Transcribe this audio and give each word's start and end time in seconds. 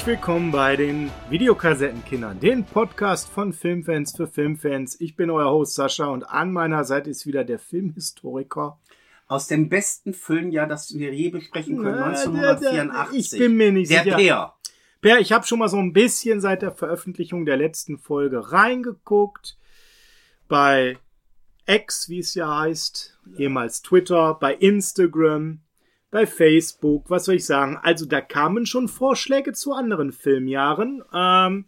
Herzlich 0.00 0.16
willkommen 0.16 0.50
bei 0.50 0.76
den 0.76 1.10
Videokassettenkindern, 1.28 2.40
den 2.40 2.64
Podcast 2.64 3.28
von 3.28 3.52
Filmfans 3.52 4.16
für 4.16 4.26
Filmfans. 4.26 4.98
Ich 4.98 5.14
bin 5.14 5.28
euer 5.28 5.50
Host 5.50 5.74
Sascha 5.74 6.06
und 6.06 6.22
an 6.22 6.52
meiner 6.52 6.84
Seite 6.84 7.10
ist 7.10 7.26
wieder 7.26 7.44
der 7.44 7.58
Filmhistoriker. 7.58 8.78
Aus 9.26 9.46
dem 9.46 9.68
besten 9.68 10.14
Filmjahr, 10.14 10.66
das 10.66 10.94
wir 10.94 11.12
je 11.12 11.28
besprechen 11.28 11.82
können, 11.82 11.98
Na, 11.98 12.06
1984. 12.06 13.32
Ich 13.34 13.38
bin 13.40 13.58
mir 13.58 13.72
nicht 13.72 13.90
der 13.90 14.04
sicher. 14.04 14.16
Peer. 14.16 14.54
Per, 15.02 15.20
ich 15.20 15.32
habe 15.32 15.46
schon 15.46 15.58
mal 15.58 15.68
so 15.68 15.76
ein 15.76 15.92
bisschen 15.92 16.40
seit 16.40 16.62
der 16.62 16.72
Veröffentlichung 16.72 17.44
der 17.44 17.58
letzten 17.58 17.98
Folge 17.98 18.52
reingeguckt. 18.52 19.58
Bei 20.48 20.96
X, 21.66 22.08
wie 22.08 22.20
es 22.20 22.34
ja 22.34 22.60
heißt, 22.60 23.18
ehemals 23.36 23.82
Twitter, 23.82 24.32
bei 24.32 24.54
Instagram, 24.54 25.60
bei 26.10 26.26
Facebook, 26.26 27.08
was 27.08 27.24
soll 27.24 27.36
ich 27.36 27.46
sagen? 27.46 27.78
Also 27.82 28.06
da 28.06 28.20
kamen 28.20 28.66
schon 28.66 28.88
Vorschläge 28.88 29.52
zu 29.52 29.72
anderen 29.72 30.12
Filmjahren. 30.12 31.02
Ähm, 31.14 31.66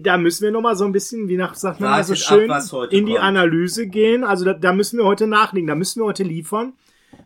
da 0.00 0.16
müssen 0.16 0.44
wir 0.44 0.50
noch 0.50 0.62
mal 0.62 0.74
so 0.74 0.84
ein 0.84 0.92
bisschen, 0.92 1.28
wie 1.28 1.36
nach, 1.36 1.54
sagt 1.54 1.80
man 1.80 2.02
so 2.02 2.14
schön, 2.14 2.50
ab, 2.50 2.62
in 2.90 3.06
die 3.06 3.12
kommt. 3.12 3.24
Analyse 3.24 3.86
gehen. 3.86 4.24
Also 4.24 4.44
da, 4.44 4.54
da 4.54 4.72
müssen 4.72 4.98
wir 4.98 5.04
heute 5.04 5.26
nachlegen, 5.26 5.66
da 5.66 5.74
müssen 5.74 6.00
wir 6.00 6.06
heute 6.06 6.24
liefern. 6.24 6.72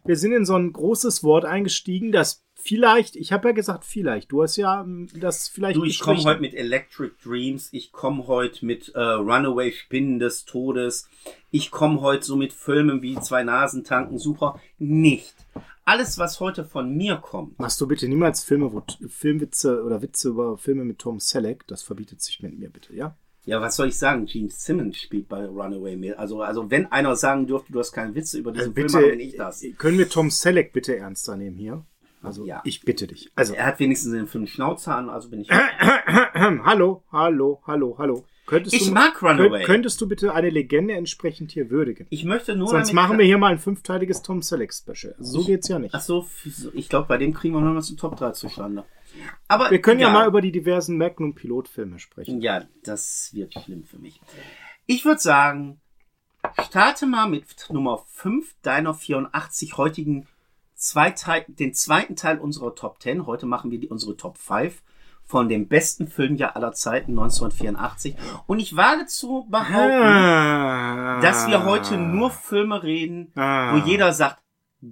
Wir 0.05 0.17
sind 0.17 0.33
in 0.33 0.45
so 0.45 0.57
ein 0.57 0.73
großes 0.73 1.23
Wort 1.23 1.45
eingestiegen, 1.45 2.13
das 2.13 2.45
vielleicht, 2.55 3.15
ich 3.15 3.33
habe 3.33 3.49
ja 3.49 3.55
gesagt 3.55 3.85
vielleicht, 3.85 4.33
du 4.33 4.43
hast 4.43 4.57
ja 4.57 4.81
ähm, 4.81 5.09
das 5.15 5.49
vielleicht 5.49 5.77
Du, 5.77 5.85
ich 5.85 6.01
komme 6.01 6.23
heute 6.25 6.41
mit 6.41 6.55
Electric 6.55 7.13
Dreams, 7.23 7.69
ich 7.73 7.93
komme 7.93 8.27
heute 8.27 8.67
mit 8.67 8.89
äh, 8.95 9.01
Runaway 9.01 9.71
Spinnen 9.73 10.19
des 10.19 10.45
Todes, 10.45 11.09
ich 11.53 11.71
komme 11.71 12.01
heute 12.01 12.25
so 12.25 12.35
mit 12.35 12.53
Filmen 12.53 13.03
wie 13.03 13.19
Zwei 13.21 13.45
Nasen 13.45 13.85
tanken, 13.85 14.19
super, 14.19 14.61
nicht. 14.79 15.35
Alles, 15.89 16.19
was 16.19 16.41
heute 16.41 16.65
von 16.65 16.97
mir 16.97 17.17
kommt, 17.19 17.61
Machst 17.61 17.81
du 17.81 17.87
bitte 17.87 18.09
niemals 18.09 18.43
Filme, 18.43 18.73
wo 18.73 18.83
Filmwitze 19.09 19.85
oder 19.85 20.03
Witze 20.03 20.31
über 20.31 20.59
Filme 20.59 20.85
mit 20.85 20.99
Tom 20.99 21.21
Selleck, 21.21 21.65
das 21.69 21.85
verbietet 21.85 22.21
sich 22.21 22.43
mit 22.43 22.59
mir 22.59 22.71
bitte, 22.71 22.93
ja? 22.95 23.17
ja, 23.45 23.61
was 23.61 23.77
soll 23.77 23.87
ich 23.87 23.97
sagen? 23.97 24.27
Gene 24.27 24.49
Simmons 24.51 24.97
spielt 24.97 25.29
bei 25.29 25.47
Runaway 25.47 25.95
mit. 25.95 26.19
Also, 26.19 26.43
also 26.43 26.69
wenn 26.73 26.91
einer 26.91 27.15
sagen 27.15 27.47
dürfte, 27.47 27.73
du 27.73 27.79
hast 27.79 27.93
keine 27.93 28.17
Witze 28.17 28.37
über 28.39 28.51
diesen 28.51 28.73
Äh, 28.73 28.75
Film, 28.75 28.87
bitte, 28.87 28.97
machen, 28.99 29.11
bin 29.11 29.21
ich 29.21 29.37
das. 29.37 29.65
können 29.79 29.99
wir 29.99 30.09
Tom 30.09 30.31
Selleck 30.31 30.73
bitte 30.73 30.97
ernster 30.97 31.37
nehmen 31.37 31.57
hier? 31.57 31.87
Also 32.21 32.45
Ja. 32.45 32.63
ich 32.65 32.81
bitte 32.81 33.07
dich. 33.07 33.31
Also 33.37 33.55
Er 33.55 33.67
hat 33.67 33.79
wenigstens 33.79 34.11
den 34.13 34.27
Film 34.27 34.49
Schnauzer 34.49 34.97
an, 34.97 35.09
also 35.09 35.31
bin 35.31 35.43
ich. 35.43 35.51
hallo, 35.53 37.05
hallo, 37.13 37.63
hallo, 37.65 37.95
hallo. 37.99 38.25
Könntest 38.47 38.75
Ich 38.77 38.87
du, 38.87 38.93
mag 38.93 39.21
Runaway. 39.23 39.49
könnt- 39.51 39.65
Könntest 39.67 40.01
du 40.01 40.09
bitte 40.09 40.33
eine 40.33 40.51
Legende 40.51 40.95
entsprechend 40.95 41.51
hier 41.53 41.69
würdigen? 41.71 42.07
Ich 42.11 42.25
möchte 42.25 42.55
nur. 42.57 42.69
Sonst 42.69 42.93
machen 42.93 43.19
wir 43.19 43.25
hier 43.25 43.39
mal 43.39 43.53
ein 43.53 43.59
fünfteiliges 43.59 44.23
Tom 44.23 44.41
Selleck 44.43 44.73
Special. 44.73 45.15
So 45.19 45.45
geht's 45.45 45.69
ja 45.69 45.79
nicht. 45.79 45.95
Ach 45.95 46.01
so, 46.01 46.27
ich 46.73 46.89
glaube, 46.89 47.09
bei 47.09 47.17
dem 47.19 47.35
kriegen 47.35 47.55
wir 47.55 47.61
noch 47.61 47.75
mal 47.75 47.83
zu 47.83 47.97
Top 47.97 48.17
3 48.17 48.31
zustande. 48.33 48.85
Aber 49.49 49.71
Wir 49.71 49.81
können 49.81 49.99
ja 50.01 50.09
egal. 50.09 50.23
mal 50.23 50.29
über 50.29 50.41
die 50.41 50.53
diversen 50.53 50.97
Magnum 50.99 51.35
Pilotfilme 51.35 51.99
sprechen. 51.99 52.41
Ja, 52.41 52.65
das 52.85 53.31
wird 53.33 53.55
schlimm 53.55 53.85
für 53.85 53.99
mich. 53.99 54.21
Ich 54.87 55.05
würde 55.05 55.21
sagen, 55.21 55.81
starte 56.69 57.07
mal 57.07 57.29
mit 57.29 57.67
Nummer 57.71 57.99
5 58.07 58.55
deiner 58.63 58.95
84 58.95 59.77
heutigen 59.77 60.27
zwei 60.75 61.11
Teil, 61.11 61.45
den 61.49 61.73
zweiten 61.75 62.15
Teil 62.15 62.39
unserer 62.39 62.75
Top 62.75 63.01
10. 63.03 63.27
Heute 63.27 63.47
machen 63.47 63.71
wir 63.71 63.79
die, 63.81 63.89
unsere 63.89 64.17
Top 64.17 64.39
5 64.39 64.83
von 65.27 65.49
dem 65.49 65.67
besten 65.69 66.07
Filmjahr 66.09 66.55
aller 66.57 66.73
Zeiten 66.73 67.13
1984. 67.13 68.15
Und 68.47 68.61
ich 68.61 68.77
wage 68.77 69.07
zu 69.07 69.47
behaupten, 69.51 70.03
Ah. 70.03 71.21
dass 71.21 71.49
wir 71.49 71.65
heute 71.65 71.97
nur 71.99 72.31
Filme 72.31 72.83
reden, 72.83 73.33
Ah. 73.35 73.75
wo 73.75 73.79
jeder 73.87 74.13
sagt, 74.13 74.43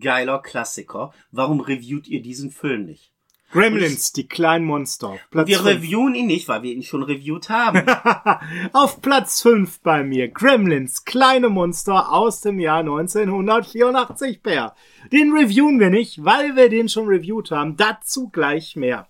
geiler 0.01 0.41
Klassiker. 0.41 1.13
Warum 1.31 1.61
reviewt 1.61 2.09
ihr 2.09 2.21
diesen 2.23 2.51
Film 2.51 2.87
nicht? 2.87 3.13
Gremlins, 3.53 4.11
die 4.13 4.27
kleinen 4.27 4.65
Monster. 4.65 5.17
Platz 5.31 5.47
wir 5.47 5.59
fünf. 5.59 5.69
reviewen 5.69 6.17
ihn 6.17 6.27
nicht, 6.27 6.49
weil 6.49 6.65
wir 6.65 6.73
ihn 6.73 6.83
schon 6.83 7.05
reviewt 7.05 7.51
haben. 7.51 7.85
Auf 8.73 9.01
Platz 9.01 9.43
5 9.43 9.81
bei 9.81 10.03
mir 10.03 10.27
Gremlins, 10.27 11.05
kleine 11.05 11.49
Monster 11.49 12.11
aus 12.13 12.41
dem 12.41 12.59
Jahr 12.59 12.81
1984, 12.81 14.43
Per. 14.43 14.75
Den 15.13 15.33
reviewen 15.33 15.79
wir 15.79 15.91
nicht, 15.91 16.25
weil 16.25 16.57
wir 16.57 16.69
den 16.69 16.89
schon 16.89 17.07
reviewt 17.07 17.53
haben. 17.53 17.77
Dazu 17.77 18.29
gleich 18.29 18.75
mehr. 18.75 19.07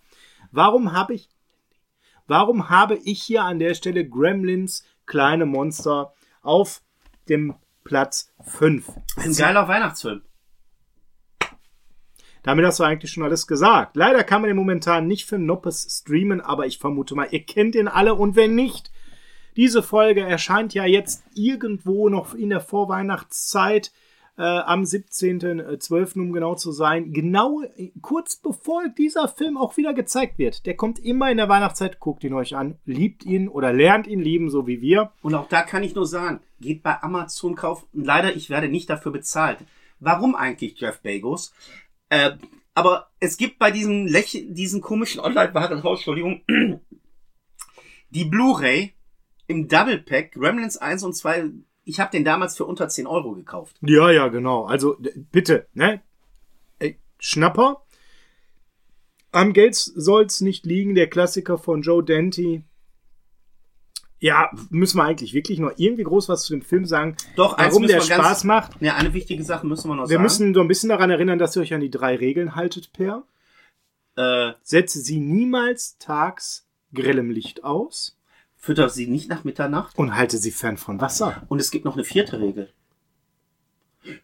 Warum 0.54 0.92
habe 0.92 1.14
ich, 1.14 1.28
warum 2.28 2.70
habe 2.70 2.94
ich 3.02 3.20
hier 3.24 3.42
an 3.42 3.58
der 3.58 3.74
Stelle 3.74 4.08
Gremlins, 4.08 4.84
kleine 5.04 5.46
Monster 5.46 6.14
auf 6.42 6.80
dem 7.28 7.56
Platz 7.82 8.32
5? 8.40 8.88
Ein 9.16 9.34
geiler 9.34 9.66
Weihnachtsfilm. 9.66 10.22
Damit 12.44 12.64
hast 12.64 12.78
du 12.78 12.84
eigentlich 12.84 13.10
schon 13.10 13.24
alles 13.24 13.48
gesagt. 13.48 13.96
Leider 13.96 14.22
kann 14.22 14.42
man 14.42 14.48
den 14.48 14.56
momentan 14.56 15.08
nicht 15.08 15.26
für 15.26 15.38
Noppes 15.38 15.88
streamen, 15.90 16.40
aber 16.40 16.66
ich 16.66 16.78
vermute 16.78 17.16
mal, 17.16 17.26
ihr 17.32 17.44
kennt 17.44 17.74
ihn 17.74 17.88
alle 17.88 18.14
und 18.14 18.36
wenn 18.36 18.54
nicht, 18.54 18.92
diese 19.56 19.82
Folge 19.82 20.20
erscheint 20.20 20.72
ja 20.72 20.84
jetzt 20.84 21.24
irgendwo 21.34 22.08
noch 22.08 22.32
in 22.32 22.50
der 22.50 22.60
Vorweihnachtszeit 22.60 23.92
äh, 24.36 24.42
am 24.42 24.82
17.12. 24.82 26.20
um 26.20 26.32
genau 26.32 26.54
zu 26.54 26.72
sein. 26.72 27.12
Genau 27.12 27.62
äh, 27.62 27.92
kurz 28.00 28.36
bevor 28.36 28.88
dieser 28.88 29.28
Film 29.28 29.56
auch 29.56 29.76
wieder 29.76 29.94
gezeigt 29.94 30.38
wird. 30.38 30.66
Der 30.66 30.76
kommt 30.76 30.98
immer 30.98 31.30
in 31.30 31.36
der 31.36 31.48
Weihnachtszeit, 31.48 32.00
guckt 32.00 32.24
ihn 32.24 32.34
euch 32.34 32.56
an, 32.56 32.78
liebt 32.84 33.24
ihn 33.24 33.48
oder 33.48 33.72
lernt 33.72 34.06
ihn 34.06 34.20
lieben, 34.20 34.50
so 34.50 34.66
wie 34.66 34.80
wir. 34.80 35.12
Und 35.22 35.34
auch 35.34 35.48
da 35.48 35.62
kann 35.62 35.82
ich 35.82 35.94
nur 35.94 36.06
sagen, 36.06 36.40
geht 36.60 36.82
bei 36.82 37.02
Amazon 37.02 37.54
kaufen. 37.54 37.86
Leider, 37.92 38.34
ich 38.34 38.50
werde 38.50 38.68
nicht 38.68 38.90
dafür 38.90 39.12
bezahlt. 39.12 39.58
Warum 40.00 40.34
eigentlich 40.34 40.80
Jeff 40.80 41.00
Bezos? 41.00 41.54
Äh, 42.08 42.32
aber 42.74 43.08
es 43.20 43.36
gibt 43.36 43.58
bei 43.58 43.70
diesem 43.70 44.06
Lächeln, 44.06 44.54
diesen 44.54 44.80
komischen 44.80 45.20
Online-Warenhaus, 45.20 46.00
Entschuldigung, 46.00 46.42
die 48.10 48.24
Blu-ray 48.24 48.94
im 49.46 49.68
Double 49.68 49.98
Pack, 49.98 50.32
Gremlins 50.32 50.76
1 50.76 51.04
und 51.04 51.14
2. 51.14 51.50
Ich 51.84 52.00
habe 52.00 52.10
den 52.10 52.24
damals 52.24 52.56
für 52.56 52.64
unter 52.64 52.88
10 52.88 53.06
Euro 53.06 53.32
gekauft. 53.34 53.76
Ja, 53.82 54.10
ja, 54.10 54.28
genau. 54.28 54.64
Also 54.64 54.96
bitte, 55.32 55.66
ne? 55.74 56.00
Ey, 56.78 56.98
Schnapper. 57.18 57.82
Am 59.32 59.52
Geld 59.52 59.74
soll's 59.74 60.40
nicht 60.40 60.64
liegen, 60.64 60.94
der 60.94 61.08
Klassiker 61.10 61.58
von 61.58 61.82
Joe 61.82 62.02
Dante. 62.04 62.62
Ja, 64.20 64.50
müssen 64.70 64.96
wir 64.96 65.04
eigentlich 65.04 65.34
wirklich 65.34 65.58
noch 65.58 65.72
irgendwie 65.76 66.04
groß 66.04 66.28
was 66.30 66.44
zu 66.44 66.54
dem 66.54 66.62
Film 66.62 66.86
sagen, 66.86 67.16
Doch, 67.36 67.58
warum 67.58 67.82
der 67.86 68.00
wir 68.00 68.08
ganz- 68.08 68.22
Spaß 68.22 68.44
macht. 68.44 68.80
Ja, 68.80 68.94
eine 68.94 69.12
wichtige 69.12 69.44
Sache 69.44 69.66
müssen 69.66 69.88
wir 69.90 69.96
noch 69.96 70.04
Wir 70.04 70.14
sagen. 70.16 70.22
müssen 70.22 70.54
so 70.54 70.60
ein 70.60 70.68
bisschen 70.68 70.88
daran 70.88 71.10
erinnern, 71.10 71.38
dass 71.38 71.56
ihr 71.56 71.62
euch 71.62 71.74
an 71.74 71.80
die 71.80 71.90
drei 71.90 72.16
Regeln 72.16 72.54
haltet, 72.54 72.92
Per. 72.92 73.24
äh, 74.16 74.52
Setze 74.62 75.00
sie 75.00 75.18
niemals 75.18 75.98
tags 75.98 76.66
grellem 76.94 77.30
Licht 77.30 77.64
aus 77.64 78.16
fütter 78.64 78.88
sie 78.88 79.06
nicht 79.06 79.28
nach 79.28 79.44
Mitternacht. 79.44 79.98
und 79.98 80.16
halte 80.16 80.38
sie 80.38 80.50
fern 80.50 80.78
von 80.78 80.98
Wasser. 81.00 81.42
Und 81.48 81.60
es 81.60 81.70
gibt 81.70 81.84
noch 81.84 81.94
eine 81.94 82.04
vierte 82.04 82.40
Regel. 82.40 82.70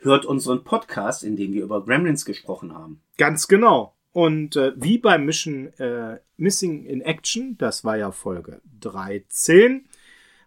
Hört 0.00 0.24
unseren 0.24 0.64
Podcast, 0.64 1.22
in 1.22 1.36
dem 1.36 1.52
wir 1.52 1.62
über 1.62 1.84
Gremlins 1.84 2.24
gesprochen 2.24 2.74
haben. 2.74 3.02
Ganz 3.18 3.48
genau. 3.48 3.94
Und 4.12 4.56
äh, 4.56 4.72
wie 4.76 4.96
beim 4.96 5.26
Mission 5.26 5.72
äh, 5.78 6.20
Missing 6.38 6.86
in 6.86 7.02
Action, 7.02 7.56
das 7.58 7.84
war 7.84 7.98
ja 7.98 8.12
Folge 8.12 8.62
13, 8.80 9.84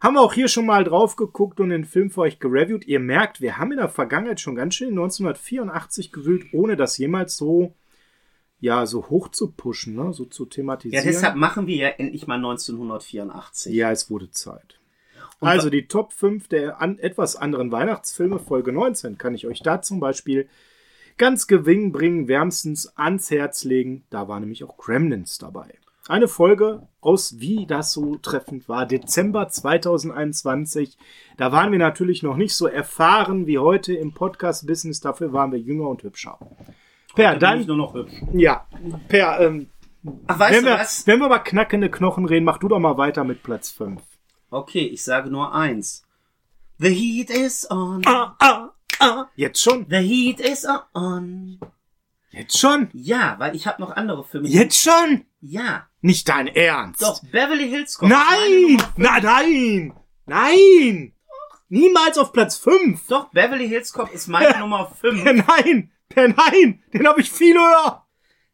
haben 0.02 0.16
wir 0.16 0.22
auch 0.22 0.34
hier 0.34 0.48
schon 0.48 0.66
mal 0.66 0.84
drauf 0.84 1.16
geguckt 1.16 1.60
und 1.60 1.70
den 1.70 1.86
Film 1.86 2.10
für 2.10 2.22
euch 2.22 2.40
gereviewt. 2.40 2.86
Ihr 2.88 3.00
merkt, 3.00 3.42
wir 3.42 3.58
haben 3.58 3.72
in 3.72 3.78
der 3.78 3.90
Vergangenheit 3.90 4.40
schon 4.40 4.56
ganz 4.56 4.74
schön 4.74 4.90
1984 4.90 6.12
gewühlt, 6.12 6.48
ohne 6.52 6.76
das 6.76 6.98
jemals 6.98 7.38
so, 7.38 7.76
ja, 8.64 8.86
so 8.86 9.10
hoch 9.10 9.28
zu 9.30 9.52
pushen, 9.52 9.96
ne? 9.96 10.14
so 10.14 10.24
zu 10.26 10.44
Ja, 10.46 10.50
thematisieren. 10.50 11.04
deshalb 11.06 11.36
machen 11.36 11.68
wir 11.68 11.76
ja 11.76 11.90
endlich 11.90 12.28
mal 12.28 12.36
1984. 12.36 13.74
ja, 13.74 13.92
es 13.92 14.10
wurde 14.10 14.32
Zeit. 14.32 14.80
Und 15.40 15.50
Also 15.50 15.70
die 15.70 15.88
Top 15.88 16.14
5 16.14 16.48
der 16.48 16.82
an, 16.82 16.98
etwas 17.00 17.36
anderen 17.36 17.72
Weihnachtsfilme, 17.74 18.40
Folge 18.40 18.72
19, 18.72 19.18
kann 19.18 19.36
ich 19.36 19.46
euch 19.48 19.62
da 19.62 19.82
zum 19.82 20.00
Beispiel 20.00 20.48
ganz 21.18 21.48
gewinnbringend 21.48 22.30
wärmstens 22.30 22.88
ans 22.96 23.30
Herz 23.30 23.66
legen. 23.66 24.06
Da 24.10 24.30
war 24.30 24.40
nämlich 24.40 24.64
auch 24.64 24.78
Gremlins 24.78 25.38
dabei. 25.38 25.74
Eine 26.08 26.28
Folge 26.30 26.88
aus, 27.02 27.40
wie 27.40 27.66
das 27.66 27.92
so 27.94 28.16
treffend 28.18 28.68
war, 28.70 28.86
Dezember 28.86 29.48
2021. 29.50 30.98
Da 31.38 31.52
waren 31.52 31.72
wir 31.72 31.80
natürlich 31.80 32.24
noch 32.24 32.36
nicht 32.38 32.56
so 32.56 32.68
erfahren 32.68 33.46
wie 33.48 33.58
heute 33.60 33.94
im 33.94 34.14
Podcast-Business. 34.14 35.02
Dafür 35.02 35.34
waren 35.34 35.52
wir 35.52 35.60
jünger 35.60 35.88
und 35.90 36.04
hübscher. 36.04 36.40
Per, 37.16 37.36
Dann 37.38 37.60
bin 37.60 37.68
nur 37.68 37.78
noch 37.78 37.94
hübsch. 37.94 38.14
ja, 38.34 38.66
Per, 39.08 39.40
ähm, 39.42 39.70
Ach, 40.28 40.40
weißt 40.40 40.56
wenn, 40.58 40.64
du 40.66 40.72
wir, 40.72 40.80
was? 40.80 41.06
wenn 41.08 41.20
wir 41.20 41.28
über 41.28 41.40
knackende 41.40 41.90
Knochen 41.90 42.26
reden, 42.26 42.44
mach 42.46 42.58
du 42.58 42.68
doch 42.68 42.80
mal 42.80 42.98
weiter 42.98 43.24
mit 43.24 43.44
Platz 43.44 43.70
5. 43.72 44.02
Okay, 44.50 44.86
ich 44.88 45.04
sage 45.04 45.30
nur 45.30 45.54
eins. 45.54 46.04
The 46.80 46.90
heat 46.90 47.30
is 47.30 47.70
on. 47.70 48.02
Ah, 48.06 48.36
ah, 48.40 48.70
ah. 49.00 49.26
Jetzt 49.36 49.62
schon? 49.62 49.86
The 49.90 49.98
heat 49.98 50.40
is 50.40 50.66
on. 50.94 51.60
Jetzt 52.32 52.58
schon? 52.60 52.90
Ja, 52.94 53.36
weil 53.38 53.56
ich 53.56 53.68
habe 53.68 53.80
noch 53.82 53.92
andere 53.96 54.24
Filme. 54.26 54.48
Jetzt 54.50 54.80
schon? 54.82 55.24
Ja. 55.40 55.88
Nicht 56.02 56.28
dein 56.28 56.48
Ernst. 56.48 57.02
Doch, 57.02 57.22
Beverly 57.32 57.70
Hills 57.70 57.98
Cop. 57.98 58.10
Nein! 58.10 58.82
Na, 58.98 59.20
nein! 59.20 59.94
Nein! 60.26 61.14
Niemals 61.70 62.18
auf 62.18 62.34
Platz 62.34 62.58
5! 62.58 63.08
Doch, 63.08 63.30
Beverly 63.32 63.68
Hills 63.70 63.94
Cop 63.94 64.12
ist 64.12 64.28
meine 64.28 64.58
Nummer 64.60 64.88
5. 65.00 65.24
Nein! 65.48 65.92
Per 66.14 66.28
nein! 66.28 66.84
Den 66.94 67.08
habe 67.08 67.22
ich 67.22 67.32
viel 67.32 67.56
höher! 67.56 68.06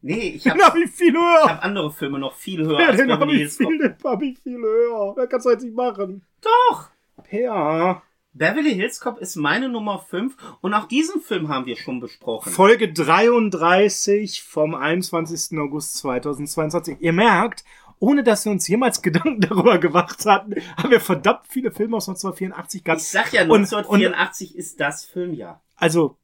Nee, 0.01 0.33
ich 0.38 0.44
Den 0.44 0.53
habe 0.53 0.63
hab 0.63 0.75
ich 0.77 0.89
viel 0.91 1.13
höher. 1.13 1.44
hab 1.44 1.63
andere 1.65 1.91
Filme 1.91 2.19
noch 2.19 2.33
viel 2.35 2.65
höher 2.65 2.79
Ja, 2.79 2.91
den 2.94 3.11
hab 3.11 3.19
Beverly 3.19 3.44
ich 3.44 3.51
viel, 3.53 3.77
den 3.77 3.95
hab 4.03 4.21
ich 4.21 4.39
viel 4.39 4.57
höher. 4.57 5.13
Da 5.15 5.25
kannst 5.27 5.45
du 5.45 5.50
jetzt 5.51 5.63
nicht 5.63 5.75
machen. 5.75 6.25
Doch! 6.41 6.89
Ja. 7.31 8.01
Beverly 8.31 8.73
Hills 8.75 9.01
Cop 9.01 9.17
ist 9.19 9.35
meine 9.35 9.67
Nummer 9.67 10.00
5 10.00 10.38
und 10.61 10.73
auch 10.73 10.85
diesen 10.88 11.19
Film 11.21 11.50
haben 11.50 11.65
wir 11.65 11.75
schon 11.75 12.00
besprochen. 12.00 12.50
Folge 12.51 12.94
33 12.94 14.44
vom 14.44 14.75
21. 14.75 15.57
August 15.59 15.97
2022. 15.97 16.97
Ihr 17.01 17.12
merkt, 17.12 17.63
ohne 18.00 18.23
dass 18.23 18.45
wir 18.45 18.51
uns 18.53 18.67
jemals 18.69 19.01
Gedanken 19.01 19.41
darüber 19.41 19.79
gemacht 19.79 20.25
hatten, 20.25 20.55
haben 20.77 20.91
wir 20.91 21.01
verdammt 21.01 21.41
viele 21.50 21.71
Filme 21.71 21.97
aus 21.97 22.07
1984 22.07 22.83
gehabt. 22.85 23.01
Ich 23.01 23.07
sag 23.09 23.33
ja, 23.33 23.41
Und- 23.41 23.51
1984 23.51 24.55
ist 24.55 24.79
das 24.79 25.03
Filmjahr. 25.03 25.62
Also, 25.75 26.17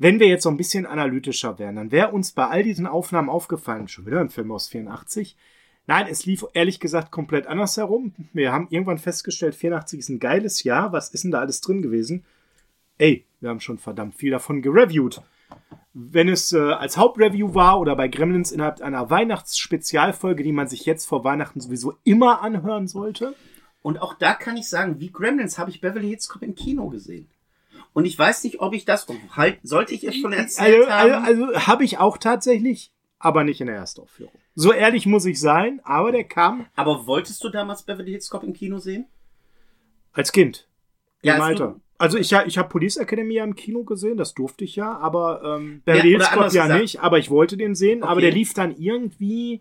wenn 0.00 0.18
wir 0.18 0.28
jetzt 0.28 0.44
so 0.44 0.48
ein 0.48 0.56
bisschen 0.56 0.86
analytischer 0.86 1.58
wären, 1.58 1.76
dann 1.76 1.92
wäre 1.92 2.10
uns 2.10 2.32
bei 2.32 2.46
all 2.46 2.62
diesen 2.62 2.86
Aufnahmen 2.86 3.28
aufgefallen, 3.28 3.86
schon 3.86 4.06
wieder 4.06 4.18
ein 4.18 4.30
Film 4.30 4.50
aus 4.50 4.66
84. 4.66 5.36
Nein, 5.86 6.06
es 6.08 6.24
lief 6.24 6.42
ehrlich 6.54 6.80
gesagt 6.80 7.10
komplett 7.10 7.46
anders 7.46 7.76
herum. 7.76 8.14
Wir 8.32 8.50
haben 8.50 8.68
irgendwann 8.70 8.96
festgestellt, 8.96 9.54
84 9.54 9.98
ist 9.98 10.08
ein 10.08 10.18
geiles 10.18 10.64
Jahr. 10.64 10.92
Was 10.92 11.10
ist 11.10 11.24
denn 11.24 11.32
da 11.32 11.40
alles 11.40 11.60
drin 11.60 11.82
gewesen? 11.82 12.24
Ey, 12.96 13.26
wir 13.40 13.50
haben 13.50 13.60
schon 13.60 13.76
verdammt 13.76 14.14
viel 14.14 14.30
davon 14.30 14.62
gereviewt. 14.62 15.20
Wenn 15.92 16.30
es 16.30 16.54
äh, 16.54 16.58
als 16.58 16.96
Hauptreview 16.96 17.52
war 17.52 17.78
oder 17.78 17.94
bei 17.94 18.08
Gremlins 18.08 18.52
innerhalb 18.52 18.80
einer 18.80 19.10
Weihnachtsspezialfolge, 19.10 20.42
die 20.42 20.52
man 20.52 20.66
sich 20.66 20.86
jetzt 20.86 21.04
vor 21.04 21.24
Weihnachten 21.24 21.60
sowieso 21.60 21.98
immer 22.04 22.40
anhören 22.40 22.88
sollte. 22.88 23.34
Und 23.82 24.00
auch 24.00 24.14
da 24.14 24.32
kann 24.32 24.56
ich 24.56 24.66
sagen, 24.66 24.98
wie 24.98 25.12
Gremlins 25.12 25.58
habe 25.58 25.70
ich 25.70 25.82
Beverly 25.82 26.08
Hills 26.08 26.30
Cop 26.30 26.42
im 26.42 26.54
Kino 26.54 26.88
gesehen. 26.88 27.28
Und 27.92 28.04
ich 28.04 28.18
weiß 28.18 28.44
nicht, 28.44 28.60
ob 28.60 28.72
ich 28.72 28.84
das, 28.84 29.06
halt, 29.36 29.58
sollte 29.62 29.94
ich 29.94 30.04
es 30.04 30.16
schon 30.16 30.32
erzählt 30.32 30.88
Also, 30.88 30.90
also, 30.90 31.14
haben? 31.14 31.24
also 31.52 31.66
habe 31.66 31.84
ich 31.84 31.98
auch 31.98 32.18
tatsächlich, 32.18 32.92
aber 33.18 33.44
nicht 33.44 33.60
in 33.60 33.66
der 33.66 33.76
Erstaufführung. 33.76 34.32
So 34.54 34.72
ehrlich 34.72 35.06
muss 35.06 35.24
ich 35.24 35.40
sein, 35.40 35.80
aber 35.84 36.12
der 36.12 36.24
kam 36.24 36.66
Aber 36.76 37.06
wolltest 37.06 37.42
du 37.42 37.48
damals 37.48 37.82
Beverly 37.82 38.10
Hills 38.12 38.30
Cop 38.30 38.42
im 38.44 38.52
Kino 38.52 38.78
sehen? 38.78 39.06
als 40.12 40.32
Kind. 40.32 40.66
Ja, 41.22 41.34
Im 41.34 41.40
als 41.40 41.50
Alter. 41.50 41.66
du- 41.74 41.80
Also 41.98 42.16
ich, 42.18 42.32
ich 42.32 42.58
habe 42.58 42.68
Police 42.68 42.96
Academy 42.96 43.34
ja 43.34 43.44
im 43.44 43.54
Kino 43.54 43.84
gesehen, 43.84 44.16
das 44.16 44.34
durfte 44.34 44.64
ich 44.64 44.76
ja, 44.76 44.96
aber 44.98 45.42
ähm, 45.58 45.82
Beverly 45.84 46.12
Ja, 46.12 46.18
Hills 46.18 46.30
Cop 46.30 46.52
ja 46.52 46.62
gesagt. 46.64 46.80
nicht, 46.82 47.00
aber 47.00 47.18
ich 47.18 47.30
wollte 47.30 47.56
den 47.56 47.74
sehen, 47.74 48.02
aber 48.02 48.12
Okay. 48.14 48.20
der 48.22 48.30
lief 48.32 48.54
dann 48.54 48.74
irgendwie, 48.76 49.60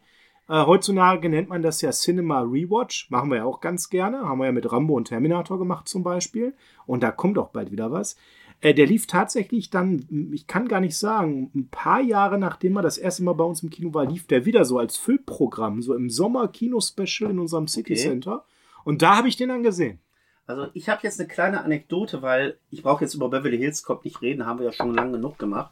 äh, 0.50 0.66
heutzutage 0.66 1.30
nennt 1.30 1.48
man 1.48 1.62
das 1.62 1.82
ja 1.82 1.92
Cinema 1.92 2.42
Rewatch, 2.42 3.10
machen 3.12 3.30
wir 3.30 3.38
ja 3.38 3.46
auch 3.46 3.62
ganz 3.62 3.90
gerne, 3.90 4.28
haben 4.28 4.40
wir 4.40 4.46
ja 4.46 4.52
mit 4.52 4.72
Rambo 4.72 4.96
und 4.96 5.06
Terminator 5.06 5.60
gemacht 5.60 5.88
zum 5.88 6.04
Beispiel 6.04 6.56
und 6.88 7.04
da 7.04 7.12
kommt 7.12 7.38
auch 7.38 7.50
bald 7.50 7.72
wieder 7.72 7.92
was. 7.92 8.18
Äh, 8.62 8.74
der 8.74 8.88
lief 8.88 9.06
tatsächlich 9.08 9.70
dann, 9.70 10.30
ich 10.34 10.48
kann 10.48 10.68
gar 10.68 10.80
nicht 10.82 10.98
sagen, 10.98 11.52
ein 11.56 11.70
paar 11.70 12.02
Jahre 12.02 12.38
nachdem 12.40 12.76
er 12.76 12.82
das 12.82 12.98
erste 12.98 13.24
Mal 13.24 13.34
bei 13.34 13.44
uns 13.44 13.64
im 13.64 13.70
Kino 13.70 13.94
war, 13.94 14.06
lief 14.06 14.28
der 14.28 14.46
wieder 14.46 14.66
so 14.66 14.80
als 14.80 14.98
Füllprogramm, 14.98 15.82
so 15.82 15.94
im 15.94 16.10
Sommer-Kino-Special 16.10 17.30
in 17.32 17.40
unserem 17.40 17.68
City 17.68 17.94
Okay. 17.94 18.02
Center. 18.02 18.44
Und 18.84 19.02
da 19.02 19.18
habe 19.18 19.28
ich 19.28 19.38
den 19.38 19.50
dann 19.50 19.64
gesehen. 19.64 20.00
Also 20.48 20.68
ich 20.74 20.90
habe 20.90 21.02
jetzt 21.04 21.20
eine 21.20 21.30
kleine 21.30 21.64
Anekdote, 21.64 22.24
weil 22.24 22.58
ich 22.72 22.82
brauche 22.82 23.04
jetzt 23.04 23.14
über 23.14 23.30
Beverly 23.30 23.60
Hills 23.60 23.84
Cop 23.84 24.04
nicht 24.04 24.22
reden, 24.24 24.48
haben 24.48 24.58
wir 24.58 24.66
ja 24.66 24.72
schon 24.72 24.96
lange 24.96 25.12
genug 25.12 25.38
gemacht. 25.38 25.72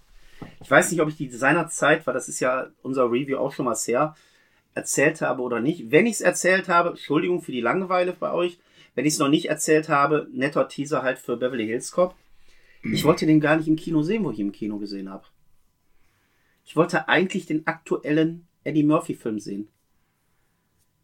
Ich 0.62 0.70
weiß 0.70 0.92
nicht, 0.92 1.02
ob 1.02 1.10
ich 1.10 1.18
die 1.18 1.30
seinerzeit, 1.32 2.06
weil 2.06 2.14
das 2.14 2.30
ist 2.30 2.40
ja 2.40 2.68
unser 2.84 3.06
Review 3.12 3.38
auch 3.38 3.52
schon 3.52 3.66
mal 3.66 3.76
her, 3.76 4.16
erzählt 4.78 5.22
habe 5.22 5.42
oder 5.42 5.60
nicht. 5.60 5.92
Wenn 5.92 6.06
ich 6.06 6.14
es 6.14 6.22
erzählt 6.22 6.70
habe, 6.70 6.90
Entschuldigung 6.90 7.42
für 7.42 7.52
die 7.52 7.62
Langeweile 7.62 8.14
bei 8.14 8.32
euch. 8.32 8.60
Wenn 8.96 9.06
ich 9.06 9.14
es 9.14 9.20
noch 9.20 9.28
nicht 9.28 9.50
erzählt 9.50 9.90
habe, 9.90 10.28
netter 10.32 10.68
Teaser 10.70 11.04
halt 11.04 11.20
für 11.20 11.36
Beverly 11.36 11.66
Hills 11.66 11.92
Cop. 11.92 12.16
Ich 12.84 13.04
wollte 13.04 13.26
den 13.26 13.42
gar 13.42 13.58
nicht 13.58 13.68
im 13.68 13.76
Kino 13.76 14.02
sehen, 14.04 14.24
wo 14.24 14.32
ich 14.32 14.40
ihn 14.40 14.48
im 14.48 14.52
Kino 14.54 14.78
gesehen 14.78 15.10
habe. 15.10 15.26
Ich 16.66 16.76
wollte 16.76 17.10
eigentlich 17.10 17.46
den 17.46 17.66
aktuellen 17.68 18.48
Eddie 18.64 18.84
Murphy 18.84 19.16
Film 19.16 19.40
sehen. 19.40 19.68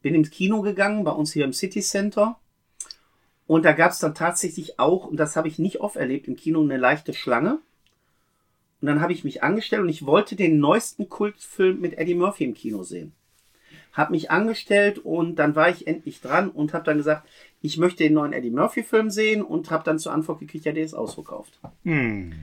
Bin 0.01 0.15
ins 0.15 0.29
Kino 0.29 0.61
gegangen, 0.61 1.03
bei 1.03 1.11
uns 1.11 1.33
hier 1.33 1.45
im 1.45 1.53
City 1.53 1.81
Center. 1.81 2.37
Und 3.47 3.65
da 3.65 3.73
gab 3.73 3.91
es 3.91 3.99
dann 3.99 4.15
tatsächlich 4.15 4.79
auch, 4.79 5.05
und 5.05 5.17
das 5.17 5.35
habe 5.35 5.47
ich 5.47 5.59
nicht 5.59 5.81
oft 5.81 5.95
erlebt, 5.95 6.27
im 6.27 6.35
Kino 6.35 6.61
eine 6.61 6.77
leichte 6.77 7.13
Schlange. 7.13 7.59
Und 8.81 8.87
dann 8.87 9.01
habe 9.01 9.13
ich 9.13 9.23
mich 9.23 9.43
angestellt 9.43 9.81
und 9.81 9.89
ich 9.89 10.05
wollte 10.05 10.35
den 10.35 10.59
neuesten 10.59 11.09
Kultfilm 11.09 11.79
mit 11.79 11.97
Eddie 11.97 12.15
Murphy 12.15 12.43
im 12.43 12.53
Kino 12.53 12.83
sehen. 12.83 13.13
Hab 13.93 14.09
mich 14.09 14.31
angestellt 14.31 14.99
und 14.99 15.35
dann 15.35 15.55
war 15.55 15.69
ich 15.69 15.87
endlich 15.87 16.19
dran 16.19 16.49
und 16.49 16.73
habe 16.73 16.83
dann 16.83 16.97
gesagt, 16.97 17.27
ich 17.61 17.77
möchte 17.77 18.03
den 18.03 18.13
neuen 18.13 18.33
Eddie 18.33 18.49
Murphy 18.49 18.83
Film 18.83 19.09
sehen 19.09 19.41
und 19.41 19.71
habe 19.71 19.83
dann 19.83 19.99
zur 19.99 20.11
Antwort 20.11 20.39
gekriegt, 20.39 20.65
ja, 20.65 20.71
der 20.71 20.83
ist 20.83 20.93
ausverkauft. 20.93 21.59
Hm. 21.83 22.33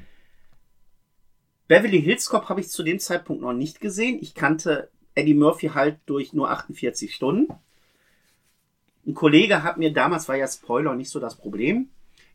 Beverly 1.68 2.00
Hills 2.02 2.28
Cop 2.28 2.48
habe 2.48 2.60
ich 2.60 2.68
zu 2.68 2.82
dem 2.82 2.98
Zeitpunkt 2.98 3.42
noch 3.42 3.52
nicht 3.52 3.80
gesehen. 3.80 4.18
Ich 4.20 4.34
kannte 4.34 4.90
Eddie 5.14 5.34
Murphy 5.34 5.68
halt 5.68 5.98
durch 6.06 6.32
nur 6.32 6.50
48 6.50 7.14
Stunden. 7.14 7.52
Ein 9.06 9.14
Kollege 9.14 9.62
hat 9.62 9.76
mir 9.76 9.92
damals, 9.92 10.28
war 10.28 10.36
ja 10.36 10.48
Spoiler 10.48 10.94
nicht 10.94 11.10
so 11.10 11.20
das 11.20 11.36
Problem, 11.36 11.88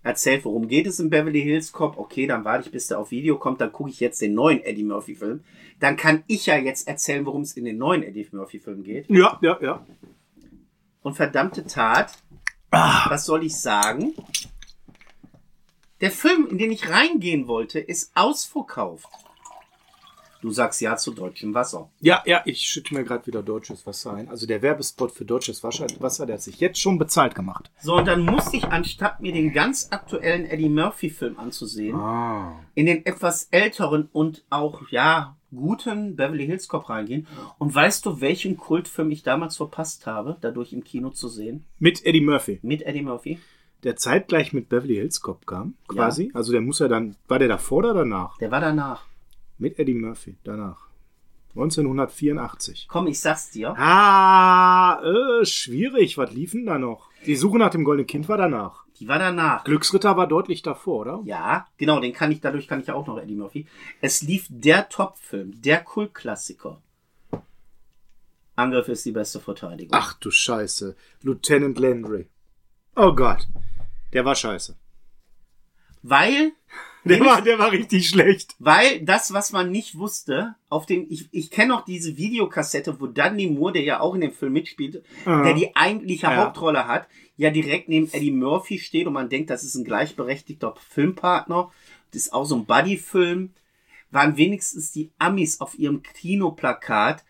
erzählt, 0.06 0.46
worum 0.46 0.68
geht 0.68 0.86
es 0.88 1.00
in 1.00 1.10
Beverly 1.10 1.42
Hills 1.42 1.72
Cop. 1.72 1.98
Okay, 1.98 2.28
dann 2.28 2.46
warte 2.46 2.66
ich, 2.66 2.72
bis 2.72 2.88
der 2.88 3.00
auf 3.00 3.12
Video 3.12 3.38
kommt, 3.38 3.60
dann 3.60 3.72
gucke 3.72 3.90
ich 3.90 4.00
jetzt 4.00 4.22
den 4.22 4.36
neuen 4.36 4.64
Eddie 4.64 4.84
Murphy 4.84 5.16
Film. 5.16 5.44
Dann 5.80 5.98
kann 5.98 6.24
ich 6.28 6.46
ja 6.46 6.58
jetzt 6.58 6.88
erzählen, 6.88 7.26
worum 7.26 7.42
es 7.42 7.58
in 7.58 7.66
den 7.66 7.78
neuen 7.78 8.04
Eddie 8.04 8.28
Murphy 8.32 8.60
Film 8.60 8.84
geht. 8.84 9.10
Ja, 9.10 9.40
ja, 9.42 9.58
ja. 9.62 9.86
Und 11.02 11.16
verdammte 11.16 11.66
Tat, 11.66 12.14
was 12.70 13.26
soll 13.26 13.44
ich 13.44 13.58
sagen? 13.58 14.14
Der 16.02 16.12
Film, 16.12 16.48
in 16.48 16.60
den 16.60 16.72
ich 16.72 16.90
reingehen 16.90 17.48
wollte, 17.48 17.80
ist 17.80 18.12
ausverkauft. 18.16 19.08
Du 20.46 20.52
sagst 20.52 20.80
ja 20.80 20.96
zu 20.96 21.12
deutschem 21.12 21.56
Wasser. 21.56 21.90
Ja, 22.02 22.22
ja, 22.28 22.44
ich 22.46 22.60
schütte 22.62 22.94
mir 22.94 23.04
gerade 23.04 23.26
wieder 23.26 23.42
deutsches 23.42 23.88
Wasser 23.88 24.14
ein. 24.14 24.30
Also 24.30 24.46
der 24.46 24.62
Werbespot 24.62 25.12
für 25.12 25.26
deutsches 25.26 25.64
Wasser, 25.64 25.88
der 26.28 26.36
hat 26.36 26.42
sich 26.44 26.60
jetzt 26.60 26.80
schon 26.80 27.00
bezahlt 27.00 27.34
gemacht. 27.34 27.72
So, 27.82 27.96
und 27.96 28.08
dann 28.08 28.24
musste 28.24 28.56
ich, 28.58 28.66
anstatt 28.66 29.22
mir 29.22 29.34
den 29.34 29.54
ganz 29.54 29.88
aktuellen 29.90 30.46
Eddie 30.46 30.70
Murphy-Film 30.70 31.40
anzusehen, 31.40 31.96
Ah. 31.96 32.60
in 32.76 32.86
den 32.86 33.08
etwas 33.08 33.48
älteren 33.50 34.08
und 34.12 34.46
auch, 34.52 34.88
ja, 34.90 35.36
guten 35.52 36.16
Beverly 36.16 36.46
Hills 36.46 36.68
Cop 36.68 36.90
reingehen. 36.90 37.26
Und 37.58 37.74
weißt 37.74 38.06
du, 38.06 38.22
welchen 38.22 38.56
Kultfilm 38.56 39.10
ich 39.10 39.24
damals 39.24 39.58
verpasst 39.58 40.06
habe, 40.06 40.38
dadurch 40.42 40.74
im 40.74 40.84
Kino 40.84 41.10
zu 41.10 41.28
sehen? 41.28 41.66
Mit 41.80 42.06
Eddie 42.06 42.22
Murphy. 42.22 42.60
Mit 42.62 42.84
Eddie 42.84 43.02
Murphy? 43.02 43.40
Der 43.82 43.96
zeitgleich 43.96 44.54
mit 44.54 44.70
Beverly 44.70 44.94
Hills 44.98 45.22
Cop 45.22 45.48
kam, 45.48 45.74
quasi. 45.88 46.30
Also 46.36 46.52
der 46.52 46.62
muss 46.62 46.78
ja 46.78 46.88
dann, 46.88 47.16
war 47.28 47.40
der 47.40 47.48
davor 47.48 47.80
oder 47.80 47.96
danach? 47.96 48.38
Der 48.38 48.52
war 48.52 48.62
danach. 48.62 49.06
Mit 49.58 49.80
Eddie 49.80 49.94
Murphy, 49.94 50.38
danach. 50.44 50.88
1984. 51.56 52.88
Komm, 52.90 53.08
ich 53.08 53.20
sag's 53.20 53.50
dir. 53.52 53.74
Ah, 53.78 55.02
äh, 55.02 55.46
schwierig. 55.46 56.18
Was 56.18 56.32
lief 56.34 56.52
denn 56.52 56.66
da 56.66 56.78
noch? 56.78 57.10
Die 57.26 57.38
Suche 57.38 57.58
nach 57.58 57.70
dem 57.70 57.86
goldenen 57.86 58.08
Kind 58.08 58.28
war 58.28 58.38
danach. 58.38 58.86
Die 59.00 59.08
war 59.08 59.20
danach. 59.20 59.64
Glücksritter 59.64 60.18
war 60.18 60.28
deutlich 60.28 60.62
davor, 60.62 61.02
oder? 61.02 61.22
Ja, 61.24 61.68
genau, 61.78 62.00
den 62.00 62.14
kann 62.14 62.32
ich, 62.32 62.42
dadurch 62.42 62.68
kann 62.68 62.82
ich 62.82 62.88
ja 62.88 62.94
auch 62.94 63.08
noch 63.08 63.18
Eddie 63.18 63.36
Murphy. 63.36 63.68
Es 64.02 64.22
lief 64.22 64.48
der 64.50 64.90
Top-Film, 64.90 65.62
der 65.62 65.84
Kultklassiker. 65.84 66.82
Angriff 68.56 68.88
ist 68.88 69.06
die 69.06 69.12
beste 69.12 69.40
Verteidigung. 69.40 69.92
Ach 69.94 70.14
du 70.14 70.32
Scheiße. 70.32 70.96
Lieutenant 71.22 71.78
Landry. 71.78 72.28
Oh 72.96 73.14
Gott. 73.14 73.48
Der 74.14 74.24
war 74.24 74.36
scheiße. 74.36 74.78
Weil, 76.02 76.54
Der 77.06 77.20
war, 77.22 77.42
der 77.42 77.60
war 77.60 77.72
richtig 77.72 78.10
schlecht. 78.10 78.56
weil 78.60 79.00
das, 79.02 79.32
was 79.32 79.52
man 79.52 79.72
nicht 79.72 79.98
wusste, 79.98 80.56
auf 80.70 80.86
dem, 80.86 81.06
ich, 81.10 81.30
ich 81.32 81.52
kenne 81.52 81.70
noch 81.70 81.86
diese 81.86 82.18
Videokassette, 82.18 83.00
wo 83.00 83.08
Dudley 83.08 83.48
Moore, 83.48 83.74
der 83.74 83.84
ja 83.84 84.00
auch 84.00 84.16
in 84.16 84.22
dem 84.22 84.34
Film 84.34 84.54
mitspielt, 84.54 85.04
Aha. 85.26 85.44
der 85.44 85.54
die 85.54 85.76
eigentliche 85.76 86.26
Ja. 86.28 86.36
Hauptrolle 86.38 86.88
hat, 86.88 87.08
ja 87.38 87.50
direkt 87.52 87.90
neben 87.90 88.12
Eddie 88.12 88.32
Murphy 88.32 88.80
steht 88.80 89.08
und 89.08 89.14
man 89.14 89.30
denkt, 89.30 89.50
das 89.50 89.64
ist 89.64 89.76
ein 89.76 89.84
gleichberechtigter 89.86 90.74
Filmpartner. 90.90 91.72
Das 92.12 92.24
ist 92.24 92.34
auch 92.34 92.46
so 92.46 92.56
ein 92.56 92.66
Buddy-Film. 92.66 93.52
Waren 94.12 94.38
wenigstens 94.38 94.92
die 94.92 95.12
Amis 95.20 95.60
auf 95.62 95.78
ihrem 95.78 96.02
Kinoplakat 96.02 97.24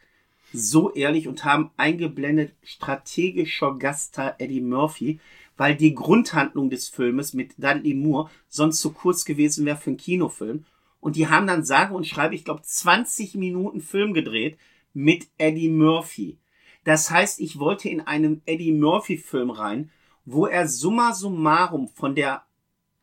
so 0.53 0.93
ehrlich 0.93 1.27
und 1.27 1.43
haben 1.43 1.71
eingeblendet 1.75 2.53
strategischer 2.63 3.75
Gaststar 3.77 4.35
Eddie 4.39 4.61
Murphy, 4.61 5.19
weil 5.57 5.75
die 5.75 5.95
Grundhandlung 5.95 6.69
des 6.69 6.89
Filmes 6.89 7.33
mit 7.33 7.53
Dudley 7.57 7.93
Moore 7.93 8.29
sonst 8.47 8.79
zu 8.79 8.91
kurz 8.91 9.25
gewesen 9.25 9.65
wäre 9.65 9.77
für 9.77 9.91
einen 9.91 9.97
Kinofilm. 9.97 10.65
Und 10.99 11.15
die 11.15 11.27
haben 11.27 11.47
dann 11.47 11.63
sage 11.63 11.93
und 11.93 12.07
schreibe, 12.07 12.35
ich 12.35 12.45
glaube, 12.45 12.61
20 12.63 13.35
Minuten 13.35 13.81
Film 13.81 14.13
gedreht 14.13 14.57
mit 14.93 15.27
Eddie 15.37 15.69
Murphy. 15.69 16.37
Das 16.83 17.09
heißt, 17.11 17.39
ich 17.39 17.59
wollte 17.59 17.89
in 17.89 18.01
einem 18.01 18.41
Eddie 18.45 18.71
Murphy 18.71 19.17
Film 19.17 19.49
rein, 19.49 19.91
wo 20.25 20.45
er 20.45 20.67
summa 20.67 21.13
summarum 21.13 21.87
von 21.87 22.15
der 22.15 22.43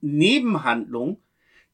Nebenhandlung 0.00 1.18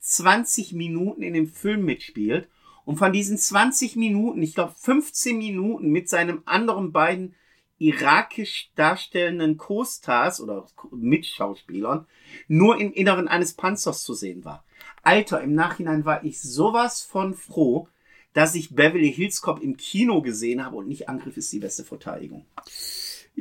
20 0.00 0.73
Minuten 0.75 1.23
in 1.23 1.35
dem 1.35 1.49
Film 1.49 1.85
mitspielt 1.85 2.49
und 2.85 2.97
von 2.97 3.12
diesen 3.12 3.37
20 3.37 3.97
Minuten, 3.97 4.42
ich 4.42 4.54
glaube 4.54 4.75
15 4.76 5.38
Minuten 5.38 5.90
mit 5.90 6.08
seinem 6.08 6.42
anderen 6.47 6.92
beiden 6.92 7.35
irakisch 7.78 8.70
darstellenden 8.75 9.56
Co-Stars 9.56 10.40
oder 10.40 10.66
Mitschauspielern 10.90 12.06
nur 12.49 12.80
im 12.80 12.92
Inneren 12.92 13.28
eines 13.28 13.54
Panzers 13.54 14.02
zu 14.02 14.14
sehen 14.14 14.44
war. 14.44 14.64
Alter, 15.02 15.40
im 15.40 15.54
Nachhinein 15.54 16.04
war 16.04 16.25
ich 16.25 16.40
sowas 16.40 17.02
von 17.02 17.35
froh, 17.35 17.88
dass 18.32 18.54
ich 18.54 18.75
Beverly 18.75 19.12
Hills 19.12 19.40
Cop 19.40 19.62
im 19.62 19.76
Kino 19.76 20.23
gesehen 20.23 20.64
habe 20.64 20.76
und 20.76 20.88
nicht 20.88 21.08
Angriff 21.08 21.37
ist 21.37 21.52
die 21.52 21.61
beste 21.61 21.85
Verteidigung. 21.85 22.44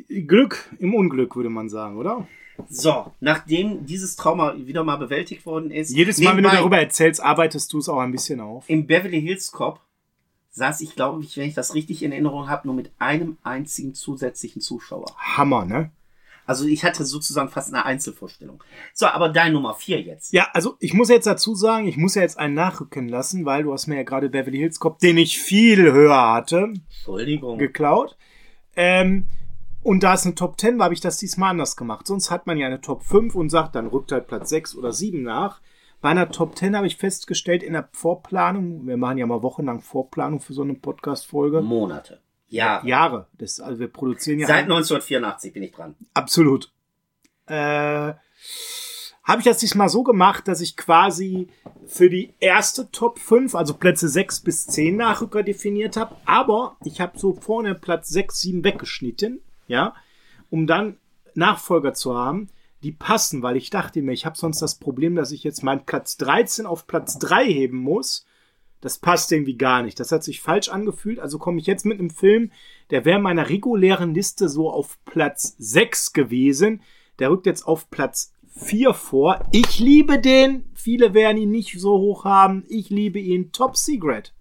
Glück 0.07 0.69
im 0.79 0.93
Unglück, 0.93 1.35
würde 1.35 1.49
man 1.49 1.69
sagen, 1.69 1.97
oder? 1.97 2.27
So, 2.69 3.11
nachdem 3.19 3.85
dieses 3.85 4.15
Trauma 4.15 4.55
wieder 4.57 4.83
mal 4.83 4.95
bewältigt 4.97 5.45
worden 5.45 5.71
ist. 5.71 5.91
Jedes 5.91 6.19
Mal, 6.19 6.35
wenn 6.35 6.43
du 6.43 6.49
darüber 6.49 6.79
erzählst, 6.79 7.21
arbeitest 7.21 7.71
du 7.73 7.79
es 7.79 7.89
auch 7.89 7.99
ein 7.99 8.11
bisschen 8.11 8.39
auf. 8.39 8.65
Im 8.67 8.87
Beverly 8.87 9.21
Hills 9.21 9.51
Cop 9.51 9.79
saß 10.57 10.81
ich, 10.81 10.95
glaube 10.95 11.23
ich, 11.23 11.37
wenn 11.37 11.47
ich 11.47 11.53
das 11.53 11.75
richtig 11.75 12.03
in 12.03 12.11
Erinnerung 12.11 12.49
habe, 12.49 12.67
nur 12.67 12.75
mit 12.75 12.91
einem 12.99 13.37
einzigen 13.43 13.93
zusätzlichen 13.93 14.61
Zuschauer. 14.61 15.05
Hammer, 15.17 15.65
ne? 15.65 15.91
Also 16.45 16.65
ich 16.65 16.83
hatte 16.83 17.05
sozusagen 17.05 17.49
fast 17.49 17.73
eine 17.73 17.85
Einzelvorstellung. 17.85 18.63
So, 18.93 19.05
aber 19.05 19.29
dein 19.29 19.53
Nummer 19.53 19.75
vier 19.75 20.01
jetzt. 20.01 20.31
Ja, 20.31 20.47
also 20.53 20.77
ich 20.79 20.93
muss 20.93 21.09
jetzt 21.09 21.27
dazu 21.27 21.55
sagen, 21.55 21.87
ich 21.87 21.97
muss 21.97 22.15
ja 22.15 22.21
jetzt 22.21 22.39
einen 22.39 22.53
nachrücken 22.53 23.09
lassen, 23.09 23.45
weil 23.45 23.63
du 23.63 23.73
hast 23.73 23.87
mir 23.87 23.97
ja 23.97 24.03
gerade 24.03 24.29
Beverly 24.29 24.57
Hills 24.57 24.79
Cop, 24.79 24.99
den 24.99 25.17
ich 25.17 25.37
viel 25.37 25.91
höher 25.91 26.33
hatte, 26.33 26.73
Entschuldigung. 26.85 27.57
geklaut. 27.57 28.17
Ähm, 28.75 29.25
und 29.83 30.03
da 30.03 30.13
es 30.13 30.25
eine 30.25 30.35
Top 30.35 30.59
10 30.59 30.79
war, 30.79 30.85
habe 30.85 30.93
ich 30.93 31.01
das 31.01 31.17
diesmal 31.17 31.51
anders 31.51 31.75
gemacht. 31.75 32.07
Sonst 32.07 32.31
hat 32.31 32.47
man 32.47 32.57
ja 32.57 32.67
eine 32.67 32.81
Top 32.81 33.03
5 33.03 33.35
und 33.35 33.49
sagt, 33.49 33.75
dann 33.75 33.87
rückt 33.87 34.11
halt 34.11 34.27
Platz 34.27 34.49
6 34.49 34.75
oder 34.75 34.93
7 34.93 35.21
nach. 35.21 35.59
Bei 36.01 36.09
einer 36.09 36.29
Top 36.29 36.57
10 36.57 36.75
habe 36.75 36.87
ich 36.87 36.97
festgestellt, 36.97 37.63
in 37.63 37.73
der 37.73 37.89
Vorplanung, 37.91 38.85
wir 38.85 38.97
machen 38.97 39.17
ja 39.17 39.25
mal 39.25 39.41
wochenlang 39.41 39.81
Vorplanung 39.81 40.39
für 40.39 40.53
so 40.53 40.61
eine 40.61 40.75
Podcast-Folge. 40.75 41.61
Monate. 41.61 42.21
Ja. 42.49 42.81
Jahre. 42.85 43.27
Das, 43.37 43.59
also 43.59 43.79
wir 43.79 43.87
produzieren 43.87 44.39
ja 44.39 44.47
Seit 44.47 44.65
ein- 44.65 44.71
1984 44.71 45.53
bin 45.53 45.63
ich 45.63 45.71
dran. 45.71 45.95
Absolut. 46.13 46.71
Äh, 47.47 48.13
habe 49.23 49.39
ich 49.39 49.43
das 49.45 49.57
diesmal 49.57 49.89
so 49.89 50.03
gemacht, 50.03 50.47
dass 50.47 50.61
ich 50.61 50.77
quasi 50.77 51.49
für 51.87 52.09
die 52.09 52.33
erste 52.39 52.89
Top 52.91 53.19
5, 53.19 53.55
also 53.55 53.73
Plätze 53.73 54.07
6 54.07 54.41
bis 54.41 54.67
10 54.67 54.95
Nachrücker 54.95 55.43
definiert 55.43 55.97
habe, 55.97 56.15
aber 56.25 56.77
ich 56.85 57.01
habe 57.01 57.17
so 57.19 57.33
vorne 57.33 57.75
Platz 57.75 58.07
6, 58.09 58.39
7 58.39 58.63
weggeschnitten, 58.63 59.41
ja, 59.67 59.95
um 60.49 60.67
dann 60.67 60.97
Nachfolger 61.33 61.93
zu 61.93 62.15
haben, 62.15 62.49
die 62.87 62.93
passen, 62.93 63.43
weil 63.43 63.57
ich 63.57 63.69
dachte 63.69 64.01
mir, 64.01 64.13
ich 64.13 64.25
habe 64.25 64.37
sonst 64.37 64.61
das 64.61 64.75
Problem, 64.75 65.15
dass 65.15 65.33
ich 65.33 65.43
jetzt 65.43 65.61
meinen 65.61 65.85
Platz 65.85 66.15
13 66.17 66.65
auf 66.65 66.87
Platz 66.87 67.19
3 67.19 67.45
heben 67.45 67.79
muss. 67.79 68.25
Das 68.79 68.97
passt 68.97 69.29
irgendwie 69.33 69.57
gar 69.57 69.83
nicht. 69.83 69.99
Das 69.99 70.13
hat 70.13 70.23
sich 70.23 70.39
falsch 70.39 70.69
angefühlt. 70.69 71.19
Also 71.19 71.37
komme 71.37 71.59
ich 71.59 71.67
jetzt 71.67 71.85
mit 71.85 71.99
einem 71.99 72.11
Film, 72.11 72.49
der 72.89 73.03
wäre 73.03 73.19
meiner 73.19 73.49
regulären 73.49 74.13
Liste 74.13 74.47
so 74.47 74.71
auf 74.71 74.97
Platz 75.03 75.55
6 75.59 76.13
gewesen. 76.13 76.81
Der 77.19 77.29
rückt 77.29 77.45
jetzt 77.45 77.67
auf 77.67 77.89
Platz 77.89 78.31
4 78.55 78.93
vor. 78.93 79.45
Ich 79.51 79.79
liebe 79.79 80.17
den. 80.17 80.63
Viele 80.73 81.13
werden 81.13 81.37
ihn 81.37 81.51
nicht 81.51 81.77
so 81.77 81.97
hoch 81.97 82.23
haben. 82.23 82.63
Ich 82.69 82.89
liebe 82.89 83.19
ihn. 83.19 83.51
Top 83.51 83.75
Secret. 83.75 84.33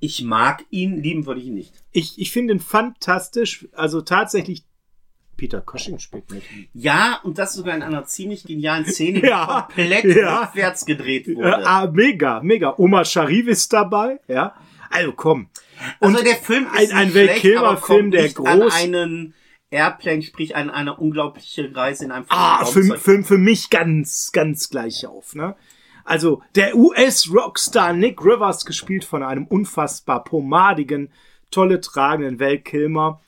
Ich 0.00 0.24
mag 0.24 0.64
ihn, 0.70 1.00
lieben 1.00 1.26
würde 1.26 1.40
ich 1.40 1.46
ihn 1.46 1.54
nicht. 1.54 1.72
Ich, 1.92 2.18
ich 2.18 2.32
finde 2.32 2.54
ihn 2.54 2.60
fantastisch. 2.60 3.68
Also 3.72 4.00
tatsächlich, 4.00 4.64
Peter 5.38 5.62
Cushing 5.62 5.98
spielt 5.98 6.30
mit. 6.30 6.42
Ja, 6.74 7.20
und 7.22 7.38
das 7.38 7.54
sogar 7.54 7.74
in 7.74 7.82
einer 7.82 8.04
ziemlich 8.04 8.44
genialen 8.44 8.84
Szene, 8.84 9.20
die 9.22 9.26
Ja, 9.28 9.62
komplett 9.74 10.04
ja. 10.04 10.42
rückwärts 10.42 10.84
gedreht 10.84 11.26
wurde. 11.28 11.66
ah, 11.66 11.90
mega, 11.90 12.40
mega. 12.42 12.74
Oma 12.76 13.06
Sharif 13.06 13.46
ist 13.46 13.72
dabei. 13.72 14.20
Ja. 14.28 14.54
Also 14.90 15.12
komm. 15.12 15.48
also 16.00 16.22
der 16.22 16.36
Film 16.36 16.66
ist 16.76 16.92
ein- 16.92 16.96
ein 16.98 17.06
nicht 17.06 17.14
Val 17.16 17.24
schlecht, 17.24 17.40
Kilmer 17.40 17.62
aber 17.68 17.80
kommt 17.80 17.98
Film, 18.00 18.10
der 18.10 18.22
nicht 18.24 18.38
an 18.40 18.60
groß- 18.60 18.72
einen 18.82 19.34
Airplane, 19.70 20.22
sprich 20.22 20.56
an 20.56 20.70
eine 20.70 20.96
unglaubliche 20.96 21.74
Reise 21.76 22.04
in 22.06 22.10
einem 22.10 22.24
Ah, 22.28 22.64
für, 22.64 22.82
Flugzeug. 22.82 22.98
für, 23.00 23.22
für 23.24 23.38
mich 23.38 23.70
ganz, 23.70 24.32
ganz 24.32 24.70
gleich 24.70 25.06
auf. 25.06 25.34
Ne? 25.34 25.54
Also 26.04 26.42
der 26.56 26.74
US-Rockstar 26.74 27.92
Nick 27.92 28.24
Rivers, 28.24 28.64
gespielt 28.64 29.04
von 29.04 29.22
einem 29.22 29.44
unfassbar 29.46 30.24
pomadigen, 30.24 31.10
tolle 31.50 31.80
tragenden 31.80 32.40
Val 32.40 32.58
Kilmer, 32.58 33.20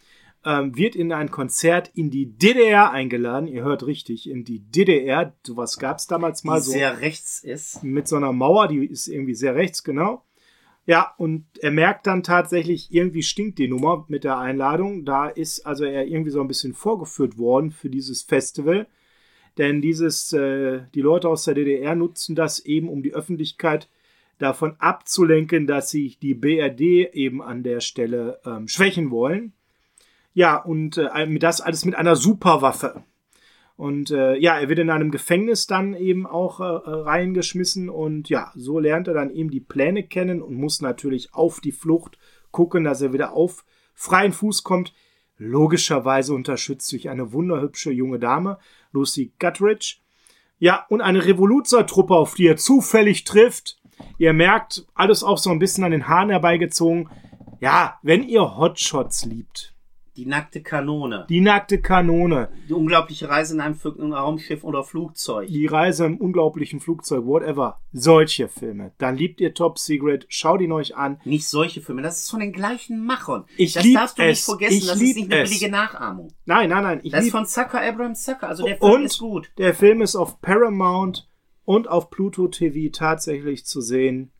ähm, 0.45 0.77
wird 0.77 0.97
in 0.97 1.13
ein 1.13 1.31
Konzert 1.31 1.91
in 1.95 2.11
die 2.11 2.27
DDR 2.27 2.91
eingeladen. 2.91 3.47
Ihr 3.47 3.63
hört 3.63 3.87
richtig, 3.87 4.29
in 4.29 4.45
die 4.45 4.61
DDR. 4.61 5.35
Sowas 5.47 5.79
gab 5.79 5.99
es 5.99 6.07
damals 6.07 6.45
mal 6.45 6.61
die 6.61 6.67
so. 6.67 6.73
sehr 6.73 7.01
rechts 7.01 7.43
ist. 7.43 7.83
mit 7.83 8.09
so 8.09 8.17
einer 8.17 8.33
Mauer, 8.33 8.69
die 8.69 8.87
ist 8.87 9.09
irgendwie 9.09 9.35
sehr 9.35 9.55
rechts, 9.55 9.85
genau. 9.85 10.25
Ja, 10.87 11.15
und 11.19 11.45
er 11.61 11.71
merkt 11.71 12.07
dann 12.07 12.23
tatsächlich, 12.23 12.93
irgendwie 12.93 13.23
stinkt 13.23 13.59
die 13.59 13.69
Nummer 13.69 14.07
mit 14.09 14.25
der 14.25 14.39
Einladung. 14.39 15.05
Da 15.05 15.29
ist 15.29 15.67
also 15.67 15.85
er 15.85 16.07
irgendwie 16.07 16.31
so 16.31 16.41
ein 16.41 16.49
bisschen 16.49 16.73
vorgeführt 16.73 17.39
worden 17.39 17.71
für 17.71 17.91
dieses 17.91 18.23
Festival. 18.23 18.87
Denn 19.59 19.83
dieses, 19.83 20.33
äh, 20.33 20.83
die 20.95 21.03
Leute 21.03 21.29
aus 21.29 21.45
der 21.45 21.55
DDR 21.55 21.95
nutzen 21.95 22.35
das 22.35 22.61
eben, 22.61 22.89
um 22.89 23.03
die 23.03 23.13
Öffentlichkeit 23.13 23.89
davon 24.39 24.75
abzulenken, 24.79 25.67
dass 25.67 25.91
sie 25.91 26.17
die 26.23 26.35
BRD 26.35 27.15
eben 27.15 27.43
an 27.43 27.63
der 27.63 27.81
Stelle 27.81 28.41
ähm, 28.47 28.69
schwächen 28.69 29.11
wollen. 29.11 29.53
Ja, 30.33 30.57
und 30.57 30.97
äh, 30.97 31.39
das 31.39 31.61
alles 31.61 31.85
mit 31.85 31.95
einer 31.95 32.17
Superwaffe. 32.17 33.05
Und 33.81 34.11
äh, 34.11 34.37
ja, 34.37 34.59
er 34.59 34.69
wird 34.69 34.79
in 34.79 34.91
einem 34.91 35.11
Gefängnis 35.11 35.67
dann 35.67 35.95
eben 35.95 36.27
auch 36.27 36.61
äh, 36.61 36.65
äh, 36.65 37.03
reingeschmissen 37.03 37.89
und 37.89 38.29
ja, 38.29 38.53
so 38.55 38.79
lernt 38.79 39.09
er 39.09 39.15
dann 39.15 39.31
eben 39.31 39.51
die 39.51 39.61
Pläne 39.61 40.03
kennen 40.03 40.43
und 40.43 40.55
muss 40.55 40.83
natürlich 40.83 41.33
auf 41.33 41.61
die 41.61 41.73
Flucht 41.73 42.19
gucken, 42.51 42.85
dass 42.85 43.01
er 43.01 43.15
wieder 43.15 43.33
auf 43.33 43.65
freien 43.95 44.33
Fuß 44.33 44.65
kommt. 44.65 44.93
Logischerweise 45.39 46.35
unterstützt 46.35 46.93
durch 46.93 47.09
eine 47.09 47.33
wunderhübsche 47.33 47.91
junge 47.91 48.19
Dame, 48.19 48.59
Lucy 48.93 49.33
Guttridge. 49.39 49.97
Ja, 50.59 50.85
und 50.91 51.01
eine 51.01 51.25
Revoluzertruppe, 51.25 52.15
auf 52.15 52.35
die 52.35 52.49
er 52.49 52.59
zufällig 52.59 53.25
trifft. 53.25 53.81
Ihr 54.19 54.35
merkt, 54.35 54.85
alles 54.95 55.25
auch 55.25 55.39
so 55.39 55.49
ein 55.49 55.59
bisschen 55.59 55.85
an 55.85 55.93
den 55.93 56.07
Haaren 56.07 56.29
herbeigezogen. 56.29 57.09
Ja, 57.61 57.99
wenn 58.03 58.25
ihr 58.25 58.59
Hotshots 58.59 59.25
liebt, 59.25 59.75
Die 60.21 60.27
nackte 60.27 60.61
Kanone. 60.63 61.25
die 61.31 61.41
nackte 61.41 61.81
Kanone, 61.81 62.51
Die 62.69 62.75
unglaubliche 62.75 63.31
Reise 63.31 63.55
in 63.55 63.61
einem 63.63 64.13
Raumschiff 64.13 64.65
oder 64.65 64.85
Flugzeug. 64.85 65.49
die 65.49 65.65
Reise 65.65 66.05
im 66.05 66.19
unglaublichen 66.19 66.79
Flugzeug, 66.81 67.25
whatever, 67.25 67.81
solche 67.93 68.49
Filme, 68.49 68.93
dann 68.99 69.17
liebt 69.17 69.41
ihr 69.41 69.55
Top 69.55 69.79
Secret, 69.79 70.27
schaut 70.29 70.61
ihn 70.61 70.73
euch 70.73 70.95
an. 70.95 71.21
Nicht 71.25 71.49
solche 71.49 71.81
Filme. 71.81 72.03
Das 72.03 72.19
ist 72.19 72.31
von 72.31 72.41
den 72.41 72.53
gleichen 72.53 73.03
Machern. 73.05 73.45
Ich 73.57 73.73
das 73.73 73.87
darfst 73.95 74.19
du 74.19 74.23
nicht 74.23 74.39
es. 74.41 74.45
vergessen. 74.45 74.75
Ich 74.77 74.87
das 74.89 75.01
ist 75.01 75.17
nicht 75.17 75.33
eine 75.33 75.43
es. 75.43 75.49
billige 75.49 75.71
Nachahmung. 75.73 76.29
Nein, 76.45 76.69
nein, 76.69 76.83
nein, 76.83 77.01
ich 77.03 77.13
Das 77.13 77.25
ist 77.25 77.31
von 77.31 77.47
Zucker 77.47 77.81
Abraham 77.81 78.15
Zucker. 78.15 78.49
Also 78.49 78.65
der 78.67 78.77
Film 78.77 78.93
und 78.93 79.05
ist 79.05 79.19
gut. 79.19 79.51
der 79.57 79.73
Film 79.75 80.03
ist 80.03 80.17
auf 80.17 80.41
Paramount 80.43 81.29
und 81.65 81.89
auf 81.89 82.11
Pluto 82.11 82.49
TV 82.49 82.91
tatsächlich 82.93 83.65
zu 83.65 83.81
sehen. 83.81 84.33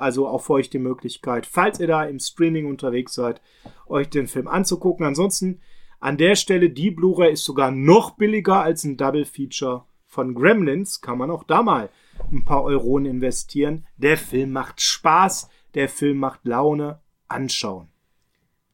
Also 0.00 0.26
auch 0.26 0.42
für 0.42 0.54
euch 0.54 0.70
die 0.70 0.78
Möglichkeit, 0.78 1.46
falls 1.46 1.78
ihr 1.78 1.86
da 1.86 2.04
im 2.04 2.18
Streaming 2.18 2.66
unterwegs 2.66 3.14
seid, 3.14 3.40
euch 3.86 4.08
den 4.08 4.26
Film 4.26 4.48
anzugucken. 4.48 5.04
Ansonsten 5.04 5.60
an 6.00 6.16
der 6.16 6.34
Stelle, 6.34 6.70
die 6.70 6.90
Blu-ray 6.90 7.32
ist 7.32 7.44
sogar 7.44 7.70
noch 7.70 8.12
billiger 8.12 8.62
als 8.62 8.84
ein 8.84 8.96
Double 8.96 9.26
Feature 9.26 9.84
von 10.06 10.34
Gremlins. 10.34 11.02
Kann 11.02 11.18
man 11.18 11.30
auch 11.30 11.44
da 11.44 11.62
mal 11.62 11.90
ein 12.32 12.44
paar 12.44 12.64
Euronen 12.64 13.06
investieren. 13.06 13.86
Der 13.98 14.16
Film 14.16 14.52
macht 14.52 14.80
Spaß, 14.80 15.50
der 15.74 15.88
Film 15.88 16.18
macht 16.18 16.44
Laune. 16.44 17.00
Anschauen. 17.28 17.89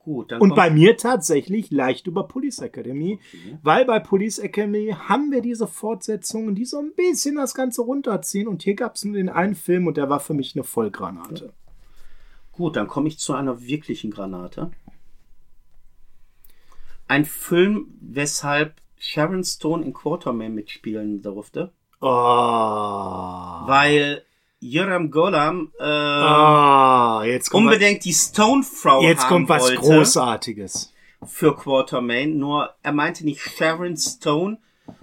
Gut, 0.06 0.32
Und 0.34 0.54
bei 0.54 0.70
mir 0.70 0.96
tatsächlich 0.96 1.72
leicht 1.72 2.06
über 2.06 2.28
Police 2.28 2.60
Academy, 2.60 3.18
weil 3.64 3.84
bei 3.84 3.98
Police 3.98 4.38
Academy 4.38 4.94
haben 4.96 5.32
wir 5.32 5.42
diese 5.42 5.66
Fortsetzungen, 5.66 6.54
die 6.54 6.64
so 6.64 6.78
ein 6.78 6.92
bisschen 6.94 7.34
das 7.34 7.54
Ganze 7.54 7.82
runterziehen. 7.82 8.46
Und 8.46 8.62
hier 8.62 8.76
gab 8.76 8.94
es 8.94 9.04
nur 9.04 9.16
den 9.16 9.28
einen 9.28 9.56
Film 9.56 9.88
und 9.88 9.96
der 9.96 10.08
war 10.08 10.20
für 10.20 10.32
mich 10.32 10.54
eine 10.54 10.62
Vollgranate. 10.62 11.52
Gut, 12.52 12.76
dann 12.76 12.86
komme 12.86 13.08
ich 13.08 13.18
zu 13.18 13.34
einer 13.34 13.60
wirklichen 13.62 14.12
Granate. 14.12 14.70
Ein 17.08 17.25
Film, 17.25 17.88
weshalb 18.00 18.75
Sharon 18.98 19.42
Stone 19.42 19.84
in 19.84 19.92
Quarterman 19.92 20.54
mitspielen 20.54 21.20
durfte, 21.20 21.72
Oh. 22.00 22.06
weil 23.66 24.22
Yoram 24.60 25.10
Golam 25.10 25.72
äh, 25.78 25.84
Ah, 25.84 27.22
jetzt 27.25 27.50
kommt, 27.50 27.66
was, 27.66 27.75
unbedingt 27.75 28.04
die 28.04 28.12
Stone-Frau 28.12 29.02
jetzt 29.02 29.26
kommt 29.28 29.48
was 29.48 29.62
wollte 29.62 29.76
Großartiges. 29.76 30.92
für 31.26 31.54
Quartermain. 31.54 32.38
Nur 32.38 32.70
er 32.82 32.92
meinte 32.92 33.25
nicht 33.25 33.40
Sharon 33.40 33.96
Stone, 33.96 34.58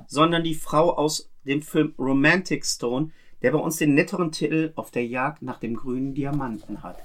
sondern 0.07 0.43
die 0.43 0.55
Frau 0.55 0.95
aus 0.98 1.29
dem 1.45 1.62
Film 1.62 1.93
Romantic 2.00 2.65
Stone, 2.65 3.12
der 3.41 3.51
bei 3.51 3.60
uns 3.60 3.77
den 3.77 3.93
netteren 3.93 4.31
Titel 4.31 4.74
Auf 4.75 4.91
der 4.91 5.05
Jagd 5.05 5.41
nach 5.41 5.60
dem 5.60 5.75
grünen 5.75 6.13
Diamanten 6.13 6.81
hat. 6.81 6.98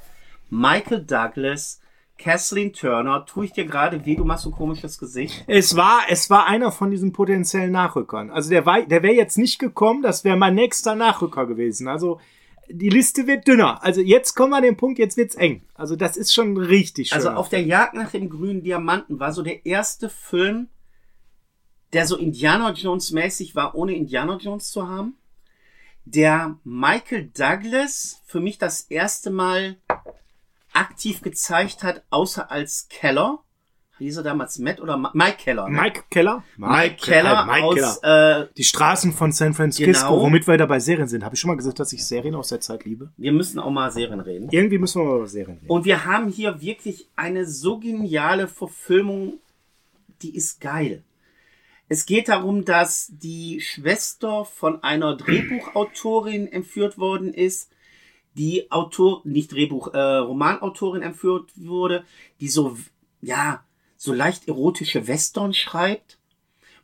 Michael 0.50 1.04
Douglas, 1.04 1.80
Kathleen 2.16 2.72
Turner, 2.72 3.26
tue 3.26 3.44
ich 3.44 3.52
dir 3.52 3.66
gerade 3.66 4.04
weh, 4.06 4.16
du 4.16 4.24
machst 4.24 4.44
so 4.44 4.50
ein 4.50 4.56
komisches 4.56 4.98
Gesicht. 4.98 5.44
Es 5.46 5.76
war, 5.76 6.00
es 6.08 6.30
war 6.30 6.46
einer 6.46 6.72
von 6.72 6.90
diesen 6.90 7.12
potenziellen 7.12 7.72
Nachrückern. 7.72 8.30
Also 8.30 8.48
der 8.50 8.64
war, 8.64 8.82
der 8.82 9.02
wäre 9.02 9.14
jetzt 9.14 9.36
nicht 9.36 9.58
gekommen, 9.58 10.02
das 10.02 10.24
wäre 10.24 10.36
mein 10.36 10.54
nächster 10.54 10.94
Nachrücker 10.94 11.46
gewesen. 11.46 11.88
Also 11.88 12.18
die 12.70 12.88
Liste 12.90 13.26
wird 13.26 13.46
dünner. 13.48 13.82
Also 13.82 14.00
jetzt 14.00 14.34
kommen 14.34 14.50
wir 14.50 14.56
an 14.58 14.62
den 14.62 14.76
Punkt, 14.76 14.98
jetzt 14.98 15.16
wird's 15.16 15.34
eng. 15.34 15.62
Also 15.74 15.96
das 15.96 16.16
ist 16.16 16.32
schon 16.34 16.56
richtig 16.56 17.08
schön. 17.08 17.16
Also 17.16 17.30
auf 17.30 17.48
der 17.48 17.62
Jagd 17.62 17.94
nach 17.94 18.10
dem 18.10 18.28
grünen 18.30 18.62
Diamanten 18.62 19.18
war 19.20 19.32
so 19.32 19.42
der 19.42 19.64
erste 19.66 20.08
Film, 20.08 20.68
der 21.92 22.06
so 22.06 22.16
Indiana 22.16 22.72
Jones 22.72 23.12
mäßig 23.12 23.54
war, 23.54 23.74
ohne 23.74 23.94
Indiana 23.94 24.36
Jones 24.36 24.70
zu 24.70 24.88
haben. 24.88 25.16
der 26.04 26.58
Michael 26.64 27.30
Douglas 27.36 28.22
für 28.24 28.40
mich 28.40 28.58
das 28.58 28.82
erste 28.82 29.30
Mal 29.30 29.76
aktiv 30.72 31.20
gezeigt 31.22 31.82
hat, 31.82 32.02
außer 32.10 32.50
als 32.50 32.88
Keller. 32.88 33.42
Hieß 33.98 34.18
er 34.18 34.22
damals 34.22 34.58
Matt 34.58 34.80
oder 34.80 34.96
Ma- 34.96 35.10
Mike 35.14 35.38
Keller? 35.38 35.68
Ne? 35.68 35.80
Mike 35.80 36.04
Keller? 36.10 36.44
Mike 36.56 36.96
Keller 37.02 37.42
äh, 37.42 37.46
Mike 37.46 37.64
aus, 37.64 38.00
Keller. 38.00 38.40
Äh, 38.42 38.48
Die 38.56 38.64
Straßen 38.64 39.12
von 39.12 39.32
San 39.32 39.54
Francisco, 39.54 39.92
Genau. 40.08 40.20
womit 40.22 40.46
wir 40.46 40.56
da 40.56 40.66
bei 40.66 40.78
Serien 40.78 41.08
sind. 41.08 41.24
Habe 41.24 41.34
ich 41.34 41.40
schon 41.40 41.48
mal 41.48 41.56
gesagt, 41.56 41.78
dass 41.80 41.92
ich 41.92 42.04
Serien 42.06 42.34
aus 42.34 42.48
der 42.48 42.60
Zeit 42.60 42.84
liebe? 42.84 43.10
wir 43.16 43.32
müssen 43.32 43.58
auch 43.58 43.70
mal 43.70 43.90
Serien 43.90 44.20
reden. 44.20 44.48
Irgendwie 44.50 44.78
müssen 44.78 45.02
wir 45.02 45.06
mal 45.08 45.16
über 45.18 45.26
Serien 45.26 45.58
reden. 45.58 45.70
Und 45.70 45.84
wir 45.84 46.04
haben 46.04 46.28
hier 46.28 46.60
wirklich 46.60 47.08
eine 47.16 47.44
so 47.46 47.78
geniale 47.78 48.46
Verfilmung, 48.48 49.34
die 50.22 50.34
ist 50.34 50.60
geil. 50.60 51.02
Es 51.90 52.04
geht 52.06 52.28
darum, 52.28 52.64
dass 52.66 53.10
die 53.10 53.60
Schwester 53.62 54.44
von 54.44 54.82
einer 54.82 55.16
Drehbuchautorin 55.16 56.46
entführt 56.46 56.98
worden 56.98 57.32
ist, 57.32 57.70
die 58.34 58.70
Autor, 58.70 59.22
nicht 59.24 59.52
Drehbuch, 59.52 59.94
äh, 59.94 59.98
Romanautorin 59.98 61.02
entführt 61.02 61.50
wurde, 61.56 62.04
die 62.40 62.48
so, 62.48 62.76
ja, 63.20 63.64
so 63.98 64.14
leicht 64.14 64.46
erotische 64.48 65.08
Western 65.08 65.52
schreibt, 65.52 66.18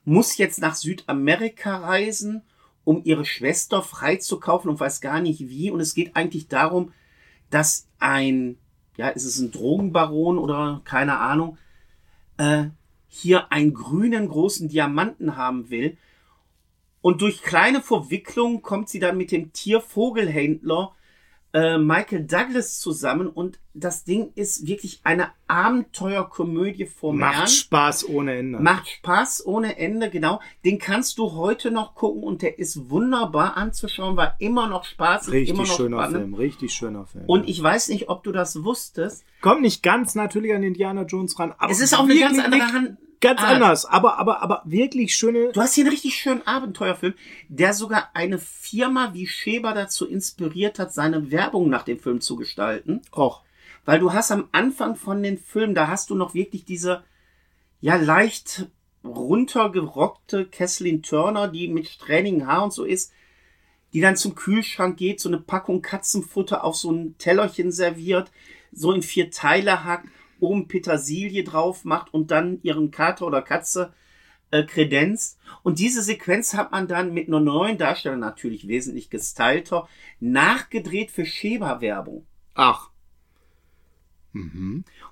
muss 0.04 0.37
jetzt 0.37 0.61
nach 0.61 0.75
Südamerika 0.75 1.76
reisen, 1.76 2.42
um 2.83 3.02
ihre 3.04 3.25
Schwester 3.25 3.83
freizukaufen 3.83 4.68
und 4.68 4.80
weiß 4.80 5.00
gar 5.00 5.21
nicht 5.21 5.49
wie. 5.49 5.71
Und 5.71 5.80
es 5.80 5.94
geht 5.94 6.16
eigentlich 6.16 6.49
darum, 6.49 6.92
dass 7.50 7.87
ein, 8.00 8.59
ja, 8.97 9.09
ist 9.09 9.25
es 9.25 9.38
ein 9.38 9.52
Drogenbaron 9.52 10.38
oder 10.38 10.83
keine 10.85 11.18
Ahnung, 11.18 11.56
äh, 12.37 12.64
hier 13.09 13.52
einen 13.52 13.73
grünen 13.73 14.28
großen 14.28 14.68
Diamanten 14.68 15.37
haben 15.37 15.71
will. 15.71 15.97
Und 17.00 17.23
durch 17.23 17.42
kleine 17.42 17.80
Verwicklungen 17.80 18.61
kommt 18.61 18.88
sie 18.88 18.99
dann 18.99 19.16
mit 19.16 19.30
dem 19.30 19.52
Tiervogelhändler 19.52 20.94
äh, 21.54 21.78
Michael 21.78 22.26
Douglas 22.26 22.80
zusammen 22.80 23.28
und 23.28 23.61
das 23.75 24.02
Ding 24.04 24.32
ist 24.34 24.66
wirklich 24.66 25.00
eine 25.04 25.28
Abenteuerkomödie 25.46 26.87
vom 26.87 27.18
Macht 27.18 27.37
Herrn. 27.37 27.49
Spaß 27.49 28.08
ohne 28.08 28.34
Ende. 28.34 28.58
Macht 28.58 28.88
Spaß 28.88 29.46
ohne 29.46 29.78
Ende, 29.78 30.11
genau. 30.11 30.40
Den 30.64 30.78
kannst 30.78 31.16
du 31.18 31.32
heute 31.32 31.70
noch 31.70 31.94
gucken 31.94 32.25
und 32.25 32.42
der 32.42 32.58
ist 32.58 32.90
wunderbar 32.90 33.56
anzuschauen, 33.56 34.16
war 34.16 34.34
immer 34.40 34.68
noch 34.68 34.84
immer 34.96 35.20
richtig 35.28 35.56
noch 35.56 35.66
schöner 35.66 35.99
spannend. 35.99 36.18
Film, 36.18 36.34
richtig 36.34 36.75
schöner 36.75 37.06
Film. 37.06 37.25
Und 37.26 37.49
ich 37.49 37.62
weiß 37.62 37.88
nicht, 37.88 38.08
ob 38.08 38.25
du 38.25 38.32
das 38.32 38.64
wusstest. 38.64 39.25
kommt 39.40 39.62
nicht 39.62 39.82
ganz 39.82 40.16
natürlich 40.16 40.54
an 40.54 40.64
Indiana 40.64 41.02
Jones 41.02 41.38
ran, 41.38 41.54
aber 41.56 41.70
es 41.70 41.80
ist 41.80 41.94
auch 41.94 42.04
eine 42.04 42.18
ganz 42.18 42.38
andere 42.38 42.73
Hand. 42.73 42.96
Ganz 43.25 43.40
Art. 43.40 43.54
anders, 43.54 43.87
aber, 43.87 44.19
aber, 44.19 44.43
aber 44.43 44.61
wirklich 44.66 45.14
schöne. 45.14 45.50
Du 45.52 45.61
hast 45.62 45.75
hier 45.75 45.85
einen 45.85 45.93
richtig 45.93 46.14
schönen 46.14 46.47
Abenteuerfilm, 46.47 47.14
der 47.49 47.73
sogar 47.73 48.11
eine 48.12 48.38
Firma 48.38 49.14
wie 49.14 49.26
Schäber 49.26 49.73
dazu 49.73 50.07
inspiriert 50.07 50.78
hat, 50.78 50.93
seine 50.93 51.31
Werbung 51.31 51.71
nach 51.71 51.85
dem 51.85 51.99
Film 51.99 52.21
zu 52.21 52.37
gestalten. 52.37 53.00
Och, 53.16 53.40
Weil 53.87 53.99
du 53.99 54.12
hast 54.12 54.31
am 54.31 54.50
Anfang 54.52 54.95
von 54.95 55.23
den 55.23 55.38
Filmen, 55.38 55.75
da 55.75 55.88
hast 55.88 56.11
du 56.11 56.14
noch 56.14 56.35
wirklich 56.35 56.66
diese, 56.66 57.02
ja, 57.81 57.97
leicht 57.97 58.66
runtergerockte 59.02 60.45
Kesslin 60.45 61.02
Turner, 61.02 61.49
die 61.49 61.69
mit 61.69 61.88
strähnigen 61.88 62.47
Haar 62.47 62.64
und 62.64 62.75
so 62.75 62.85
ist, 62.85 63.11
die 63.95 64.02
dann 64.02 64.16
zum 64.16 64.35
Kühlschrank 64.35 64.99
geht, 64.99 65.19
so 65.19 65.31
eine 65.31 65.40
Packung 65.40 65.81
Katzenfutter 65.81 66.62
auf 66.62 66.76
so 66.76 66.93
ein 66.93 67.16
Tellerchen 67.16 67.73
serviert, 67.73 68.31
so 68.71 68.93
in 68.93 69.00
vier 69.02 69.31
Teile 69.31 69.83
hackt, 69.85 70.09
oben 70.40 70.68
Petersilie 70.68 71.44
drauf 71.44 71.85
macht 71.85 72.12
und 72.12 72.31
dann 72.31 72.61
ihren 72.62 72.90
Kater 72.90 73.27
oder 73.27 73.42
Katze 73.42 73.92
äh, 74.51 74.64
kredenzt. 74.64 75.38
Und 75.62 75.79
diese 75.79 76.03
Sequenz 76.03 76.55
hat 76.55 76.73
man 76.73 76.87
dann 76.88 77.12
mit 77.12 77.29
einer 77.29 77.40
neuen 77.40 77.79
Darstellung, 77.79 78.20
natürlich 78.20 78.68
wesentlich 78.68 79.11
gestylter, 79.11 79.88
nachgedreht 80.20 81.11
für 81.11 81.27
Schäber-Werbung. 81.27 82.27
ach. 82.55 82.90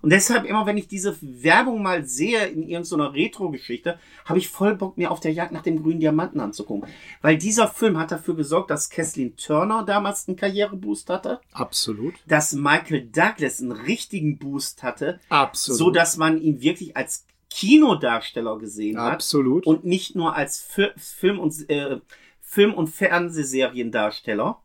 Und 0.03 0.11
deshalb 0.11 0.45
immer, 0.45 0.67
wenn 0.67 0.77
ich 0.77 0.89
diese 0.89 1.17
Werbung 1.21 1.81
mal 1.81 2.05
sehe 2.05 2.47
in 2.49 2.69
irgendeiner 2.69 3.15
Retro-Geschichte, 3.15 3.99
habe 4.25 4.41
ich 4.41 4.49
voll 4.49 4.75
Bock, 4.75 4.99
mir 4.99 5.13
auf 5.13 5.21
der 5.21 5.33
Jagd 5.33 5.53
nach 5.53 5.63
dem 5.63 5.81
grünen 5.81 6.01
Diamanten 6.01 6.41
anzugucken. 6.41 6.91
Weil 7.23 7.39
dieser 7.39 7.69
Film 7.69 7.97
hat 7.99 8.11
dafür 8.11 8.35
gesorgt, 8.35 8.71
dass 8.71 8.91
Kathleen 8.91 9.37
Turner 9.37 9.85
damals 9.85 10.27
einen 10.27 10.37
Karriereboost 10.37 11.09
hatte, 11.09 11.41
Absolut. 11.53 12.15
dass 12.27 12.53
Michael 12.53 13.09
Douglas 13.11 13.61
einen 13.61 13.73
richtigen 13.73 14.39
Boost 14.39 14.83
hatte, 14.83 15.21
Absolut. 15.29 15.79
so 15.79 15.91
dass 15.91 16.17
man 16.17 16.41
ihn 16.41 16.61
wirklich 16.61 16.97
als 16.97 17.25
Kinodarsteller 17.51 18.59
gesehen 18.59 19.01
hat 19.01 19.15
Absolut. 19.15 19.67
und 19.67 19.85
nicht 19.85 20.17
nur 20.17 20.35
als 20.35 20.61
Fi 20.61 20.89
Film- 20.97 21.39
und 21.39 21.71
äh, 21.71 22.01
Film- 22.41 22.75
und 22.75 22.89
Fernsehseriendarsteller. 22.89 24.61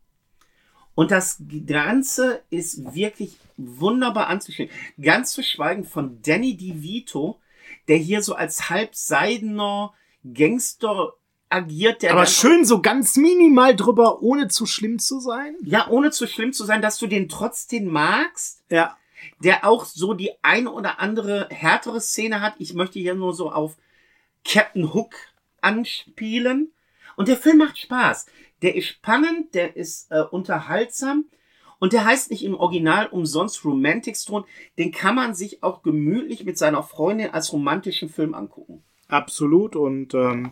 Und 0.96 1.12
das 1.12 1.42
Ganze 1.68 2.42
ist 2.50 2.96
wirklich 2.96 3.38
wunderbar 3.58 4.28
anzuschauen. 4.28 4.70
Ganz 5.02 5.34
zu 5.34 5.44
schweigen 5.44 5.84
von 5.84 6.22
Danny 6.22 6.56
DeVito, 6.56 7.40
der 7.88 7.98
hier 7.98 8.22
so 8.22 8.36
als 8.36 8.70
halbseidener 8.70 9.94
Gangster 10.34 11.14
agiert, 11.50 12.02
der 12.02 12.12
aber 12.12 12.26
schön 12.26 12.66
so 12.66 12.82
ganz 12.82 13.16
minimal 13.16 13.76
drüber, 13.76 14.22
ohne 14.22 14.48
zu 14.50 14.66
schlimm 14.66 15.00
zu 15.00 15.20
sein. 15.20 15.56
ja, 15.64 15.88
ohne 15.88 16.12
zu 16.12 16.28
schlimm 16.28 16.52
zu 16.54 16.66
sein, 16.66 16.82
dass 16.82 16.98
du 16.98 17.08
den 17.08 17.30
trotzdem 17.30 17.86
magst, 17.88 18.64
Ja. 18.70 18.98
der 19.44 19.66
auch 19.66 19.86
so 19.86 20.14
die 20.14 20.32
eine 20.42 20.72
oder 20.72 21.00
andere 21.00 21.48
härtere 21.50 22.02
Szene 22.02 22.42
hat. 22.42 22.56
Ich 22.60 22.74
möchte 22.74 23.00
hier 23.00 23.16
nur 23.16 23.34
so 23.34 23.52
auf 23.52 23.78
Captain 24.44 24.94
Hook 24.94 25.16
anspielen. 25.62 26.72
Und 27.16 27.28
der 27.28 27.38
Film 27.38 27.58
macht 27.58 27.78
Spaß. 27.80 28.28
Der 28.62 28.76
ist 28.76 28.88
spannend, 28.88 29.54
der 29.56 29.76
ist 29.76 30.12
äh, 30.12 30.22
unterhaltsam 30.22 31.26
und 31.80 31.94
der 31.94 32.06
heißt 32.06 32.32
nicht 32.32 32.44
im 32.44 32.56
Original 32.56 33.08
umsonst 33.08 33.64
Romantic 33.64 34.18
Stone. 34.18 34.46
Den 34.78 34.92
kann 34.92 35.16
man 35.16 35.36
sich 35.36 35.64
auch 35.64 35.84
gemütlich 35.84 36.44
mit 36.44 36.58
seiner 36.58 36.84
Freundin 36.84 37.30
als 37.32 37.54
romantischen 37.54 38.10
Film 38.10 38.34
angucken. 38.34 38.84
Absolut. 39.08 39.76
Und 39.76 40.14
ähm, 40.14 40.52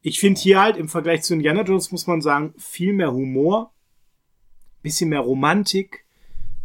ich 0.00 0.18
finde 0.18 0.40
hier 0.40 0.60
halt 0.60 0.76
im 0.76 0.88
Vergleich 0.88 1.22
zu 1.22 1.34
Indiana 1.34 1.62
Jones, 1.62 1.92
muss 1.92 2.06
man 2.06 2.20
sagen, 2.20 2.54
viel 2.58 2.92
mehr 2.92 3.12
Humor, 3.12 3.72
bisschen 4.82 5.10
mehr 5.10 5.20
Romantik, 5.20 6.04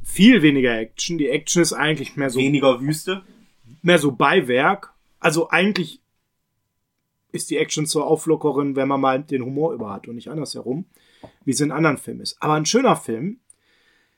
viel 0.03 0.41
weniger 0.41 0.77
Action. 0.77 1.17
Die 1.17 1.29
Action 1.29 1.61
ist 1.61 1.73
eigentlich 1.73 2.15
mehr 2.15 2.29
so, 2.29 2.39
Weniger 2.39 2.81
Wüste. 2.81 3.23
mehr 3.83 3.99
so 3.99 4.11
Beiwerk. 4.11 4.93
Also 5.19 5.49
eigentlich 5.49 6.01
ist 7.31 7.51
die 7.51 7.57
Action 7.57 7.85
zur 7.85 8.07
Auflockerin, 8.07 8.75
wenn 8.75 8.87
man 8.87 9.01
mal 9.01 9.21
den 9.21 9.43
Humor 9.43 9.73
über 9.73 9.91
hat 9.91 10.07
und 10.07 10.15
nicht 10.15 10.29
andersherum, 10.29 10.85
wie 11.45 11.51
es 11.51 11.61
in 11.61 11.71
anderen 11.71 11.97
Filmen 11.97 12.21
ist. 12.21 12.37
Aber 12.41 12.53
ein 12.53 12.65
schöner 12.65 12.95
Film. 12.95 13.39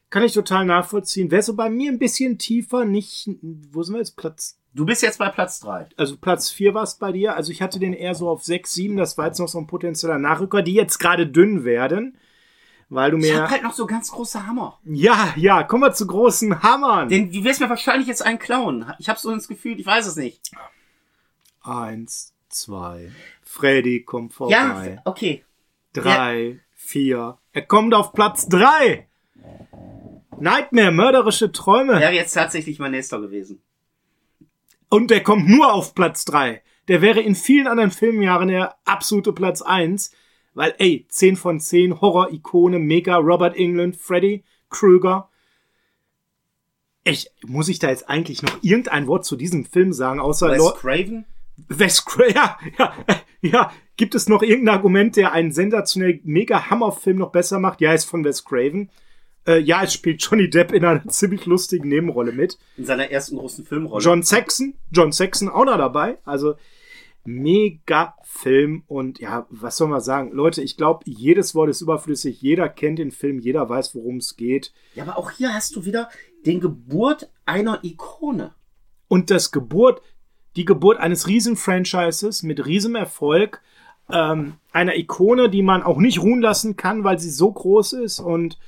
Kann 0.10 0.24
ich 0.24 0.34
total 0.34 0.66
nachvollziehen. 0.66 1.30
Wäre 1.32 1.44
so 1.44 1.56
bei 1.56 1.70
mir 1.70 1.92
ein 1.92 2.00
bisschen 2.00 2.38
tiefer, 2.38 2.86
nicht, 2.86 3.30
wo 3.72 3.84
sind 3.84 3.94
wir 3.96 4.00
jetzt? 4.00 4.16
Platz 4.18 4.56
Du 4.74 4.86
bist 4.86 5.02
jetzt 5.02 5.18
bei 5.18 5.30
Platz 5.30 5.60
drei. 5.60 5.88
also 5.98 6.16
Platz 6.16 6.52
4 6.52 6.76
war 6.76 6.84
es 6.84 6.96
bei 6.96 7.12
dir. 7.12 7.36
Also 7.36 7.52
ich 7.52 7.62
hatte 7.64 7.80
den 7.80 7.92
eher 7.94 8.14
so 8.14 8.30
auf 8.30 8.44
6, 8.44 8.72
7. 8.72 8.98
Das 8.98 9.18
war 9.18 9.26
jetzt 9.26 9.40
noch 9.40 9.48
so 9.48 9.58
ein 9.58 9.66
potenzieller 9.66 10.20
Nachrücker, 10.20 10.62
die 10.62 10.74
jetzt 10.76 11.00
gerade 11.00 11.26
dünn 11.26 11.64
werden. 11.66 12.18
Weil 12.88 13.10
du 13.12 13.18
Ich 13.18 13.24
mir. 13.24 13.38
habe 13.42 13.50
halt 13.50 13.64
noch 13.64 13.74
so 13.74 13.88
ganz 13.88 14.12
große 14.12 14.46
Hammer. 14.46 14.80
ja, 14.86 15.34
ja, 15.36 15.64
kommen 15.64 15.82
wir 15.84 15.94
zu 15.94 16.06
großen 16.06 16.62
Hammern. 16.62 17.10
Den, 17.10 17.32
du 17.32 17.44
wirst 17.44 17.60
mir 17.62 17.70
wahrscheinlich 17.70 18.08
jetzt 18.08 18.24
einen 18.24 18.38
klauen. 18.40 18.86
Ich 19.00 19.10
habe 19.10 19.20
so 19.20 19.34
das 19.34 19.48
Gefühl, 19.48 19.80
ich 19.80 19.86
weiß 19.88 20.06
es 20.06 20.16
nicht. 20.16 20.52
Eins, 21.62 22.34
zwei. 22.50 23.12
Freddy 23.44 24.04
kommt 24.04 24.32
Ja, 24.50 24.68
vorbei. 24.70 25.02
okay. 25.06 25.44
Drei, 25.94 26.60
vier. 26.76 27.38
Er 27.54 27.62
kommt 27.64 27.94
auf 27.96 28.14
Platz 28.14 28.48
3. 28.48 29.08
Nightmare, 30.42 30.92
mörderische 30.92 31.52
Träume. 31.52 32.00
Wäre 32.00 32.14
jetzt 32.14 32.34
tatsächlich 32.34 32.80
mein 32.80 32.92
nächster 32.92 33.20
gewesen. 33.20 33.62
Und 34.90 35.12
der 35.12 35.22
kommt 35.22 35.48
nur 35.48 35.74
auf 35.74 35.94
Platz 35.94 36.26
3. 36.26 36.62
Der 36.88 37.02
wäre 37.02 37.20
in 37.20 37.36
vielen 37.36 37.68
anderen 37.68 37.92
Filmjahren 37.92 38.48
der 38.48 38.76
absolute 38.86 39.34
Platz 39.34 39.62
1. 39.62 40.12
Weil, 40.56 40.74
ey, 40.80 41.06
10 41.08 41.36
von 41.36 41.60
10, 41.60 42.02
Horror-Ikone, 42.02 42.80
mega, 42.80 43.18
Robert 43.18 43.56
England, 43.56 43.96
Freddy, 43.96 44.44
Krüger. 44.70 45.30
Ich, 47.04 47.30
muss 47.46 47.70
ich 47.70 47.80
da 47.80 47.90
jetzt 47.90 48.10
eigentlich 48.10 48.42
noch 48.42 48.58
irgendein 48.62 49.08
Wort 49.08 49.26
zu 49.26 49.36
diesem 49.36 49.66
Film 49.66 49.94
sagen, 49.94 50.20
außer 50.20 50.50
Wes 50.50 50.58
Lord, 50.58 50.80
Craven? 50.80 51.26
Wes 51.68 52.06
Cra- 52.06 52.34
ja, 52.36 52.58
ja, 52.78 52.94
ja, 53.42 53.72
gibt 53.96 54.16
es 54.16 54.28
noch 54.28 54.42
irgendein 54.42 54.76
Argument, 54.76 55.16
der 55.16 55.32
einen 55.34 55.52
sensationell 55.52 56.20
mega 56.24 56.70
Hammerfilm 56.70 57.18
noch 57.18 57.32
besser 57.32 57.60
macht? 57.60 57.80
Ja, 57.80 57.94
ist 57.94 58.06
von 58.06 58.24
Wes 58.24 58.44
Craven. 58.44 58.90
Äh, 59.50 59.62
ja, 59.62 59.84
es 59.84 59.94
spielt 59.94 60.22
Johnny 60.22 60.48
Depp 60.48 60.72
in 60.72 60.86
einer 60.86 61.04
ziemlich 61.08 61.48
lustigen 61.48 61.90
Nebenrolle 61.90 62.32
mit. 62.32 62.60
In 62.78 62.86
seiner 62.86 63.10
ersten 63.10 63.38
großen 63.38 63.66
Filmrolle. 63.66 64.04
John 64.04 64.22
Saxon, 64.22 64.76
John 64.92 65.12
Saxon 65.12 65.50
auch 65.50 65.66
noch 65.66 65.78
dabei. 65.78 66.20
Also 66.24 66.56
mega 67.26 68.16
Film 68.24 68.84
und 68.86 69.20
ja, 69.20 69.48
was 69.50 69.78
soll 69.78 69.88
man 69.88 70.02
sagen? 70.02 70.32
Leute, 70.34 70.62
ich 70.62 70.78
glaube, 70.78 71.04
jedes 71.06 71.56
Wort 71.56 71.70
ist 71.70 71.82
überflüssig. 71.82 72.40
Jeder 72.42 72.70
kennt 72.70 73.00
den 73.00 73.10
Film, 73.10 73.40
jeder 73.40 73.68
weiß, 73.68 73.96
worum 73.96 74.18
es 74.18 74.36
geht. 74.36 74.72
Ja, 74.94 75.04
aber 75.04 75.18
auch 75.18 75.32
hier 75.32 75.52
hast 75.54 75.76
du 75.76 75.84
wieder 75.84 76.10
den 76.46 76.60
Geburt 76.60 77.32
einer 77.46 77.84
Ikone. 77.84 78.54
Und 79.08 79.32
das 79.32 79.52
Geburt, 79.52 80.02
die 80.56 80.66
Geburt 80.66 81.00
eines 81.00 81.28
Riesen-Franchises 81.28 82.44
mit 82.44 82.66
Riesenerfolg 82.66 83.62
ähm, 84.12 84.54
einer 84.72 84.96
Ikone, 84.96 85.50
die 85.50 85.64
man 85.64 85.82
auch 85.82 85.98
nicht 85.98 86.22
ruhen 86.22 86.42
lassen 86.42 86.76
kann, 86.76 87.04
weil 87.04 87.18
sie 87.18 87.32
so 87.32 87.52
groß 87.52 87.94
ist 87.94 88.20
und 88.20 88.60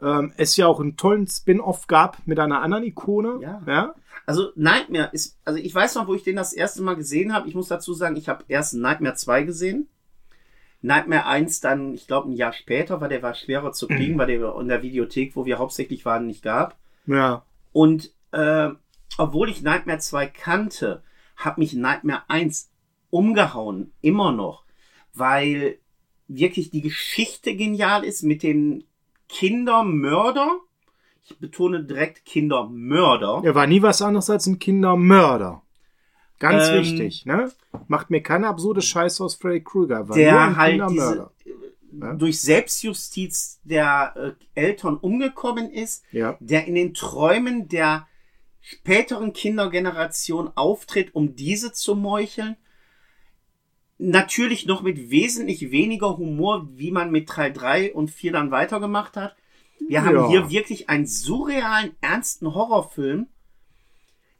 ähm, 0.00 0.32
es 0.36 0.56
ja 0.56 0.66
auch 0.66 0.80
einen 0.80 0.96
tollen 0.96 1.26
Spin-off 1.26 1.86
gab 1.86 2.18
mit 2.26 2.38
einer 2.38 2.62
anderen 2.62 2.84
Ikone. 2.84 3.38
Ja. 3.42 3.62
ja? 3.66 3.94
Also 4.26 4.52
Nightmare 4.54 5.10
ist, 5.12 5.38
also 5.44 5.58
ich 5.58 5.74
weiß 5.74 5.94
noch, 5.96 6.06
wo 6.06 6.14
ich 6.14 6.22
den 6.22 6.36
das 6.36 6.52
erste 6.52 6.82
Mal 6.82 6.96
gesehen 6.96 7.32
habe. 7.32 7.48
Ich 7.48 7.54
muss 7.54 7.68
dazu 7.68 7.94
sagen, 7.94 8.16
ich 8.16 8.28
habe 8.28 8.44
erst 8.48 8.74
Nightmare 8.74 9.14
2 9.14 9.42
gesehen. 9.42 9.88
Nightmare 10.80 11.26
1 11.26 11.60
dann, 11.60 11.94
ich 11.94 12.06
glaube, 12.06 12.30
ein 12.30 12.34
Jahr 12.34 12.52
später, 12.52 13.00
weil 13.00 13.08
der 13.08 13.22
war 13.22 13.34
schwerer 13.34 13.72
zu 13.72 13.88
kriegen, 13.88 14.18
weil 14.18 14.26
der 14.26 14.54
in 14.60 14.68
der 14.68 14.82
Videothek, 14.82 15.34
wo 15.34 15.46
wir 15.46 15.58
hauptsächlich 15.58 16.04
waren, 16.04 16.26
nicht 16.26 16.42
gab. 16.42 16.76
Ja. 17.06 17.42
Und 17.72 18.12
äh, 18.32 18.68
obwohl 19.16 19.48
ich 19.48 19.62
Nightmare 19.62 19.98
2 19.98 20.26
kannte, 20.26 21.02
hat 21.36 21.58
mich 21.58 21.72
Nightmare 21.72 22.22
1 22.28 22.70
umgehauen, 23.10 23.92
immer 24.00 24.32
noch, 24.32 24.64
weil 25.14 25.78
wirklich 26.28 26.70
die 26.70 26.82
Geschichte 26.82 27.56
genial 27.56 28.04
ist 28.04 28.22
mit 28.22 28.42
den 28.42 28.84
Kindermörder. 29.28 30.58
Ich 31.24 31.38
betone 31.38 31.84
direkt 31.84 32.24
Kindermörder. 32.24 33.42
Er 33.44 33.54
war 33.54 33.66
nie 33.66 33.82
was 33.82 34.00
anderes 34.02 34.30
als 34.30 34.46
ein 34.46 34.58
Kindermörder. 34.58 35.62
Ganz 36.38 36.68
Ähm, 36.68 36.74
wichtig, 36.80 37.26
ne? 37.26 37.52
Macht 37.88 38.10
mir 38.10 38.22
keine 38.22 38.46
absurde 38.48 38.80
Scheiße 38.80 39.22
aus 39.22 39.34
Freddy 39.34 39.62
Krueger. 39.62 40.04
Nur 40.04 40.16
der 40.16 40.40
ein 40.40 40.56
halt 40.56 40.70
Kindermörder. 40.72 41.32
diese, 41.44 42.16
durch 42.16 42.40
Selbstjustiz 42.40 43.60
der 43.64 44.14
äh, 44.54 44.60
Eltern 44.60 44.96
umgekommen 44.96 45.70
ist, 45.70 46.04
Ja. 46.12 46.36
der 46.40 46.66
in 46.66 46.74
den 46.76 46.94
Träumen 46.94 47.68
der 47.68 48.06
späteren 48.60 49.32
Kindergeneration 49.32 50.50
auftritt, 50.54 51.14
um 51.14 51.34
diese 51.34 51.72
zu 51.72 51.94
meucheln. 51.94 52.56
Natürlich 53.98 54.66
noch 54.66 54.82
mit 54.82 55.10
wesentlich 55.10 55.70
weniger 55.72 56.16
Humor, 56.16 56.68
wie 56.76 56.90
man 56.92 57.10
mit 57.10 57.28
Teil 57.28 57.52
3 57.52 57.92
und 57.94 58.10
4 58.10 58.32
dann 58.32 58.50
weitergemacht 58.52 59.16
hat. 59.16 59.34
Wir 59.88 60.04
haben 60.04 60.14
Ja. 60.16 60.28
hier 60.28 60.50
wirklich 60.50 60.88
einen 60.88 61.06
surrealen, 61.06 61.96
ernsten 62.00 62.54
Horrorfilm, 62.54 63.26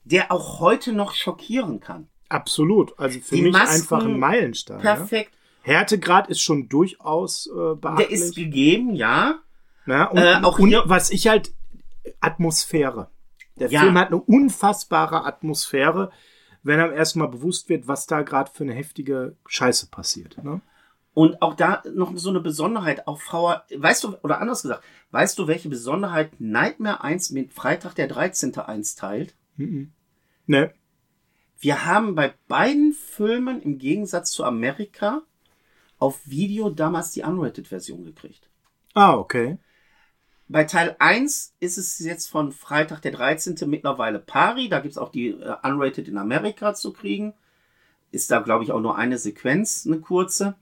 der 0.05 0.31
auch 0.33 0.61
heute 0.61 0.93
noch 0.93 1.13
schockieren 1.15 1.81
kann. 1.81 2.09
Absolut. 2.29 2.97
Also 2.99 3.19
für 3.21 3.35
Die 3.37 3.43
mich 3.43 3.53
Masken 3.53 3.81
einfach 3.83 4.05
ein 4.05 4.19
Meilenstein. 4.19 4.81
Perfekt. 4.81 5.33
Härtegrad 5.63 6.29
ist 6.29 6.41
schon 6.41 6.69
durchaus 6.69 7.47
äh, 7.49 7.55
Der 7.57 7.75
beachtlich. 7.75 8.11
ist 8.11 8.37
gegeben, 8.37 8.95
ja. 8.95 9.41
ne? 9.87 10.09
und, 10.11 10.19
äh, 10.19 10.35
auch 10.43 10.59
und 10.59 10.73
was 10.87 11.11
ich 11.11 11.27
halt 11.29 11.53
Atmosphäre. 12.21 13.11
Der 13.57 13.71
Ja. 13.71 13.81
Film 13.81 13.99
hat 13.99 14.09
eine 14.09 14.21
unfassbare 14.21 15.25
Atmosphäre, 15.27 16.11
wenn 16.63 16.81
einem 16.81 16.93
erstmal 16.93 17.29
bewusst 17.29 17.69
wird, 17.69 17.89
was 17.89 18.07
da 18.07 18.23
gerade 18.23 18.51
für 18.53 18.65
eine 18.65 18.75
heftige 18.75 19.37
Scheiße 19.47 19.89
passiert. 19.89 20.43
Ne? 20.43 20.61
Und 21.15 21.43
auch 21.43 21.55
da 21.55 21.83
noch 21.93 22.17
so 22.17 22.31
eine 22.31 22.41
Besonderheit 22.41 23.07
auf 23.09 23.23
VR. 23.23 23.65
Weißt 23.75 24.05
du, 24.05 24.17
oder 24.23 24.41
anders 24.41 24.63
gesagt, 24.63 24.85
weißt 25.11 25.39
du, 25.39 25.49
welche 25.49 25.69
Besonderheit 25.69 26.41
Nightmare 26.41 27.03
1 27.03 27.31
mit 27.31 27.53
Freitag 27.53 27.95
der 27.95 28.09
13. 28.09 28.57
1 28.57 28.95
teilt? 28.95 29.35
Ne? 30.47 30.73
Wir 31.59 31.85
haben 31.85 32.15
bei 32.15 32.35
beiden 32.47 32.93
Filmen 32.93 33.61
im 33.61 33.79
Gegensatz 33.79 34.31
zu 34.31 34.45
Amerika 34.45 35.23
auf 35.99 36.21
Video 36.25 36.71
damals 36.71 37.11
die 37.11 37.23
Unrated-Version 37.23 38.05
gekriegt. 38.05 38.49
Ah, 38.95 39.17
okay. 39.17 39.59
Bei 40.49 40.65
Teil 40.65 40.97
1 40.99 41.55
ist 41.61 41.77
es 41.77 41.99
jetzt 41.99 42.27
von 42.27 42.53
Freitag 42.53 43.03
der 43.03 43.13
13. 43.13 43.69
mittlerweile 43.69 44.19
pari. 44.19 44.71
Da 44.71 44.81
gibt's 44.81 44.97
auch 44.97 45.11
die 45.11 45.29
äh, 45.29 45.55
Unrated 45.63 46.09
in 46.09 46.17
Amerika 46.17 46.75
zu 46.75 46.93
kriegen. 46.93 47.35
Ist 48.11 48.31
da, 48.31 48.41
glaube 48.41 48.65
ich, 48.65 48.73
auch 48.73 48.81
nur 48.81 48.97
eine 48.97 49.19
Sequenz, 49.19 49.85
eine 49.87 50.01
kurze. 50.01 50.57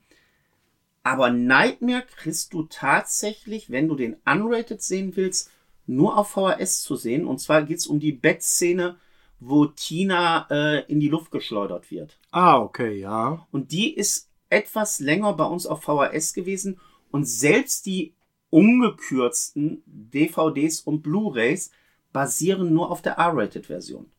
Aber 1.03 1.29
Nightmare 1.29 2.03
kriegst 2.17 2.53
du 2.53 2.63
tatsächlich, 2.63 3.69
wenn 3.69 3.87
du 3.87 3.95
den 3.95 4.17
Unrated 4.25 4.81
sehen 4.81 5.15
willst, 5.15 5.51
nur 5.85 6.17
auf 6.17 6.31
VHS 6.31 6.81
zu 6.81 6.97
sehen. 6.97 7.25
Und 7.25 7.39
zwar 7.39 7.63
geht's 7.63 7.87
um 7.87 8.01
die 8.01 8.11
Bettszene, 8.11 8.97
wo 9.39 9.67
Tina 9.67 10.47
äh, 10.49 10.83
in 10.91 10.99
die 10.99 11.07
Luft 11.07 11.31
geschleudert 11.31 11.91
wird. 11.91 12.17
Ah, 12.31 12.59
okay, 12.59 12.99
ja. 12.99 13.47
Und 13.51 13.71
die 13.71 13.95
ist 13.95 14.29
etwas 14.49 14.99
länger 14.99 15.31
bei 15.31 15.45
uns 15.45 15.65
auf 15.65 15.83
VHS 15.83 16.33
gewesen. 16.33 16.81
Und 17.09 17.23
selbst 17.23 17.85
die 17.85 18.16
ungekürzten 18.49 19.83
DVDs 19.85 20.81
und 20.81 21.01
Blu-rays 21.03 21.71
basieren 22.13 22.73
nur 22.73 22.91
auf 22.91 23.01
der 23.01 23.13
R-Rated-Version. 23.13 24.09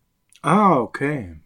Ah, 0.43 0.77
okay. 0.79 1.41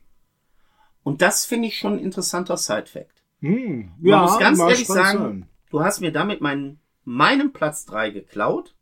Und 1.03 1.23
das 1.23 1.45
finde 1.45 1.69
ich 1.69 1.79
schon 1.79 1.95
ein 1.95 1.99
interessanter 1.99 2.57
Side-Fact. 2.57 3.23
Hm. 3.41 3.93
Man 3.99 4.21
muss 4.23 4.39
ganz 4.39 4.59
ehrlich 4.59 4.87
sagen, 4.87 5.19
sein. 5.19 5.47
du 5.71 5.83
hast 5.83 6.01
mir 6.01 6.13
damit 6.13 6.41
meinen, 6.41 6.79
meinen 7.05 7.53
Platz 7.53 7.85
3 7.87 8.11
geklaut, 8.11 8.75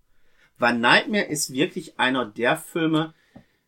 weil 0.59 0.77
Nightmare 0.79 1.25
ist 1.25 1.53
wirklich 1.53 1.99
einer 1.99 2.27
der 2.27 2.57
Filme, 2.57 3.15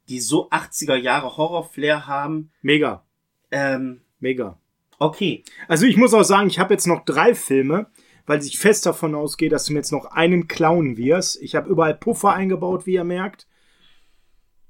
die 0.09 0.21
so 0.21 0.51
80er 0.51 0.97
Jahre 0.97 1.37
Horror-Flair 1.37 2.07
haben. 2.07 2.51
Mega, 2.61 3.05
Ähm, 3.51 4.03
mega. 4.21 4.59
okay, 4.99 5.45
Also 5.68 5.87
ich 5.87 5.97
muss 5.97 6.12
auch 6.12 6.25
sagen, 6.25 6.49
ich 6.49 6.59
habe 6.59 6.75
jetzt 6.75 6.87
noch 6.87 7.05
drei 7.05 7.35
Filme, 7.35 7.87
weil 8.27 8.43
ich 8.43 8.59
fest 8.59 8.87
davon 8.87 9.15
ausgehe, 9.15 9.49
dass 9.49 9.65
du 9.67 9.73
mir 9.73 9.81
jetzt 9.81 9.93
noch 9.93 10.07
einen 10.07 10.49
klauen 10.49 10.97
wirst. 10.97 11.41
Ich 11.43 11.55
habe 11.55 11.69
überall 11.69 11.95
Puffer 11.95 12.33
eingebaut, 12.33 12.87
wie 12.87 12.95
ihr 12.95 13.05
merkt. 13.05 13.47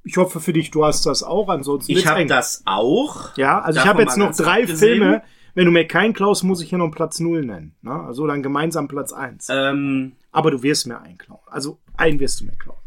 Ich 0.04 0.16
hoffe 0.16 0.40
für 0.40 0.52
dich, 0.52 0.70
du 0.70 0.84
hast 0.84 1.06
das 1.06 1.22
auch. 1.22 1.48
Ansonsten 1.48 1.92
ich 1.92 2.06
habe 2.06 2.26
das 2.26 2.62
auch. 2.64 3.36
Ja, 3.36 3.60
also 3.60 3.80
ich 3.80 3.86
habe 3.86 4.02
jetzt 4.02 4.16
noch 4.16 4.34
drei 4.34 4.62
abgesehen. 4.62 4.98
Filme. 4.98 5.22
Wenn 5.54 5.66
du 5.66 5.70
mir 5.70 5.86
keinen 5.86 6.14
klaust, 6.14 6.44
muss 6.44 6.62
ich 6.62 6.70
hier 6.70 6.78
noch 6.78 6.90
Platz 6.90 7.20
0 7.20 7.44
nennen. 7.44 7.76
Ne? 7.82 7.92
Also 7.92 8.26
dann 8.26 8.42
gemeinsam 8.42 8.88
Platz 8.88 9.12
1. 9.12 9.48
Ähm, 9.50 10.12
Aber 10.32 10.50
du 10.50 10.62
wirst 10.62 10.86
mir 10.86 10.98
einen 11.00 11.18
klauen. 11.18 11.42
Also 11.46 11.78
einen 11.96 12.18
wirst 12.20 12.40
du 12.40 12.46
mir 12.46 12.56
klauen. 12.56 12.78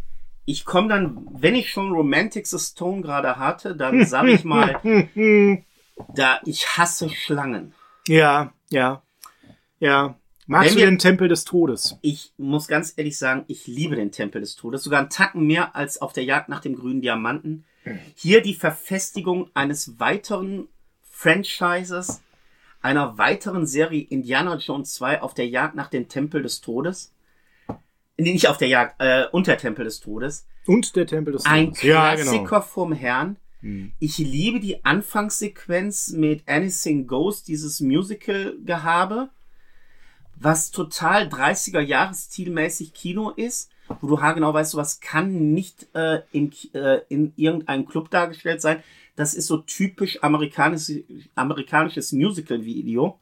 ich 0.45 0.65
komme 0.65 0.87
dann, 0.89 1.27
wenn 1.31 1.55
ich 1.55 1.69
schon 1.69 1.91
Romantic 1.91 2.47
the 2.47 2.57
Stone 2.59 3.01
gerade 3.01 3.37
hatte, 3.37 3.75
dann 3.75 4.05
sage 4.05 4.31
ich 4.31 4.43
mal, 4.43 4.79
da 6.15 6.39
ich 6.43 6.67
hasse 6.77 7.09
Schlangen. 7.09 7.73
Ja, 8.07 8.51
ja, 8.69 9.03
ja. 9.79 10.15
Magst 10.47 10.69
Wenn 10.69 10.75
du 10.75 10.79
wir- 10.81 10.85
den 10.91 10.99
Tempel 10.99 11.27
des 11.27 11.43
Todes? 11.43 11.97
Ich 12.01 12.31
muss 12.37 12.67
ganz 12.67 12.93
ehrlich 12.97 13.17
sagen, 13.17 13.45
ich 13.47 13.65
liebe 13.67 13.95
den 13.95 14.11
Tempel 14.11 14.41
des 14.41 14.55
Todes. 14.55 14.83
Sogar 14.83 14.99
einen 14.99 15.09
Tacken 15.09 15.47
mehr 15.47 15.75
als 15.75 15.99
auf 16.01 16.13
der 16.13 16.23
Jagd 16.23 16.49
nach 16.49 16.59
dem 16.61 16.75
grünen 16.75 17.01
Diamanten. 17.01 17.65
Hier 18.15 18.41
die 18.41 18.53
Verfestigung 18.53 19.49
eines 19.53 19.99
weiteren 19.99 20.67
Franchises, 21.03 22.21
einer 22.81 23.17
weiteren 23.17 23.65
Serie 23.65 24.03
Indiana 24.03 24.57
Jones 24.57 24.93
2 24.95 25.21
auf 25.21 25.33
der 25.33 25.47
Jagd 25.47 25.75
nach 25.75 25.89
dem 25.89 26.07
Tempel 26.07 26.43
des 26.43 26.61
Todes. 26.61 27.11
Nee, 28.17 28.31
nicht 28.33 28.47
auf 28.47 28.57
der 28.57 28.67
Jagd, 28.67 28.95
äh, 29.01 29.25
unter 29.31 29.57
Tempel 29.57 29.85
des 29.85 29.99
Todes. 29.99 30.45
Und 30.67 30.95
der 30.95 31.05
Tempel 31.07 31.33
des 31.33 31.45
Ein 31.45 31.67
Todes. 31.67 31.81
Ja, 31.83 32.13
Klassiker 32.15 32.43
genau. 32.43 32.61
vom 32.61 32.93
Herrn. 32.93 33.35
Hm. 33.61 33.91
Ich 33.99 34.17
liebe 34.19 34.59
die 34.59 34.85
Anfangssequenz 34.85 36.09
mit 36.09 36.47
Anything 36.47 37.07
Goes, 37.07 37.43
dieses 37.43 37.81
Musical-Gehabe, 37.81 39.29
was 40.39 40.71
total 40.71 41.27
30er 41.27 41.79
Jahres 41.79 42.29
stilmäßig 42.31 42.93
Kino 42.93 43.29
ist, 43.31 43.71
wo 44.01 44.07
du 44.07 44.21
haargenau 44.21 44.53
weißt, 44.53 44.71
sowas 44.71 44.99
kann 44.99 45.53
nicht 45.53 45.87
äh, 45.93 46.21
in, 46.31 46.51
äh, 46.73 47.01
in 47.09 47.33
irgendeinem 47.35 47.85
Club 47.85 48.09
dargestellt 48.09 48.61
sein. 48.61 48.83
Das 49.15 49.33
ist 49.33 49.47
so 49.47 49.57
typisch 49.57 50.21
amerikanisches, 50.23 51.03
amerikanisches 51.35 52.11
Musical-Video. 52.11 53.19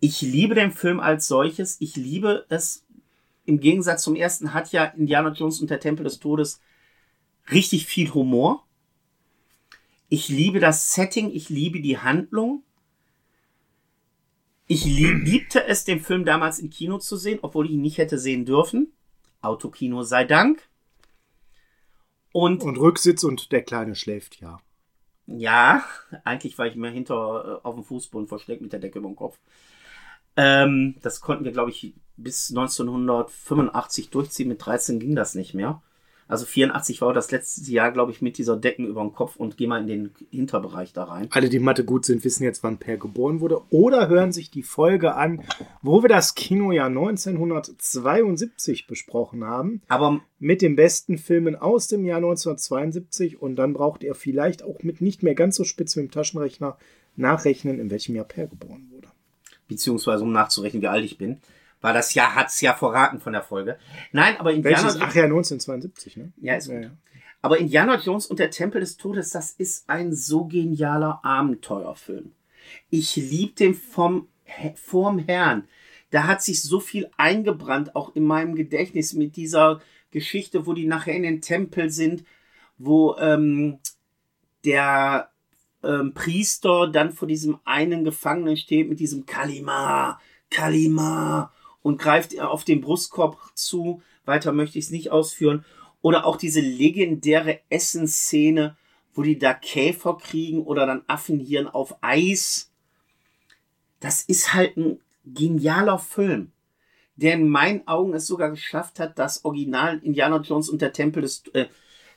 Ich 0.00 0.20
liebe 0.20 0.54
den 0.54 0.72
Film 0.72 1.00
als 1.00 1.28
solches. 1.28 1.80
Ich 1.80 1.96
liebe 1.96 2.44
es. 2.48 2.84
Im 3.46 3.60
Gegensatz 3.60 4.02
zum 4.02 4.16
ersten 4.16 4.54
hat 4.54 4.72
ja 4.72 4.84
Indiana 4.84 5.30
Jones 5.30 5.60
und 5.60 5.70
der 5.70 5.80
Tempel 5.80 6.04
des 6.04 6.18
Todes 6.18 6.60
richtig 7.50 7.86
viel 7.86 8.12
Humor. 8.14 8.66
Ich 10.08 10.28
liebe 10.28 10.60
das 10.60 10.94
Setting, 10.94 11.30
ich 11.30 11.48
liebe 11.48 11.80
die 11.80 11.98
Handlung. 11.98 12.62
Ich 14.66 14.84
lieb, 14.84 15.24
liebte 15.24 15.64
es, 15.66 15.84
den 15.84 16.00
Film 16.00 16.24
damals 16.24 16.58
im 16.58 16.70
Kino 16.70 16.98
zu 16.98 17.16
sehen, 17.16 17.38
obwohl 17.42 17.66
ich 17.66 17.72
ihn 17.72 17.82
nicht 17.82 17.98
hätte 17.98 18.18
sehen 18.18 18.44
dürfen. 18.46 18.92
Autokino 19.42 20.02
sei 20.02 20.24
Dank. 20.24 20.68
Und 22.32 22.62
Und 22.62 22.78
Rücksitz 22.78 23.24
und 23.24 23.52
der 23.52 23.62
Kleine 23.62 23.94
schläft 23.94 24.40
ja. 24.40 24.58
ja, 25.26 25.84
eigentlich 26.24 26.58
war 26.58 26.66
ich 26.66 26.74
mehr 26.76 26.90
hinter 26.90 27.60
äh, 27.62 27.66
auf 27.66 27.74
dem 27.74 27.84
Fußboden 27.84 28.26
versteckt 28.26 28.62
mit 28.62 28.72
der 28.72 28.80
Decke 28.80 28.98
über 28.98 29.08
dem 29.08 29.16
Kopf. 29.16 29.38
Ähm, 30.36 30.96
das 31.02 31.20
konnten 31.20 31.44
wir, 31.44 31.52
glaube 31.52 31.70
ich, 31.70 31.94
bis 32.16 32.50
1985 32.50 34.10
durchziehen. 34.10 34.48
Mit 34.48 34.64
13 34.64 34.98
ging 34.98 35.14
das 35.14 35.34
nicht 35.34 35.54
mehr. 35.54 35.82
Also 36.26 36.46
84 36.46 37.00
war 37.00 37.12
das 37.12 37.30
letzte 37.30 37.70
Jahr, 37.70 37.92
glaube 37.92 38.12
ich, 38.12 38.22
mit 38.22 38.38
dieser 38.38 38.56
Decken 38.56 38.86
über 38.86 39.02
dem 39.02 39.12
Kopf 39.12 39.36
und 39.36 39.56
geh 39.56 39.66
mal 39.66 39.80
in 39.82 39.86
den 39.86 40.10
Hinterbereich 40.30 40.92
da 40.92 41.04
rein. 41.04 41.28
Alle, 41.30 41.48
die 41.48 41.58
Mathe 41.58 41.84
gut 41.84 42.06
sind, 42.06 42.24
wissen 42.24 42.44
jetzt, 42.44 42.62
wann 42.62 42.78
Per 42.78 42.96
geboren 42.96 43.40
wurde. 43.40 43.60
Oder 43.70 44.08
hören 44.08 44.32
sich 44.32 44.50
die 44.50 44.62
Folge 44.62 45.14
an, 45.14 45.42
wo 45.82 46.02
wir 46.02 46.08
das 46.08 46.34
Kinojahr 46.34 46.86
1972 46.86 48.86
besprochen 48.86 49.44
haben. 49.44 49.82
Aber 49.88 50.20
Mit 50.38 50.62
den 50.62 50.76
besten 50.76 51.18
Filmen 51.18 51.56
aus 51.56 51.88
dem 51.88 52.04
Jahr 52.04 52.18
1972. 52.18 53.40
Und 53.40 53.56
dann 53.56 53.74
braucht 53.74 54.02
ihr 54.02 54.14
vielleicht 54.14 54.62
auch 54.62 54.82
mit 54.82 55.00
nicht 55.00 55.22
mehr 55.22 55.34
ganz 55.34 55.56
so 55.56 55.64
spitz 55.64 55.96
mit 55.96 56.06
dem 56.06 56.10
Taschenrechner 56.10 56.78
nachrechnen, 57.16 57.78
in 57.78 57.90
welchem 57.90 58.16
Jahr 58.16 58.24
Per 58.24 58.46
geboren 58.46 58.88
wurde. 58.90 59.08
beziehungsweise 59.68 60.24
um 60.24 60.32
nachzurechnen, 60.32 60.82
wie 60.82 60.88
alt 60.88 61.04
ich 61.04 61.18
bin. 61.18 61.38
Weil 61.84 61.92
das 61.92 62.14
ja 62.14 62.34
hat's 62.34 62.62
ja 62.62 62.72
verraten 62.72 63.20
von 63.20 63.34
der 63.34 63.42
Folge. 63.42 63.76
Nein, 64.10 64.38
aber 64.38 64.54
Indiana 64.54 64.84
Welches? 64.84 65.02
Ach 65.02 65.14
ja, 65.14 65.24
1972, 65.24 66.16
ne? 66.16 66.32
Ja, 66.40 66.54
ist 66.54 66.68
Ja, 66.68 66.76
gut. 66.76 66.84
ja. 66.84 66.90
Aber 67.42 67.58
Indiana 67.58 68.00
Jones 68.00 68.26
und 68.26 68.38
der 68.38 68.50
Tempel 68.50 68.80
des 68.80 68.96
Todes, 68.96 69.28
das 69.28 69.50
ist 69.50 69.86
ein 69.90 70.14
so 70.14 70.46
genialer 70.46 71.20
Abenteuerfilm. 71.22 72.32
Ich 72.88 73.16
lieb 73.16 73.56
den 73.56 73.74
vom, 73.74 74.28
vorm 74.76 75.18
Herrn. 75.18 75.68
Da 76.08 76.26
hat 76.26 76.42
sich 76.42 76.62
so 76.62 76.80
viel 76.80 77.10
eingebrannt, 77.18 77.94
auch 77.94 78.16
in 78.16 78.24
meinem 78.24 78.54
Gedächtnis 78.54 79.12
mit 79.12 79.36
dieser 79.36 79.82
Geschichte, 80.10 80.66
wo 80.66 80.72
die 80.72 80.86
nachher 80.86 81.12
in 81.14 81.22
den 81.22 81.42
Tempel 81.42 81.90
sind, 81.90 82.24
wo 82.78 83.14
ähm, 83.18 83.78
der 84.64 85.28
ähm, 85.82 86.14
Priester 86.14 86.88
dann 86.88 87.12
vor 87.12 87.28
diesem 87.28 87.58
einen 87.66 88.04
Gefangenen 88.04 88.56
steht 88.56 88.88
mit 88.88 89.00
diesem 89.00 89.26
Kalima, 89.26 90.18
Kalima 90.48 91.52
und 91.84 92.00
greift 92.00 92.40
auf 92.40 92.64
den 92.64 92.80
Brustkorb 92.80 93.38
zu. 93.54 94.02
Weiter 94.24 94.52
möchte 94.52 94.78
ich 94.78 94.86
es 94.86 94.90
nicht 94.90 95.12
ausführen. 95.12 95.66
Oder 96.00 96.24
auch 96.24 96.36
diese 96.36 96.60
legendäre 96.60 97.60
Essensszene, 97.68 98.76
wo 99.12 99.22
die 99.22 99.38
da 99.38 99.52
Käfer 99.52 100.16
kriegen 100.16 100.62
oder 100.62 100.86
dann 100.86 101.04
Affenhirn 101.08 101.68
auf 101.68 101.96
Eis. 102.00 102.72
Das 104.00 104.22
ist 104.22 104.54
halt 104.54 104.78
ein 104.78 104.98
genialer 105.26 105.98
Film, 105.98 106.52
der 107.16 107.34
in 107.34 107.50
meinen 107.50 107.86
Augen 107.86 108.14
es 108.14 108.26
sogar 108.26 108.48
geschafft 108.48 108.98
hat, 108.98 109.18
das 109.18 109.44
Original 109.44 109.98
Indiana 109.98 110.38
Jones 110.38 110.70
und 110.70 110.80
der 110.80 110.94
Tempel 110.94 111.20
des 111.20 111.44
äh, 111.52 111.66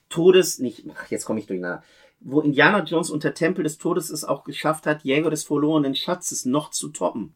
Todes, 0.07 0.59
nicht, 0.59 0.85
ach, 0.95 1.11
jetzt 1.11 1.25
komme 1.25 1.41
ich 1.41 1.47
durcheinander, 1.47 1.83
wo 2.21 2.39
Indiana 2.39 2.83
Jones 2.83 3.09
und 3.09 3.25
der 3.25 3.33
Tempel 3.33 3.63
des 3.63 3.77
Todes 3.77 4.09
es 4.09 4.23
auch 4.23 4.45
geschafft 4.45 4.85
hat, 4.85 5.03
Jäger 5.03 5.29
des 5.29 5.43
verlorenen 5.43 5.93
Schatzes 5.93 6.45
noch 6.45 6.71
zu 6.71 6.87
toppen. 6.87 7.33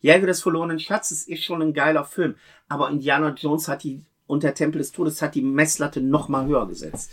Jäger 0.00 0.26
des 0.26 0.42
verlorenen 0.42 0.78
Schatzes 0.78 1.26
ist 1.26 1.44
schon 1.44 1.62
ein 1.62 1.74
geiler 1.74 2.04
Film, 2.04 2.36
aber 2.68 2.88
Indiana 2.90 3.34
Jones 3.34 3.68
hat 3.68 3.82
die 3.82 4.04
und 4.26 4.42
der 4.42 4.54
Tempel 4.54 4.78
des 4.78 4.92
Todes 4.92 5.22
hat 5.22 5.34
die 5.34 5.42
Messlatte 5.42 6.00
noch 6.00 6.28
mal 6.28 6.46
höher 6.46 6.68
gesetzt. 6.68 7.12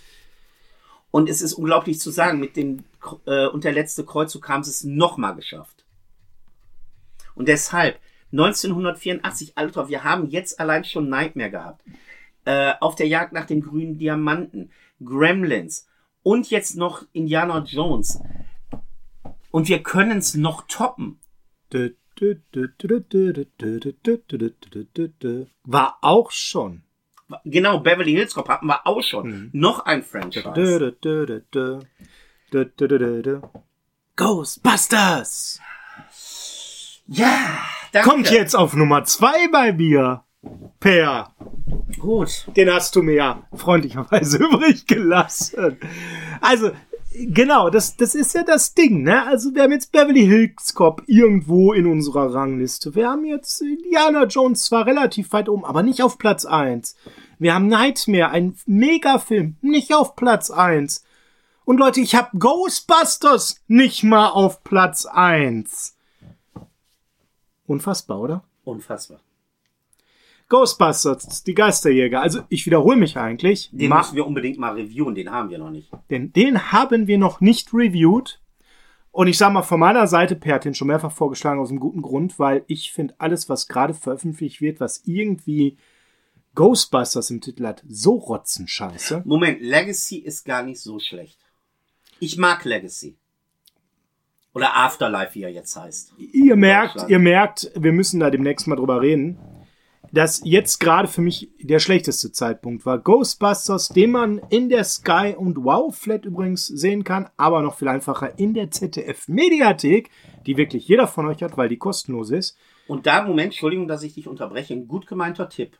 Und 1.12 1.30
es 1.30 1.42
ist 1.42 1.54
unglaublich 1.54 2.00
zu 2.00 2.12
sagen, 2.12 2.40
mit 2.40 2.58
dem 2.58 2.84
äh, 3.26 3.48
und 3.48 3.64
der 3.64 3.72
letzte 3.72 4.04
Kreuzzug 4.04 4.50
haben 4.50 4.64
sie 4.64 4.72
es 4.72 4.84
noch 4.84 5.18
mal 5.18 5.32
geschafft. 5.32 5.86
Und 7.36 7.48
deshalb 7.48 8.00
1984, 8.32 9.58
Alter, 9.58 9.88
wir 9.88 10.04
haben 10.04 10.30
jetzt 10.30 10.60
allein 10.60 10.84
schon 10.84 11.10
Nightmare 11.10 11.52
gehabt. 11.52 11.82
Äh, 12.44 12.74
auf 12.82 12.96
der 12.96 13.08
Jagd 13.08 13.34
nach 13.34 13.46
dem 13.46 13.62
grünen 13.62 13.98
Diamanten, 13.98 14.72
Gremlins 15.04 15.88
und 16.22 16.50
jetzt 16.50 16.76
noch 16.76 17.06
Indiana 17.14 17.60
Jones. 17.60 18.20
Und 19.52 19.70
wir 19.70 19.82
können 19.82 20.18
es 20.18 20.36
noch 20.36 20.68
toppen. 20.68 21.20
War 25.64 25.98
auch 26.02 26.32
schon. 26.32 26.84
Genau, 27.44 27.80
Beverly 27.80 28.12
Hills 28.14 28.34
Cop 28.34 28.50
hatten 28.50 28.68
wir 28.68 28.86
auch 28.86 29.02
schon. 29.02 29.50
Noch 29.52 29.86
ein 29.86 30.04
Franchise. 30.04 30.44
Ghostbusters! 34.16 35.60
Ja, 37.08 37.60
danke. 37.92 38.10
Kommt 38.10 38.32
jetzt 38.32 38.56
auf 38.56 38.76
Nummer 38.76 39.04
zwei 39.04 39.48
bei 39.52 39.74
mir. 39.74 40.24
Per. 40.80 41.36
Gut. 42.00 42.48
Den 42.56 42.72
hast 42.72 42.96
du 42.96 43.02
mir 43.02 43.16
ja 43.16 43.48
freundlicherweise 43.54 44.38
übrig 44.44 44.86
gelassen. 44.88 45.80
Also, 46.42 46.72
genau, 47.28 47.70
das, 47.70 47.96
das 47.98 48.16
ist 48.16 48.34
ja 48.34 48.44
das 48.44 48.74
Ding, 48.74 49.04
ne? 49.04 49.26
Also, 49.26 49.54
wir 49.54 49.64
haben 49.64 49.72
jetzt 49.72 49.92
Beverly 49.92 50.26
Hills 50.26 50.74
Cop 50.74 51.04
irgendwo 51.08 51.74
in 51.74 51.88
unserer 51.88 52.34
Rangliste. 52.34 52.96
Wir 52.96 53.10
haben 53.10 53.26
jetzt 53.26 53.62
Indiana 53.62 54.26
Jones 54.26 54.66
zwar 54.66 54.86
relativ 54.86 55.32
weit 55.34 55.50
oben, 55.50 55.66
aber 55.66 55.84
nicht 55.84 56.02
auf 56.02 56.18
Platz 56.18 56.46
eins. 56.46 56.96
Wir 57.40 57.54
haben 57.54 57.68
Nightmare, 57.68 58.30
ein 58.30 58.56
Megafilm, 58.66 59.58
nicht 59.62 59.94
auf 59.94 60.16
Platz 60.16 60.50
eins. 60.50 61.04
Und 61.66 61.78
Leute, 61.78 62.00
ich 62.00 62.16
habe 62.16 62.38
Ghostbusters 62.38 63.62
nicht 63.68 64.04
mal 64.04 64.30
auf 64.30 64.64
Platz 64.64 65.06
eins. 65.06 65.98
Unfassbar, 67.66 68.20
oder? 68.20 68.44
Unfassbar. 68.64 69.20
Ghostbusters, 70.50 71.44
die 71.44 71.54
Geisterjäger. 71.56 72.22
Also 72.22 72.42
ich 72.50 72.66
wiederhole 72.66 72.98
mich 72.98 73.18
eigentlich. 73.18 73.70
Den 73.72 73.90
Ma- 73.90 73.98
müssen 73.98 74.16
wir 74.16 74.26
unbedingt 74.28 74.60
mal 74.60 74.74
reviewen, 74.74 75.16
den 75.16 75.32
haben 75.32 75.50
wir 75.50 75.58
noch 75.58 75.72
nicht. 75.72 75.90
denn 76.10 76.32
den 76.34 76.72
haben 76.72 77.08
wir 77.08 77.18
noch 77.18 77.42
nicht 77.42 77.74
reviewed. 77.74 78.40
Und 79.12 79.28
ich 79.28 79.38
sag 79.38 79.54
mal 79.54 79.64
von 79.64 79.80
meiner 79.80 80.08
Seite, 80.08 80.36
Per 80.36 80.56
hat 80.56 80.66
den 80.66 80.74
schon 80.76 80.90
mehrfach 80.90 81.12
vorgeschlagen 81.12 81.60
aus 81.62 81.70
einem 81.70 81.80
guten 81.80 82.02
Grund, 82.02 82.38
weil 82.38 82.64
ich 82.68 82.92
finde 82.92 83.16
alles, 83.18 83.48
was 83.50 83.68
gerade 83.68 83.94
veröffentlicht 83.94 84.60
wird, 84.62 84.80
was 84.82 85.02
irgendwie 85.06 85.78
Ghostbusters 86.54 87.30
im 87.32 87.42
Titel 87.42 87.66
hat, 87.66 87.84
so 87.88 88.16
rotzenscheiße. 88.16 89.24
Moment, 89.26 89.62
Legacy 89.62 90.18
ist 90.18 90.44
gar 90.46 90.64
nicht 90.64 90.80
so 90.82 91.00
schlecht. 91.00 91.40
Ich 92.20 92.38
mag 92.38 92.64
Legacy. 92.66 93.16
Oder 94.54 94.76
Afterlife, 94.78 95.36
wie 95.36 95.44
er 95.44 95.50
jetzt 95.50 95.76
heißt. 95.76 96.14
Ihr 96.18 96.56
merkt, 96.56 97.10
ihr 97.10 97.20
merkt, 97.20 97.72
wir 97.76 97.92
müssen 97.92 98.20
da 98.22 98.30
demnächst 98.30 98.68
mal 98.68 98.78
drüber 98.78 99.02
reden, 99.02 99.38
dass 100.16 100.42
jetzt 100.44 100.80
gerade 100.80 101.08
für 101.08 101.22
mich 101.22 101.50
der 101.60 101.80
schlechteste 101.80 102.32
Zeitpunkt 102.32 102.86
war. 102.86 103.00
Ghostbusters, 103.00 103.90
den 103.90 104.12
man 104.12 104.40
in 104.50 104.70
der 104.70 104.84
Sky 104.84 105.36
und 105.38 105.64
Wow 105.64 105.96
Flat 105.96 106.26
übrigens 106.26 106.68
sehen 106.68 107.04
kann, 107.04 107.30
aber 107.38 107.62
noch 107.62 107.78
viel 107.78 107.90
einfacher 107.90 108.40
in 108.40 108.54
der 108.54 108.72
ZDF 108.72 109.28
Mediathek, 109.28 110.10
die 110.46 110.58
wirklich 110.58 110.88
jeder 110.88 111.08
von 111.08 111.28
euch 111.28 111.44
hat, 111.44 111.58
weil 111.58 111.70
die 111.70 111.78
kostenlos 111.78 112.32
ist. 112.32 112.58
Und 112.88 113.06
da, 113.06 113.24
Moment, 113.24 113.48
Entschuldigung, 113.48 113.88
dass 113.88 114.04
ich 114.04 114.14
dich 114.14 114.28
unterbreche, 114.28 114.74
ein 114.74 114.88
gut 114.88 115.06
gemeinter 115.06 115.50
Tipp. 115.50 115.78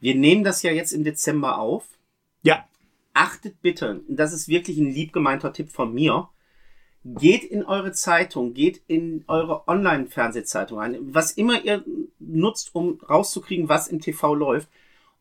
Wir 0.00 0.14
nehmen 0.14 0.42
das 0.42 0.62
ja 0.62 0.72
jetzt 0.72 0.92
im 0.92 1.04
Dezember 1.04 1.58
auf. 1.58 1.84
Ja, 2.42 2.64
Achtet 3.20 3.60
bitte, 3.62 4.02
das 4.06 4.32
ist 4.32 4.46
wirklich 4.46 4.78
ein 4.78 4.92
lieb 4.92 5.12
gemeinter 5.12 5.52
Tipp 5.52 5.70
von 5.70 5.92
mir, 5.92 6.28
geht 7.14 7.44
in 7.44 7.64
eure 7.64 7.92
Zeitung, 7.92 8.54
geht 8.54 8.82
in 8.86 9.24
eure 9.28 9.66
Online-Fernsehzeitung 9.68 10.80
ein, 10.80 11.14
was 11.14 11.32
immer 11.32 11.64
ihr 11.64 11.84
nutzt, 12.18 12.74
um 12.74 13.00
rauszukriegen, 13.08 13.68
was 13.68 13.88
im 13.88 14.00
TV 14.00 14.34
läuft 14.34 14.68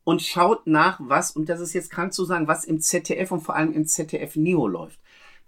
und 0.03 0.21
schaut 0.21 0.67
nach, 0.67 0.99
was, 1.01 1.31
und 1.31 1.49
das 1.49 1.59
ist 1.59 1.73
jetzt 1.73 1.91
krank 1.91 2.13
zu 2.13 2.25
sagen, 2.25 2.47
was 2.47 2.65
im 2.65 2.79
ZDF 2.79 3.31
und 3.31 3.41
vor 3.41 3.55
allem 3.55 3.73
im 3.73 3.85
ZDF 3.85 4.35
Neo 4.35 4.67
läuft. 4.67 4.99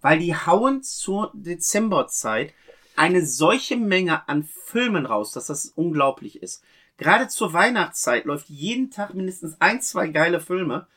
Weil 0.02 0.20
die 0.20 0.36
hauen 0.36 0.84
zur 0.84 1.32
Dezemberzeit 1.34 2.54
eine 2.96 3.26
solche 3.26 3.78
Menge 3.78 4.28
an 4.28 4.44
Filmen 4.44 5.06
raus, 5.06 5.32
dass 5.32 5.48
das 5.48 5.72
unglaublich 5.76 6.44
ist. 6.44 6.62
Gerade 6.98 7.30
zur 7.30 7.54
Weihnachtszeit 7.54 8.26
läuft 8.26 8.50
jeden 8.50 8.92
Tag 8.92 9.14
mindestens 9.14 9.56
ein, 9.62 9.82
zwei 9.82 10.10
geile 10.10 10.42
Filme. 10.42 10.88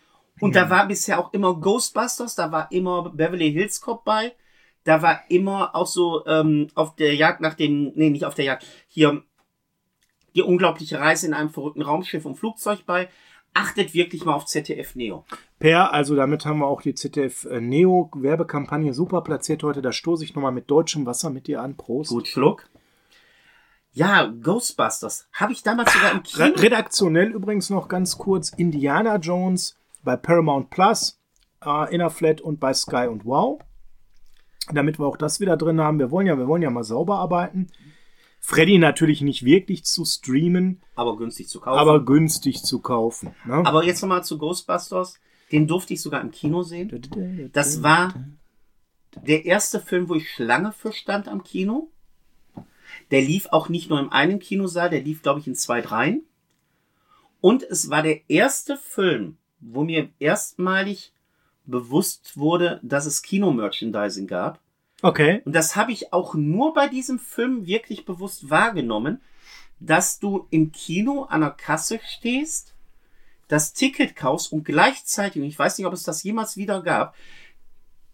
Und 0.41 0.57
da 0.57 0.69
war 0.69 0.89
bisher 0.89 1.21
auch 1.21 1.33
immer 1.33 1.55
Ghostbusters, 1.55 2.35
da 2.35 2.51
war 2.51 2.73
immer 2.73 3.11
Beverly 3.11 3.53
Hills 3.53 3.81
Cop 3.81 4.05
bei, 4.05 4.35
da 4.85 5.03
war 5.03 5.21
immer 5.29 5.75
auch 5.75 5.87
so 5.87 6.27
ähm, 6.27 6.69
auf 6.75 6.97
der 6.97 7.15
Jagd 7.15 7.41
nach 7.41 7.55
dem, 7.55 7.93
nee, 7.95 8.11
nicht 8.11 8.25
auf 8.25 8.35
der 8.35 8.45
Jagd, 8.45 8.67
hier 8.89 9.23
die 10.35 10.43
unglaubliche 10.43 10.99
Reise 10.99 11.27
in 11.27 11.35
einem 11.35 11.51
verrückten 11.51 11.83
Raumschiff 11.83 12.25
und 12.25 12.37
Flugzeug 12.37 12.85
bei. 12.87 13.09
Achtet 13.55 13.93
wirklich 13.93 14.25
mal 14.25 14.33
auf 14.33 14.47
ZDF 14.47 14.95
Neo. 14.95 15.27
Per, 15.59 15.93
also 15.93 16.17
damit 16.17 16.47
haben 16.47 16.61
wir 16.61 16.67
auch 16.67 16.81
die 16.81 16.95
ZDF 16.95 17.45
äh, 17.45 17.61
Neo 17.61 18.11
Werbekampagne 18.15 18.95
super 18.95 19.21
platziert 19.21 19.63
heute. 19.63 19.83
Da 19.83 19.93
stoße 19.93 20.25
ich 20.25 20.35
nochmal 20.35 20.53
mit 20.53 20.71
deutschem 20.71 21.05
Wasser 21.05 21.29
mit 21.29 21.47
dir 21.47 21.61
an. 21.61 21.77
Prost. 21.77 22.11
Gut, 22.11 22.29
Schluck. 22.29 22.69
Ja, 23.93 24.33
Ghostbusters. 24.43 25.29
Habe 25.35 25.53
ich 25.53 25.63
damals 25.63 25.93
sogar 25.93 26.13
im 26.13 26.23
Kino. 26.23 26.45
Re 26.45 26.63
redaktionell 26.63 27.31
übrigens 27.31 27.69
noch 27.69 27.89
ganz 27.89 28.17
kurz 28.17 28.49
Indiana 28.49 29.17
Jones 29.17 29.77
bei 30.03 30.17
Paramount 30.17 30.71
Plus, 30.71 31.21
äh, 31.63 31.95
Innerflat 31.95 32.41
und 32.41 32.59
bei 32.59 32.73
Sky 32.73 33.07
und 33.07 33.27
Wow. 33.27 33.61
Damit 34.71 34.99
wir 34.99 35.07
auch 35.07 35.17
das 35.17 35.41
wieder 35.41 35.57
drin 35.57 35.81
haben. 35.81 35.99
Wir 35.99 36.11
wollen 36.11 36.27
ja, 36.27 36.39
wir 36.39 36.47
wollen 36.47 36.63
ja 36.63 36.71
mal 36.71 36.85
sauber 36.85 37.17
arbeiten. 37.17 37.69
Freddy 38.39 38.79
natürlich 38.79 39.21
nicht 39.21 39.45
wirklich 39.45 39.85
zu 39.85 40.05
streamen, 40.05 40.83
aber 40.97 41.17
günstig 41.17 41.49
zu 41.49 41.61
kaufen. 41.61 41.79
aber 41.79 42.05
günstig 42.05 42.63
zu 42.65 42.81
kaufen. 42.81 43.35
Ne? 43.45 43.63
Aber 43.65 43.85
jetzt 43.85 44.03
nochmal 44.03 44.25
zu 44.25 44.37
Ghostbusters. 44.37 45.21
Den 45.53 45.69
durfte 45.69 45.95
ich 45.95 46.03
sogar 46.03 46.21
im 46.23 46.31
Kino 46.31 46.63
sehen. 46.63 47.51
Das 47.53 47.83
war 47.83 48.15
der 49.15 49.45
erste 49.45 49.81
Film, 49.81 50.09
wo 50.09 50.15
ich 50.15 50.31
Schlange 50.31 50.73
für 50.73 50.93
stand 50.93 51.29
am 51.29 51.45
Kino. 51.45 51.91
Der 53.11 53.21
lief 53.21 53.47
auch 53.51 53.69
nicht 53.69 53.91
nur 53.91 54.01
im 54.01 54.11
einen 54.11 54.39
Kinosaal, 54.39 54.91
der 54.91 55.03
lief, 55.03 55.23
glaube 55.23 55.41
ich, 55.41 55.47
in 55.47 55.55
zwei, 55.55 55.81
dreien. 55.81 56.25
Und 57.41 57.63
es 57.63 57.91
war 57.91 58.03
der 58.03 58.29
erste 58.29 58.77
Film, 58.77 59.37
wo 59.61 59.85
mir 59.85 60.09
erstmalig 60.19 61.12
bewusst 61.65 62.37
wurde, 62.37 62.81
dass 62.83 63.07
es 63.07 63.23
Kino-Merchandising 63.23 64.27
gab. 64.27 64.61
Okay. 65.03 65.43
Und 65.45 65.55
das 65.55 65.77
habe 65.77 65.93
ich 65.93 66.13
auch 66.13 66.35
nur 66.35 66.75
bei 66.75 66.89
diesem 66.89 67.19
Film 67.19 67.67
wirklich 67.67 68.05
bewusst 68.05 68.51
wahrgenommen, 68.51 69.21
dass 69.81 70.21
du 70.21 70.47
im 70.51 70.71
Kino 70.73 71.25
an 71.25 71.41
der 71.41 71.51
Kasse 71.51 72.01
stehst, 72.05 72.75
das 73.49 73.73
Ticket 73.73 74.15
kaufst 74.17 74.53
und 74.53 74.65
gleichzeitig, 74.65 75.43
und 75.43 75.49
ich 75.49 75.59
weiß 75.59 75.77
nicht, 75.77 75.87
ob 75.87 75.93
es 75.93 76.05
das 76.05 76.23
jemals 76.23 76.57
wieder 76.57 76.83
gab, 76.83 77.15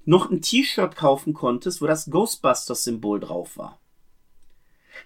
noch 0.05 0.31
ein 0.31 0.41
T-Shirt 0.41 0.97
kaufen 0.97 1.35
konntest, 1.35 1.83
wo 1.83 1.87
das 1.87 2.11
Ghostbusters-Symbol 2.11 3.21
drauf 3.21 3.59
war. 3.59 3.79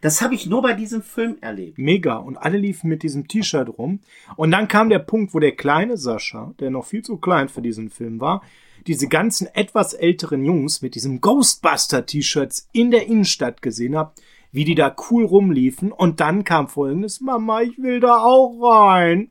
Das 0.00 0.22
habe 0.22 0.34
ich 0.34 0.46
nur 0.46 0.62
bei 0.62 0.72
diesem 0.72 1.02
Film 1.02 1.36
erlebt. 1.40 1.78
Mega. 1.78 2.16
Und 2.16 2.36
alle 2.36 2.58
liefen 2.58 2.88
mit 2.88 3.02
diesem 3.02 3.28
T-Shirt 3.28 3.68
rum. 3.78 4.00
Und 4.36 4.50
dann 4.50 4.68
kam 4.68 4.88
der 4.88 4.98
Punkt, 4.98 5.34
wo 5.34 5.38
der 5.38 5.52
kleine 5.52 5.96
Sascha, 5.96 6.54
der 6.60 6.70
noch 6.70 6.86
viel 6.86 7.02
zu 7.02 7.18
klein 7.18 7.48
für 7.48 7.62
diesen 7.62 7.90
Film 7.90 8.20
war, 8.20 8.42
diese 8.86 9.08
ganzen 9.08 9.46
etwas 9.54 9.94
älteren 9.94 10.44
Jungs 10.44 10.82
mit 10.82 10.94
diesem 10.94 11.20
Ghostbuster-T-Shirts 11.20 12.68
in 12.72 12.90
der 12.90 13.06
Innenstadt 13.06 13.62
gesehen 13.62 13.96
hat, 13.96 14.20
wie 14.50 14.64
die 14.64 14.74
da 14.74 14.94
cool 15.10 15.24
rumliefen. 15.24 15.92
Und 15.92 16.20
dann 16.20 16.44
kam 16.44 16.68
folgendes, 16.68 17.20
Mama, 17.20 17.62
ich 17.62 17.78
will 17.78 18.00
da 18.00 18.18
auch 18.18 18.58
rein. 18.60 19.30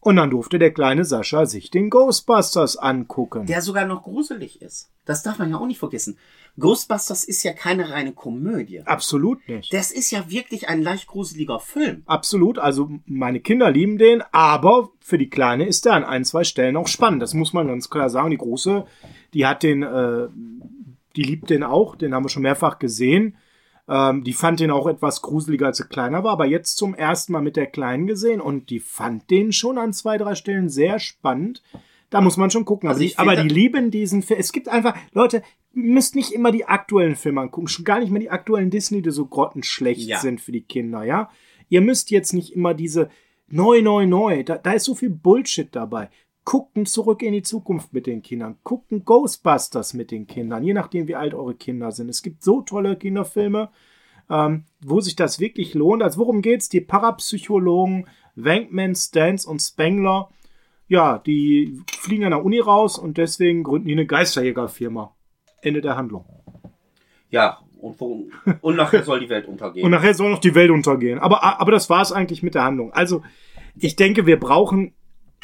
Und 0.00 0.16
dann 0.16 0.30
durfte 0.30 0.58
der 0.58 0.72
kleine 0.72 1.04
Sascha 1.04 1.46
sich 1.46 1.70
den 1.70 1.88
Ghostbusters 1.88 2.76
angucken. 2.76 3.46
Der 3.46 3.62
sogar 3.62 3.86
noch 3.86 4.02
gruselig 4.02 4.60
ist. 4.60 4.90
Das 5.04 5.22
darf 5.22 5.38
man 5.38 5.50
ja 5.50 5.58
auch 5.58 5.66
nicht 5.66 5.78
vergessen. 5.78 6.18
Ghostbusters 6.58 7.24
ist 7.24 7.42
ja 7.44 7.52
keine 7.52 7.90
reine 7.90 8.12
Komödie. 8.12 8.82
Absolut 8.82 9.46
nicht. 9.48 9.72
Das 9.72 9.90
ist 9.90 10.10
ja 10.10 10.30
wirklich 10.30 10.68
ein 10.68 10.82
leicht 10.82 11.06
gruseliger 11.06 11.58
Film. 11.60 12.02
Absolut. 12.06 12.58
Also 12.58 12.90
meine 13.06 13.40
Kinder 13.40 13.70
lieben 13.70 13.96
den, 13.96 14.22
aber 14.32 14.90
für 15.00 15.16
die 15.16 15.30
Kleine 15.30 15.66
ist 15.66 15.86
der 15.86 15.94
an 15.94 16.04
ein, 16.04 16.24
zwei 16.24 16.44
Stellen 16.44 16.76
auch 16.76 16.88
spannend. 16.88 17.22
Das 17.22 17.32
muss 17.32 17.52
man 17.52 17.68
ganz 17.68 17.88
klar 17.88 18.10
sagen. 18.10 18.30
Die 18.30 18.36
Große, 18.36 18.84
die 19.32 19.46
hat 19.46 19.62
den, 19.62 19.82
äh, 19.82 20.28
die 21.16 21.22
liebt 21.22 21.48
den 21.48 21.62
auch. 21.62 21.96
Den 21.96 22.14
haben 22.14 22.24
wir 22.24 22.28
schon 22.28 22.42
mehrfach 22.42 22.78
gesehen. 22.78 23.36
Ähm, 23.88 24.22
die 24.22 24.34
fand 24.34 24.60
den 24.60 24.70
auch 24.70 24.86
etwas 24.86 25.22
gruseliger, 25.22 25.66
als 25.66 25.80
er 25.80 25.86
kleiner 25.86 26.22
war, 26.22 26.32
aber 26.32 26.46
jetzt 26.46 26.76
zum 26.76 26.94
ersten 26.94 27.32
Mal 27.32 27.42
mit 27.42 27.56
der 27.56 27.66
Kleinen 27.66 28.06
gesehen 28.06 28.40
und 28.40 28.70
die 28.70 28.78
fand 28.78 29.28
den 29.30 29.52
schon 29.52 29.76
an 29.76 29.92
zwei, 29.92 30.18
drei 30.18 30.34
Stellen 30.34 30.68
sehr 30.68 30.98
spannend. 30.98 31.62
Da 32.12 32.20
muss 32.20 32.36
man 32.36 32.50
schon 32.50 32.64
gucken. 32.64 32.88
Also 32.88 32.98
aber, 33.00 33.06
die, 33.06 33.18
aber 33.18 33.36
die 33.36 33.48
lieben 33.48 33.90
diesen 33.90 34.22
Film. 34.22 34.38
Es 34.38 34.52
gibt 34.52 34.68
einfach, 34.68 34.94
Leute, 35.12 35.42
ihr 35.74 35.82
müsst 35.82 36.14
nicht 36.14 36.30
immer 36.32 36.52
die 36.52 36.66
aktuellen 36.66 37.16
Filme 37.16 37.40
angucken. 37.40 37.68
Schon 37.68 37.84
gar 37.84 37.98
nicht 38.00 38.10
mehr 38.10 38.20
die 38.20 38.30
aktuellen 38.30 38.70
Disney, 38.70 39.02
die 39.02 39.10
so 39.10 39.26
grottenschlecht 39.26 40.06
Ja. 40.06 40.18
sind 40.20 40.40
für 40.40 40.52
die 40.52 40.62
Kinder, 40.62 41.02
ja. 41.04 41.30
Ihr 41.68 41.80
müsst 41.80 42.10
jetzt 42.10 42.32
nicht 42.34 42.54
immer 42.54 42.74
diese 42.74 43.08
neu, 43.48 43.80
neu, 43.82 44.06
neu. 44.06 44.44
Da, 44.44 44.58
da 44.58 44.72
ist 44.72 44.84
so 44.84 44.94
viel 44.94 45.10
Bullshit 45.10 45.74
dabei. 45.74 46.10
Gucken 46.44 46.86
zurück 46.86 47.22
in 47.22 47.32
die 47.32 47.42
Zukunft 47.42 47.92
mit 47.92 48.06
den 48.06 48.20
Kindern. 48.20 48.56
Gucken 48.62 49.04
Ghostbusters 49.04 49.94
mit 49.94 50.10
den 50.10 50.26
Kindern, 50.26 50.64
je 50.64 50.74
nachdem, 50.74 51.08
wie 51.08 51.14
alt 51.14 51.34
eure 51.34 51.54
Kinder 51.54 51.92
sind. 51.92 52.08
Es 52.08 52.22
gibt 52.22 52.42
so 52.42 52.62
tolle 52.62 52.96
Kinderfilme, 52.96 53.70
ähm, 54.28 54.64
wo 54.84 55.00
sich 55.00 55.16
das 55.16 55.40
wirklich 55.40 55.72
lohnt. 55.74 56.02
Also 56.02 56.18
worum 56.18 56.42
geht's? 56.42 56.68
Die 56.68 56.80
Parapsychologen 56.80 58.06
Wankman, 58.34 58.94
Stans 58.94 59.46
und 59.46 59.60
Spengler, 59.60 60.30
ja, 60.92 61.18
die 61.18 61.80
fliegen 62.00 62.24
an 62.24 62.30
der 62.30 62.44
Uni 62.44 62.60
raus 62.60 62.98
und 62.98 63.16
deswegen 63.16 63.62
gründen 63.62 63.88
die 63.88 63.94
eine 63.94 64.06
Geisterjägerfirma. 64.06 65.14
Ende 65.62 65.80
der 65.80 65.96
Handlung. 65.96 66.24
Ja, 67.30 67.58
und, 67.80 67.98
wo, 67.98 68.28
und 68.60 68.76
nachher 68.76 69.02
soll 69.02 69.20
die 69.20 69.28
Welt 69.28 69.48
untergehen. 69.48 69.84
Und 69.86 69.90
nachher 69.90 70.14
soll 70.14 70.30
noch 70.30 70.38
die 70.38 70.54
Welt 70.54 70.70
untergehen. 70.70 71.18
Aber, 71.18 71.42
aber 71.60 71.72
das 71.72 71.88
war 71.90 72.02
es 72.02 72.12
eigentlich 72.12 72.42
mit 72.42 72.54
der 72.54 72.64
Handlung. 72.64 72.92
Also, 72.92 73.22
ich 73.74 73.96
denke, 73.96 74.26
wir 74.26 74.38
brauchen 74.38 74.92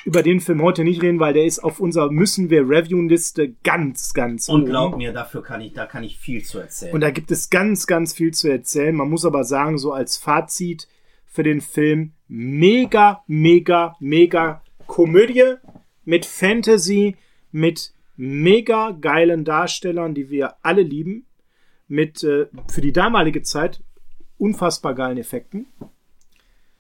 über 0.05 0.23
den 0.23 0.41
Film 0.41 0.63
heute 0.63 0.85
nicht 0.85 1.03
reden, 1.03 1.19
weil 1.19 1.33
der 1.33 1.47
ist 1.47 1.59
auf 1.61 1.81
unserer 1.81 2.11
Müssen 2.11 2.51
wir 2.51 2.69
Review-Liste 2.69 3.55
ganz, 3.65 4.13
ganz 4.15 4.49
Und 4.49 4.63
oben. 4.63 4.71
glaub 4.71 4.97
mir, 4.97 5.13
dafür 5.13 5.43
kann 5.43 5.61
ich, 5.61 5.73
da 5.73 5.87
kann 5.87 6.05
ich 6.05 6.19
viel 6.19 6.45
zu 6.45 6.59
erzählen. 6.59 6.95
Und 6.95 7.01
da 7.01 7.11
gibt 7.11 7.31
es 7.31 7.51
ganz, 7.51 7.87
ganz 7.87 8.13
viel 8.13 8.33
zu 8.33 8.49
erzählen. 8.49 8.95
Man 8.95 9.11
muss 9.11 9.25
aber 9.25 9.45
sagen, 9.45 9.79
so 9.79 9.93
als 9.93 10.17
Fazit 10.17 10.87
für 11.25 11.43
den 11.43 11.61
Film, 11.61 12.13
mega, 12.29 13.25
mega, 13.27 13.97
mega 13.99 14.63
Komödie 14.89 15.55
mit 16.05 16.27
Fantasy, 16.27 17.15
mit 17.53 17.93
mega 18.17 18.91
geilen 18.91 19.45
Darstellern, 19.45 20.15
die 20.15 20.31
wir 20.31 20.57
alle 20.65 20.83
lieben, 20.83 21.27
mit 21.87 22.25
äh, 22.25 22.49
für 22.69 22.81
die 22.81 22.93
damalige 22.93 23.43
Zeit 23.43 23.81
unfassbar 24.39 24.95
geilen 24.95 25.19
Effekten. 25.19 25.67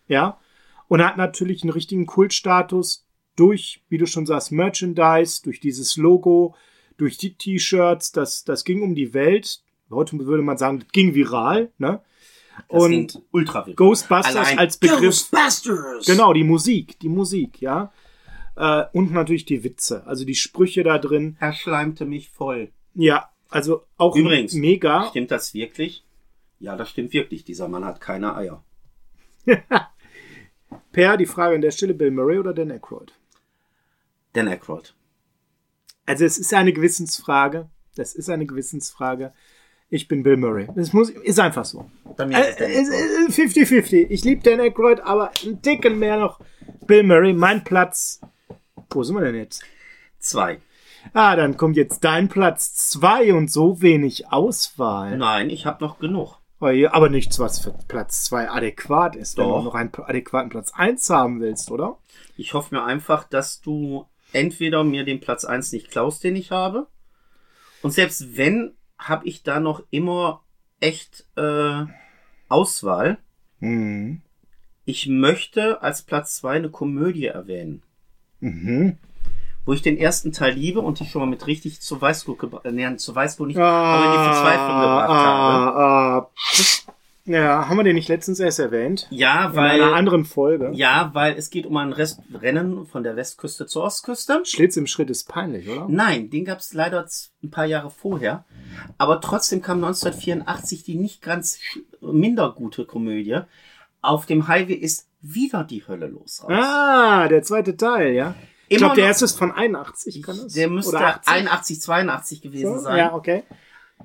Ja. 0.08 0.40
Und 0.88 1.04
hat 1.04 1.18
natürlich 1.18 1.62
einen 1.62 1.70
richtigen 1.70 2.06
Kultstatus 2.06 3.06
durch, 3.36 3.84
wie 3.88 3.98
du 3.98 4.06
schon 4.06 4.26
sagst, 4.26 4.52
Merchandise, 4.52 5.42
durch 5.44 5.60
dieses 5.60 5.96
Logo, 5.96 6.56
durch 6.96 7.18
die 7.18 7.34
T-Shirts, 7.34 8.10
das, 8.10 8.42
das 8.44 8.64
ging 8.64 8.82
um 8.82 8.94
die 8.94 9.12
Welt. 9.12 9.62
Heute 9.90 10.18
würde 10.18 10.42
man 10.42 10.56
sagen, 10.56 10.80
das 10.80 10.88
ging 10.92 11.14
viral, 11.14 11.70
ne? 11.78 12.00
Das 12.68 12.82
und 12.82 13.22
ultra 13.30 13.66
wild. 13.66 13.76
Ghostbusters 13.76 14.36
Allein 14.36 14.58
als 14.58 14.76
Begriff. 14.76 15.00
Ghostbusters! 15.00 16.06
Genau, 16.06 16.32
die 16.32 16.44
Musik, 16.44 16.98
die 17.00 17.08
Musik, 17.08 17.60
ja. 17.60 17.92
Äh, 18.56 18.84
und 18.92 19.12
natürlich 19.12 19.44
die 19.44 19.62
Witze, 19.62 20.06
also 20.06 20.24
die 20.24 20.34
Sprüche 20.34 20.82
da 20.82 20.98
drin. 20.98 21.36
Er 21.40 21.52
schleimte 21.52 22.04
mich 22.04 22.30
voll. 22.30 22.72
Ja, 22.94 23.30
also 23.48 23.84
auch 23.96 24.16
Übrigens, 24.16 24.54
mega. 24.54 25.08
Stimmt 25.08 25.30
das 25.30 25.54
wirklich? 25.54 26.04
Ja, 26.58 26.76
das 26.76 26.90
stimmt 26.90 27.12
wirklich. 27.12 27.44
Dieser 27.44 27.68
Mann 27.68 27.84
hat 27.84 28.00
keine 28.00 28.34
Eier. 28.34 28.64
Per, 30.92 31.16
die 31.16 31.26
Frage 31.26 31.54
an 31.54 31.60
der 31.60 31.70
Stelle, 31.70 31.94
Bill 31.94 32.10
Murray 32.10 32.38
oder 32.38 32.52
Dan 32.52 32.70
Aykroyd? 32.70 33.12
Dan 34.32 34.48
Aykroyd. 34.48 34.94
Also 36.06 36.24
es 36.24 36.38
ist 36.38 36.52
eine 36.52 36.72
Gewissensfrage. 36.72 37.70
Das 37.94 38.14
ist 38.14 38.28
eine 38.28 38.46
Gewissensfrage. 38.46 39.32
Ich 39.90 40.06
bin 40.06 40.22
Bill 40.22 40.36
Murray. 40.36 40.68
Das 40.74 40.92
muss, 40.92 41.10
ist 41.10 41.40
einfach 41.40 41.64
so. 41.64 41.90
Bei 42.16 42.26
mir 42.26 42.38
ist 42.40 42.50
es 42.50 42.56
Dan 42.58 42.70
Äh, 42.70 43.30
50-50. 43.30 44.06
Ich 44.10 44.24
liebe 44.24 44.42
Dan 44.42 44.60
Aykroyd, 44.60 45.00
aber 45.00 45.30
ein 45.44 45.62
Ticken 45.62 45.98
mehr 45.98 46.18
noch 46.18 46.40
Bill 46.86 47.02
Murray. 47.02 47.32
Mein 47.32 47.64
Platz. 47.64 48.20
Wo 48.90 49.02
sind 49.02 49.16
wir 49.16 49.24
denn 49.24 49.34
jetzt? 49.34 49.62
Zwei. 50.18 50.60
Ah, 51.14 51.36
dann 51.36 51.56
kommt 51.56 51.76
jetzt 51.76 52.04
dein 52.04 52.28
Platz 52.28 52.74
zwei 52.90 53.32
und 53.32 53.50
so 53.50 53.80
wenig 53.80 54.30
Auswahl. 54.30 55.16
Nein, 55.16 55.48
ich 55.48 55.64
habe 55.64 55.82
noch 55.82 55.98
genug. 55.98 56.38
Oh 56.60 56.66
Aber 56.66 57.08
nichts, 57.08 57.38
was 57.38 57.60
für 57.60 57.72
Platz 57.86 58.24
zwei 58.24 58.50
adäquat 58.50 59.14
ist, 59.14 59.38
wenn 59.38 59.44
Doch. 59.44 59.58
du 59.60 59.64
noch 59.66 59.74
einen 59.74 59.92
adäquaten 59.94 60.50
Platz 60.50 60.72
eins 60.74 61.08
haben 61.08 61.40
willst, 61.40 61.70
oder? 61.70 61.98
Ich 62.36 62.52
hoffe 62.52 62.74
mir 62.74 62.84
einfach, 62.84 63.24
dass 63.24 63.60
du 63.60 64.06
entweder 64.32 64.84
mir 64.84 65.04
den 65.04 65.20
Platz 65.20 65.44
1 65.44 65.72
nicht 65.72 65.90
klaust, 65.90 66.24
den 66.24 66.36
ich 66.36 66.50
habe. 66.50 66.86
Und 67.82 67.92
selbst 67.92 68.36
wenn, 68.36 68.76
habe 68.98 69.26
ich 69.26 69.42
da 69.42 69.60
noch 69.60 69.82
immer 69.90 70.42
echt 70.80 71.26
äh, 71.36 71.84
Auswahl. 72.48 73.18
Mhm. 73.60 74.22
Ich 74.84 75.06
möchte 75.06 75.82
als 75.82 76.02
Platz 76.02 76.36
2 76.36 76.56
eine 76.56 76.70
Komödie 76.70 77.26
erwähnen, 77.26 77.82
Mhm. 78.40 78.96
wo 79.66 79.72
ich 79.72 79.82
den 79.82 79.98
ersten 79.98 80.32
Teil 80.32 80.54
liebe 80.54 80.80
und 80.80 81.00
dich 81.00 81.10
schon 81.10 81.20
mal 81.20 81.26
mit 81.26 81.46
richtig 81.46 81.80
zur 81.80 82.00
Weißglut 82.00 82.38
gebracht, 82.38 82.64
äh, 82.64 82.96
zur 82.96 83.14
Weißglut 83.14 83.48
nicht, 83.48 83.58
aber 83.58 84.04
in 84.06 84.12
die 84.12 84.24
Verzweiflung 84.24 84.80
gebracht 84.80 85.08
habe. 85.10 85.78
ah, 85.78 86.18
ah. 86.18 86.30
Ja, 87.28 87.68
haben 87.68 87.76
wir 87.76 87.84
den 87.84 87.94
nicht 87.94 88.08
letztens 88.08 88.40
erst 88.40 88.58
erwähnt? 88.58 89.06
Ja, 89.10 89.50
In 89.50 89.58
einer 89.58 89.84
weil, 89.84 89.94
anderen 89.94 90.24
Folge. 90.24 90.70
ja, 90.72 91.10
weil 91.12 91.34
es 91.36 91.50
geht 91.50 91.66
um 91.66 91.76
ein 91.76 91.92
Rest 91.92 92.20
Rennen 92.34 92.86
von 92.86 93.02
der 93.02 93.16
Westküste 93.16 93.66
zur 93.66 93.84
Ostküste. 93.84 94.40
Schlitz 94.44 94.76
im 94.76 94.86
Schritt 94.86 95.10
ist 95.10 95.28
peinlich, 95.28 95.68
oder? 95.68 95.86
Nein, 95.88 96.30
den 96.30 96.44
gab 96.44 96.58
es 96.58 96.72
leider 96.72 97.06
ein 97.42 97.50
paar 97.50 97.66
Jahre 97.66 97.90
vorher. 97.90 98.44
Aber 98.96 99.20
trotzdem 99.20 99.62
kam 99.62 99.84
1984 99.84 100.84
die 100.84 100.96
nicht 100.96 101.22
ganz 101.22 101.58
minder 102.00 102.50
gute 102.52 102.84
Komödie. 102.86 103.40
Auf 104.00 104.26
dem 104.26 104.48
Highway 104.48 104.74
ist 104.74 105.08
wieder 105.20 105.64
die 105.64 105.86
Hölle 105.86 106.06
los. 106.06 106.42
raus. 106.44 106.50
Ah, 106.52 107.28
der 107.28 107.42
zweite 107.42 107.76
Teil, 107.76 108.12
ja. 108.14 108.34
Ich 108.68 108.76
Immer 108.76 108.88
glaube, 108.88 108.96
der 109.00 109.06
erste 109.06 109.24
ist 109.24 109.38
von 109.38 109.50
81, 109.50 110.22
kann 110.22 110.36
das? 110.36 110.52
Der 110.52 110.68
müsste 110.68 110.96
Oder 110.96 111.06
80? 111.16 111.32
81, 111.34 111.80
82 111.80 112.42
gewesen 112.42 112.74
So? 112.74 112.80
sein. 112.80 112.98
Ja, 112.98 113.14
okay. 113.14 113.42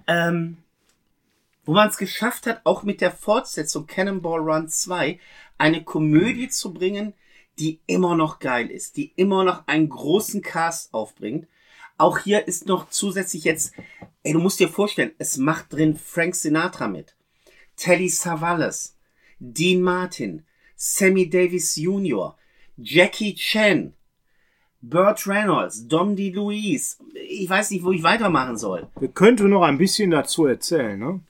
ähm, 0.08 0.58
wo 1.66 1.74
man 1.74 1.90
es 1.90 1.98
geschafft 1.98 2.48
hat, 2.48 2.62
auch 2.66 2.84
mit 2.84 3.02
der 3.02 3.12
Fortsetzung 3.12 3.88
Cannonball 3.88 4.40
Run 4.40 4.68
2 4.68 5.20
eine 5.58 5.84
Komödie 5.84 6.50
zu 6.50 6.74
bringen, 6.74 7.14
die 7.60 7.80
immer 7.86 8.16
noch 8.16 8.40
geil 8.40 8.70
ist, 8.70 8.98
die 8.98 9.14
immer 9.16 9.44
noch 9.44 9.68
einen 9.68 9.90
großen 9.90 10.42
Cast 10.42 10.94
aufbringt. 10.94 11.48
Auch 11.98 12.18
hier 12.18 12.48
ist 12.48 12.66
noch 12.66 12.90
zusätzlich 12.90 13.44
jetzt, 13.44 13.74
ey, 14.24 14.34
du 14.34 14.40
musst 14.40 14.60
dir 14.60 14.70
vorstellen, 14.70 15.12
es 15.20 15.38
macht 15.38 15.72
drin 15.72 15.96
Frank 15.96 16.36
Sinatra 16.36 16.88
mit, 16.88 17.16
Telly 17.76 18.10
Savalas, 18.10 18.98
Dean 19.40 19.82
Martin, 19.82 20.44
Sammy 20.76 21.30
Davis 21.30 21.76
Jr., 21.76 22.36
Jackie 22.78 23.36
Chan, 23.36 23.94
Burt 24.82 25.26
Reynolds, 25.28 25.88
Dom 25.88 26.16
DeLuise. 26.16 26.98
Ich 27.14 27.50
weiß 27.50 27.72
nicht, 27.72 27.86
wo 27.86 27.92
ich 27.92 28.04
weitermachen 28.04 28.58
soll. 28.58 28.90
Wir 29.00 29.08
könnten 29.08 29.50
noch 29.50 29.62
ein 29.62 29.78
bisschen 29.78 30.12
dazu 30.12 30.46
erzählen, 30.46 31.00
ne? 31.00 31.22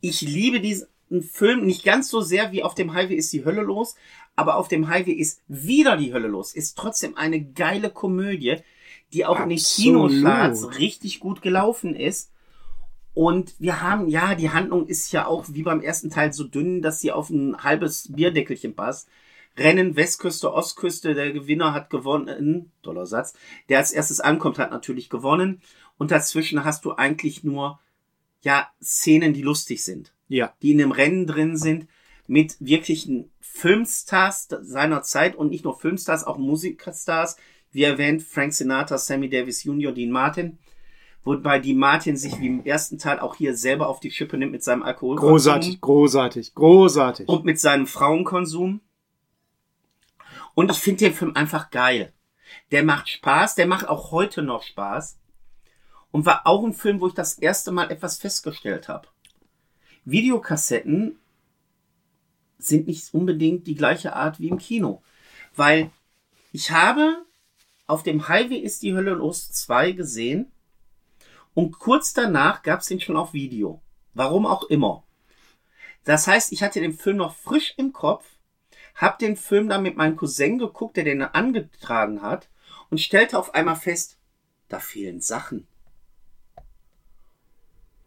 Ich 0.00 0.20
liebe 0.20 0.60
diesen 0.60 0.88
Film 1.32 1.66
nicht 1.66 1.84
ganz 1.84 2.08
so 2.08 2.20
sehr 2.20 2.52
wie 2.52 2.62
auf 2.62 2.74
dem 2.74 2.94
Highway 2.94 3.14
ist 3.14 3.32
die 3.32 3.44
Hölle 3.44 3.62
los, 3.62 3.96
aber 4.36 4.56
auf 4.56 4.68
dem 4.68 4.88
Highway 4.88 5.12
ist 5.12 5.42
wieder 5.48 5.96
die 5.96 6.12
Hölle 6.12 6.28
los. 6.28 6.54
Ist 6.54 6.78
trotzdem 6.78 7.16
eine 7.16 7.42
geile 7.42 7.90
Komödie, 7.90 8.56
die 9.12 9.26
auch 9.26 9.40
in 9.40 9.48
den 9.48 9.58
Absolut. 9.58 10.10
Kinocharts 10.10 10.78
richtig 10.78 11.20
gut 11.20 11.42
gelaufen 11.42 11.94
ist. 11.94 12.30
Und 13.12 13.54
wir 13.58 13.82
haben, 13.82 14.08
ja, 14.08 14.34
die 14.36 14.50
Handlung 14.50 14.86
ist 14.86 15.10
ja 15.12 15.26
auch 15.26 15.46
wie 15.48 15.62
beim 15.62 15.80
ersten 15.80 16.10
Teil 16.10 16.32
so 16.32 16.44
dünn, 16.44 16.80
dass 16.80 17.00
sie 17.00 17.10
auf 17.10 17.28
ein 17.28 17.62
halbes 17.62 18.12
Bierdeckelchen 18.12 18.76
passt. 18.76 19.08
Rennen 19.58 19.96
Westküste, 19.96 20.54
Ostküste, 20.54 21.14
der 21.14 21.32
Gewinner 21.32 21.74
hat 21.74 21.90
gewonnen, 21.90 22.70
toller 22.82 23.06
Satz. 23.06 23.34
Der 23.68 23.78
als 23.78 23.90
erstes 23.90 24.20
ankommt, 24.20 24.58
hat 24.58 24.70
natürlich 24.70 25.10
gewonnen. 25.10 25.60
Und 25.98 26.12
dazwischen 26.12 26.64
hast 26.64 26.84
du 26.84 26.92
eigentlich 26.92 27.42
nur 27.42 27.80
ja, 28.42 28.68
Szenen, 28.82 29.32
die 29.32 29.42
lustig 29.42 29.84
sind. 29.84 30.12
Ja. 30.28 30.54
die 30.62 30.70
in 30.70 30.78
dem 30.78 30.92
Rennen 30.92 31.26
drin 31.26 31.56
sind, 31.56 31.88
mit 32.28 32.56
wirklichen 32.60 33.32
Filmstars 33.40 34.46
seiner 34.60 35.02
Zeit 35.02 35.34
und 35.34 35.50
nicht 35.50 35.64
nur 35.64 35.76
Filmstars, 35.76 36.22
auch 36.24 36.38
Musikstars, 36.38 37.36
wie 37.72 37.82
erwähnt, 37.82 38.22
Frank 38.22 38.52
Sinatra, 38.52 38.96
Sammy 38.98 39.28
Davis 39.28 39.64
Jr., 39.64 39.92
Dean 39.92 40.10
Martin. 40.10 40.58
Wobei 41.24 41.58
Dean 41.58 41.78
Martin 41.78 42.16
sich 42.16 42.38
wie 42.38 42.46
im 42.46 42.64
ersten 42.64 42.98
Teil 42.98 43.18
auch 43.18 43.34
hier 43.34 43.56
selber 43.56 43.88
auf 43.88 44.00
die 44.00 44.10
Schippe 44.10 44.38
nimmt 44.38 44.52
mit 44.52 44.62
seinem 44.62 44.82
Alkoholkonsum 44.82 45.30
Großartig, 45.30 45.80
großartig, 45.80 46.54
großartig. 46.54 47.28
und 47.28 47.44
mit 47.44 47.60
seinem 47.60 47.86
Frauenkonsum. 47.86 48.80
Und 50.54 50.70
ich 50.70 50.78
finde 50.78 51.04
den 51.04 51.14
Film 51.14 51.36
einfach 51.36 51.70
geil. 51.70 52.12
Der 52.70 52.84
macht 52.84 53.08
Spaß, 53.08 53.54
der 53.54 53.66
macht 53.66 53.88
auch 53.88 54.12
heute 54.12 54.42
noch 54.42 54.62
Spaß. 54.62 55.19
Und 56.12 56.26
war 56.26 56.46
auch 56.46 56.64
ein 56.64 56.74
Film, 56.74 57.00
wo 57.00 57.06
ich 57.06 57.14
das 57.14 57.38
erste 57.38 57.70
Mal 57.70 57.90
etwas 57.90 58.18
festgestellt 58.18 58.88
habe. 58.88 59.08
Videokassetten 60.04 61.18
sind 62.58 62.86
nicht 62.86 63.14
unbedingt 63.14 63.66
die 63.66 63.74
gleiche 63.74 64.14
Art 64.14 64.40
wie 64.40 64.48
im 64.48 64.58
Kino. 64.58 65.02
Weil 65.54 65.90
ich 66.52 66.70
habe 66.70 67.24
auf 67.86 68.02
dem 68.02 68.28
Highway 68.28 68.58
ist 68.58 68.82
die 68.82 68.94
Hölle 68.94 69.12
los 69.12 69.50
2 69.50 69.92
gesehen 69.92 70.50
und 71.54 71.78
kurz 71.78 72.12
danach 72.12 72.62
gab 72.62 72.80
es 72.80 72.86
den 72.86 73.00
schon 73.00 73.16
auf 73.16 73.32
Video. 73.32 73.82
Warum 74.14 74.46
auch 74.46 74.64
immer. 74.64 75.04
Das 76.04 76.26
heißt, 76.26 76.52
ich 76.52 76.62
hatte 76.62 76.80
den 76.80 76.94
Film 76.94 77.16
noch 77.18 77.34
frisch 77.34 77.74
im 77.76 77.92
Kopf, 77.92 78.24
hab 78.94 79.18
den 79.18 79.36
Film 79.36 79.68
dann 79.68 79.82
mit 79.82 79.96
meinem 79.96 80.16
Cousin 80.16 80.58
geguckt, 80.58 80.96
der 80.96 81.04
den 81.04 81.22
angetragen 81.22 82.22
hat 82.22 82.48
und 82.90 83.00
stellte 83.00 83.38
auf 83.38 83.54
einmal 83.54 83.76
fest, 83.76 84.18
da 84.68 84.78
fehlen 84.78 85.20
Sachen. 85.20 85.66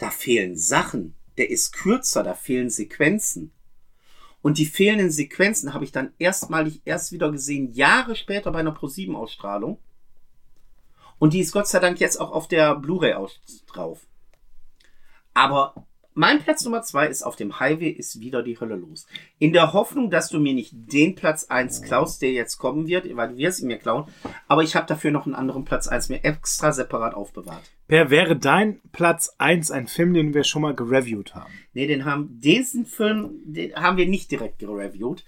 Da 0.04 0.10
fehlen 0.10 0.58
Sachen. 0.58 1.16
Der 1.38 1.50
ist 1.50 1.72
kürzer, 1.72 2.24
da 2.24 2.34
fehlen 2.34 2.70
Sequenzen. 2.70 3.54
Und 4.42 4.58
die 4.58 4.66
fehlenden 4.66 5.12
Sequenzen 5.12 5.74
habe 5.74 5.86
ich 5.86 5.94
dann 5.94 6.12
erstmalig 6.20 6.82
erst 6.84 7.14
wieder 7.14 7.32
gesehen, 7.32 7.72
Jahre 7.72 8.18
später 8.18 8.52
bei 8.52 8.60
einer 8.60 8.76
Pro7-Ausstrahlung. 8.76 9.80
Und 11.20 11.32
die 11.32 11.40
ist 11.40 11.54
Gott 11.54 11.70
sei 11.70 11.80
Dank 11.80 12.02
jetzt 12.02 12.20
auch 12.20 12.34
auf 12.34 12.50
der 12.50 12.76
Blu-ray 12.76 13.16
drauf. 13.66 14.06
Aber 15.34 15.88
mein 16.16 16.42
Platz 16.42 16.64
Nummer 16.64 16.82
zwei 16.82 17.08
ist 17.08 17.24
auf 17.24 17.36
dem 17.36 17.60
Highway 17.60 17.90
ist 17.90 18.20
wieder 18.20 18.44
die 18.44 18.60
Hölle 18.60 18.76
los. 18.76 19.06
In 19.40 19.54
der 19.54 19.74
Hoffnung, 19.74 20.10
dass 20.10 20.30
du 20.30 20.40
mir 20.40 20.54
nicht 20.54 20.74
den 20.74 21.16
Platz 21.16 21.46
eins 21.46 21.82
klaust, 21.82 22.22
der 22.22 22.32
jetzt 22.32 22.58
kommen 22.58 22.88
wird, 22.88 23.06
weil 23.16 23.30
du 23.30 23.38
wirst 23.38 23.62
ihn 23.62 23.68
mir 23.68 23.78
klauen. 23.78 24.06
Aber 24.48 24.64
ich 24.64 24.76
habe 24.76 24.88
dafür 24.88 25.12
noch 25.12 25.26
einen 25.26 25.36
anderen 25.36 25.66
Platz 25.66 25.88
eins 25.88 26.10
mir 26.10 26.24
extra 26.24 26.72
separat 26.72 27.14
aufbewahrt. 27.14 27.64
Per, 27.88 28.10
wäre 28.10 28.36
dein 28.36 28.80
Platz 28.92 29.36
1 29.38 29.72
ein 29.72 29.88
Film, 29.88 30.14
den 30.14 30.34
wir 30.34 30.44
schon 30.44 30.62
mal 30.62 30.76
gereviewt 30.76 31.36
haben? 31.36 31.52
Nee, 31.74 31.88
den 31.88 32.06
haben, 32.06 32.40
diesen 32.40 32.86
Film, 32.86 33.42
den 33.46 33.76
haben 33.76 33.98
wir 33.98 34.08
nicht 34.08 34.32
direkt 34.32 34.60
gereviewt. 34.60 35.24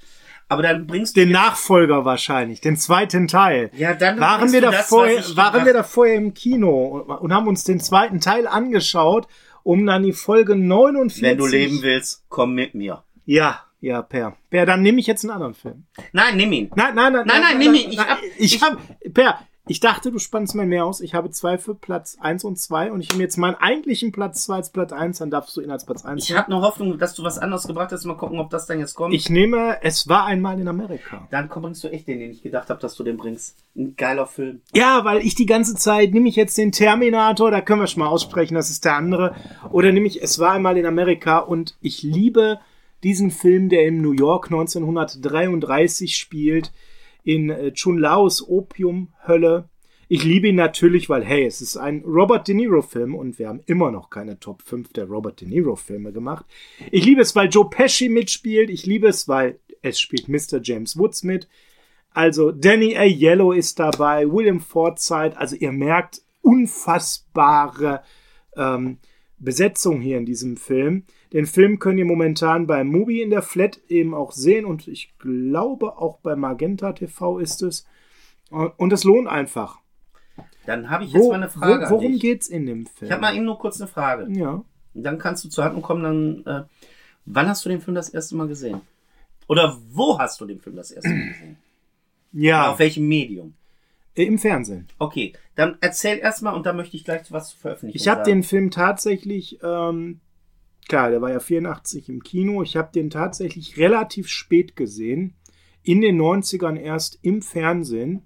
Aber 0.47 0.61
dann 0.61 0.85
bringst 0.85 1.17
du 1.17 1.21
Den 1.21 1.31
Nachfolger 1.31 2.05
wahrscheinlich, 2.05 2.61
den 2.61 2.77
zweiten 2.77 3.27
Teil. 3.27 3.71
Ja, 3.75 3.95
dann 3.95 4.19
waren 4.19 4.51
wir, 4.51 4.61
da 4.61 4.71
vorher, 4.71 5.23
waren 5.35 5.65
wir 5.65 5.73
da 5.73 5.81
vorher 5.81 6.15
im 6.15 6.35
Kino 6.35 6.85
und, 6.85 7.09
und 7.09 7.33
haben 7.33 7.47
uns 7.47 7.63
den 7.63 7.79
zweiten 7.79 8.21
Teil 8.21 8.45
angeschaut, 8.47 9.27
um 9.65 9.85
dann 9.85 10.03
die 10.03 10.13
Folge 10.13 10.55
49. 10.55 11.21
Wenn 11.23 11.37
du 11.39 11.47
leben 11.47 11.81
willst, 11.81 12.23
komm 12.29 12.53
mit 12.53 12.75
mir. 12.75 13.03
Ja, 13.25 13.61
ja, 13.81 14.01
Per. 14.03 14.37
Per, 14.51 14.65
dann 14.67 14.81
nehme 14.83 14.99
ich 14.99 15.07
jetzt 15.07 15.23
einen 15.25 15.31
anderen 15.31 15.55
Film. 15.55 15.85
Nein, 16.13 16.37
nimm 16.37 16.51
ihn. 16.53 16.71
Nein, 16.75 16.93
nein, 16.95 17.11
nein. 17.13 17.25
Nein, 17.25 17.41
nein, 17.41 17.57
nimm 17.57 17.73
ihn. 17.73 17.89
Ich 17.91 17.99
hab- 17.99 18.19
ich 18.37 18.55
ich- 18.55 18.61
hab, 18.61 18.77
Per, 19.13 19.39
ich 19.67 19.79
dachte, 19.79 20.11
du 20.11 20.19
spannst 20.19 20.53
mal 20.53 20.65
mehr 20.65 20.85
aus. 20.85 21.01
Ich 21.01 21.15
habe 21.15 21.31
zwei 21.31 21.57
für 21.57 21.73
Platz 21.73 22.17
1 22.19 22.43
und 22.43 22.59
2 22.59 22.91
und 22.91 23.01
ich 23.01 23.09
nehme 23.09 23.23
jetzt 23.23 23.37
meinen 23.37 23.55
eigentlichen 23.55 24.11
Platz 24.11 24.45
2 24.45 24.55
als 24.55 24.71
Platz 24.71 24.91
1, 24.91 25.17
dann 25.17 25.31
darfst 25.31 25.57
du 25.57 25.61
ihn 25.61 25.71
als 25.71 25.85
Platz 25.85 26.05
1 26.05 26.29
Ich 26.29 26.37
habe 26.37 26.51
noch 26.51 26.61
Hoffnung, 26.61 26.97
dass 26.99 27.15
du 27.15 27.23
was 27.23 27.39
anderes 27.39 27.65
gebracht 27.65 27.91
hast. 27.91 28.05
Mal 28.05 28.15
gucken, 28.15 28.39
ob 28.39 28.51
das 28.51 28.67
dann 28.67 28.79
jetzt 28.79 28.93
kommt. 28.93 29.13
Ich 29.13 29.29
nehme, 29.29 29.77
es 29.81 30.07
war 30.07 30.25
einmal 30.25 30.59
in 30.59 30.67
Amerika. 30.67 31.27
dann 31.31 31.49
komm, 31.49 31.63
bringst 31.63 31.83
du 31.83 31.87
echt 31.87 32.07
den, 32.07 32.19
den 32.19 32.31
ich 32.31 32.43
gedacht 32.43 32.69
habe, 32.69 32.79
dass 32.79 32.95
du 32.95 33.03
den 33.03 33.17
bringst. 33.17 33.55
Ein 33.75 33.95
geiler 33.95 34.27
Film. 34.27 34.61
Ja, 34.73 35.03
weil 35.03 35.25
ich 35.25 35.33
die 35.33 35.47
ganze 35.47 35.75
Zeit, 35.75 36.13
nehme 36.13 36.29
ich 36.29 36.35
jetzt 36.35 36.57
den 36.57 36.71
Terminator, 36.71 37.49
da 37.49 37.61
können 37.61 37.81
wir 37.81 37.87
schon 37.87 38.03
mal 38.03 38.09
aussprechen, 38.09 38.53
das 38.53 38.69
ist 38.69 38.85
der 38.85 38.95
andere. 38.95 39.35
Oder 39.71 39.91
nehme 39.91 40.07
ich, 40.07 40.21
es 40.21 40.37
war 40.37 40.51
einmal 40.51 40.77
in 40.77 40.85
Amerika 40.85 41.39
und 41.39 41.75
ich 41.81 42.03
liebe 42.03 42.59
diesen 43.03 43.31
Film, 43.31 43.69
der 43.69 43.87
in 43.87 44.01
New 44.01 44.13
York 44.13 44.45
1933 44.45 46.17
spielt, 46.17 46.71
in 47.25 47.49
äh, 47.49 47.73
Chun 47.73 47.97
Laos 47.97 48.47
Opiumhölle. 48.47 49.67
Ich 50.07 50.23
liebe 50.23 50.47
ihn 50.47 50.55
natürlich, 50.55 51.09
weil, 51.09 51.25
hey, 51.25 51.45
es 51.45 51.61
ist 51.61 51.75
ein 51.75 52.03
Robert 52.05 52.47
De 52.47 52.53
Niro-Film 52.53 53.15
und 53.15 53.39
wir 53.39 53.49
haben 53.49 53.61
immer 53.65 53.91
noch 53.91 54.11
keine 54.11 54.39
Top 54.39 54.61
5 54.61 54.93
der 54.93 55.05
Robert 55.05 55.41
De 55.41 55.47
Niro-Filme 55.47 56.13
gemacht. 56.13 56.45
Ich 56.91 57.03
liebe 57.05 57.21
es, 57.21 57.35
weil 57.35 57.49
Joe 57.49 57.69
Pesci 57.69 58.07
mitspielt. 58.07 58.69
Ich 58.69 58.85
liebe 58.85 59.07
es, 59.07 59.27
weil 59.27 59.59
es 59.81 59.99
spielt 59.99 60.29
Mr. 60.29 60.61
James 60.61 60.97
Woods 60.97 61.23
mit. 61.23 61.49
Also 62.11 62.51
Danny 62.51 62.95
Aiello 62.95 63.51
ist 63.51 63.79
dabei, 63.79 64.31
William 64.31 64.61
Forsythe. 64.61 65.37
Also 65.37 65.55
ihr 65.55 65.71
merkt 65.71 66.21
unfassbare 66.41 68.03
ähm, 68.55 68.99
Besetzung 69.37 70.01
hier 70.01 70.17
in 70.17 70.25
diesem 70.25 70.57
Film. 70.57 71.03
Den 71.33 71.45
Film 71.45 71.79
könnt 71.79 71.99
ihr 71.99 72.05
momentan 72.05 72.67
bei 72.67 72.83
Mubi 72.83 73.21
in 73.21 73.29
der 73.29 73.41
Flat 73.41 73.79
eben 73.89 74.13
auch 74.13 74.31
sehen 74.31 74.65
und 74.65 74.87
ich 74.87 75.17
glaube 75.17 75.97
auch 75.97 76.19
bei 76.19 76.35
Magenta 76.35 76.93
TV 76.93 77.39
ist 77.39 77.61
es. 77.61 77.85
Und 78.49 78.93
es 78.93 79.03
lohnt 79.03 79.27
einfach. 79.27 79.79
Dann 80.65 80.89
habe 80.89 81.03
ich 81.03 81.11
jetzt 81.13 81.21
Wo, 81.21 81.29
mal 81.29 81.35
eine 81.35 81.49
Frage 81.49 81.85
wo, 81.85 81.89
worum 81.91 82.05
an 82.05 82.11
dich. 82.13 82.21
geht's 82.21 82.47
in 82.47 82.65
dem 82.65 82.85
Film? 82.85 83.07
Ich 83.07 83.11
habe 83.11 83.21
mal 83.21 83.35
eben 83.35 83.45
nur 83.45 83.57
kurz 83.59 83.79
eine 83.81 83.87
Frage. 83.87 84.27
ja. 84.31 84.63
Dann 84.97 85.17
kannst 85.19 85.43
du 85.43 85.49
zur 85.49 85.65
Handlung 85.65 85.81
kommen. 85.83 86.03
Dann, 86.45 86.45
äh, 86.63 86.65
wann 87.25 87.49
hast 87.49 87.65
du 87.65 87.69
den 87.69 87.81
Film 87.81 87.95
das 87.95 88.07
erste 88.07 88.35
Mal 88.37 88.47
gesehen? 88.47 88.79
Oder 89.49 89.77
wo 89.91 90.17
hast 90.17 90.39
du 90.39 90.45
den 90.45 90.59
Film 90.61 90.77
das 90.77 90.91
erste 90.91 91.09
Mal 91.09 91.27
gesehen? 91.27 91.57
Ja, 92.31 92.71
Auf 92.71 92.79
welchem 92.79 93.05
Medium? 93.07 93.55
Im 94.23 94.39
Fernsehen. 94.39 94.87
Okay, 94.97 95.33
dann 95.55 95.77
erzähl 95.81 96.17
erstmal 96.19 96.55
und 96.55 96.65
dann 96.65 96.77
möchte 96.77 96.95
ich 96.95 97.03
gleich 97.03 97.31
was 97.31 97.49
zur 97.49 97.59
Veröffentlichung 97.59 98.01
Ich 98.01 98.07
habe 98.07 98.23
den 98.23 98.43
Film 98.43 98.71
tatsächlich, 98.71 99.59
ähm, 99.61 100.21
klar, 100.87 101.09
der 101.09 101.21
war 101.21 101.31
ja 101.31 101.39
84 101.39 102.09
im 102.09 102.23
Kino. 102.23 102.63
Ich 102.63 102.77
habe 102.77 102.91
den 102.93 103.09
tatsächlich 103.09 103.77
relativ 103.77 104.27
spät 104.29 104.75
gesehen. 104.75 105.35
In 105.83 106.01
den 106.01 106.19
90ern 106.19 106.77
erst 106.77 107.19
im 107.21 107.41
Fernsehen. 107.41 108.23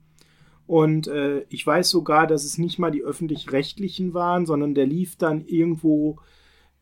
Und 0.66 1.08
äh, 1.08 1.46
ich 1.50 1.66
weiß 1.66 1.90
sogar, 1.90 2.28
dass 2.28 2.46
es 2.46 2.60
nicht 2.60 2.78
mal 2.78 2.92
die 2.92 3.02
öffentlich-rechtlichen 3.02 4.14
waren, 4.14 4.46
sondern 4.46 4.76
der 4.76 4.86
lief 4.86 5.18
dann 5.18 5.44
irgendwo 5.46 6.20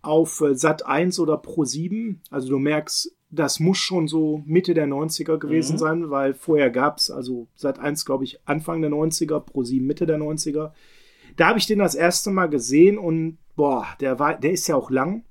auf 0.01 0.41
äh, 0.41 0.55
Sat 0.55 0.85
1 0.85 1.19
oder 1.19 1.37
Pro 1.37 1.63
7. 1.63 2.21
Also 2.29 2.49
du 2.49 2.59
merkst, 2.59 3.16
das 3.29 3.59
muss 3.59 3.77
schon 3.77 4.07
so 4.07 4.41
Mitte 4.45 4.73
der 4.73 4.87
90er 4.87 5.37
gewesen 5.37 5.73
Mhm. 5.73 5.79
sein, 5.79 6.09
weil 6.09 6.33
vorher 6.33 6.69
gab 6.69 6.97
es, 6.97 7.11
also 7.11 7.47
Sat 7.55 7.79
1, 7.79 8.05
glaube 8.05 8.23
ich, 8.23 8.39
Anfang 8.45 8.81
der 8.81 8.89
90er, 8.91 9.39
Pro 9.39 9.63
7 9.63 9.85
Mitte 9.85 10.05
der 10.05 10.17
90er. 10.17 10.71
Da 11.35 11.47
habe 11.47 11.59
ich 11.59 11.67
den 11.67 11.79
das 11.79 11.95
erste 11.95 12.31
Mal 12.31 12.47
gesehen 12.47 12.97
und 12.97 13.37
boah, 13.55 13.85
der 13.99 14.17
war, 14.19 14.39
der 14.39 14.51
ist 14.51 14.67
ja 14.67 14.75
auch 14.75 14.89
lang. 14.89 15.23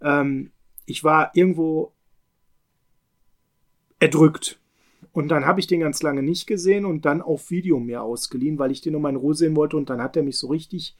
Ähm, 0.00 0.52
ich 0.86 1.02
war 1.04 1.32
irgendwo 1.34 1.92
erdrückt. 3.98 4.60
Und 5.12 5.28
dann 5.28 5.44
habe 5.44 5.58
ich 5.60 5.66
den 5.66 5.80
ganz 5.80 6.02
lange 6.02 6.22
nicht 6.22 6.46
gesehen 6.46 6.84
und 6.84 7.04
dann 7.04 7.20
auf 7.22 7.50
Video 7.50 7.80
mir 7.80 8.02
ausgeliehen, 8.02 8.58
weil 8.58 8.70
ich 8.70 8.80
den 8.80 8.94
um 8.94 9.06
in 9.06 9.16
Ruhe 9.16 9.34
sehen 9.34 9.56
wollte 9.56 9.76
und 9.76 9.90
dann 9.90 10.00
hat 10.00 10.16
er 10.16 10.22
mich 10.22 10.38
so 10.38 10.48
richtig 10.48 10.96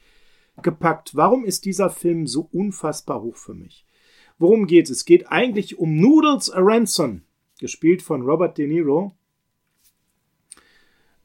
gepackt. 0.61 1.15
Warum 1.15 1.45
ist 1.45 1.63
dieser 1.65 1.89
Film 1.89 2.27
so 2.27 2.49
unfassbar 2.51 3.21
hoch 3.21 3.37
für 3.37 3.53
mich? 3.53 3.85
Worum 4.39 4.65
geht 4.67 4.85
es? 4.85 4.97
Es 4.97 5.05
geht 5.05 5.31
eigentlich 5.31 5.77
um 5.77 5.97
Noodles 5.97 6.49
Aronson, 6.49 7.23
gespielt 7.59 8.01
von 8.01 8.21
Robert 8.21 8.57
De 8.57 8.67
Niro. 8.67 9.13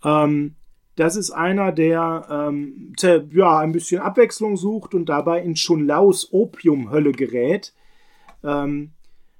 Ähm, 0.04 0.56
das 0.96 1.16
ist 1.16 1.30
einer, 1.30 1.72
der 1.72 2.26
ähm, 2.52 2.92
ja, 3.32 3.58
ein 3.58 3.72
bisschen 3.72 4.00
Abwechslung 4.00 4.56
sucht 4.56 4.94
und 4.94 5.08
dabei 5.08 5.42
in 5.42 5.54
Chun 5.54 5.86
Laos 5.86 6.32
Opiumhölle 6.32 7.12
gerät. 7.12 7.72
Ähm, 8.42 8.90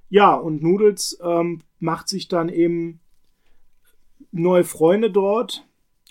ja, 0.09 0.33
und 0.33 0.63
Noodles 0.63 1.19
ähm, 1.23 1.61
macht 1.79 2.07
sich 2.07 2.27
dann 2.27 2.49
eben 2.49 2.99
neue 4.31 4.63
Freunde 4.63 5.11
dort 5.11 5.65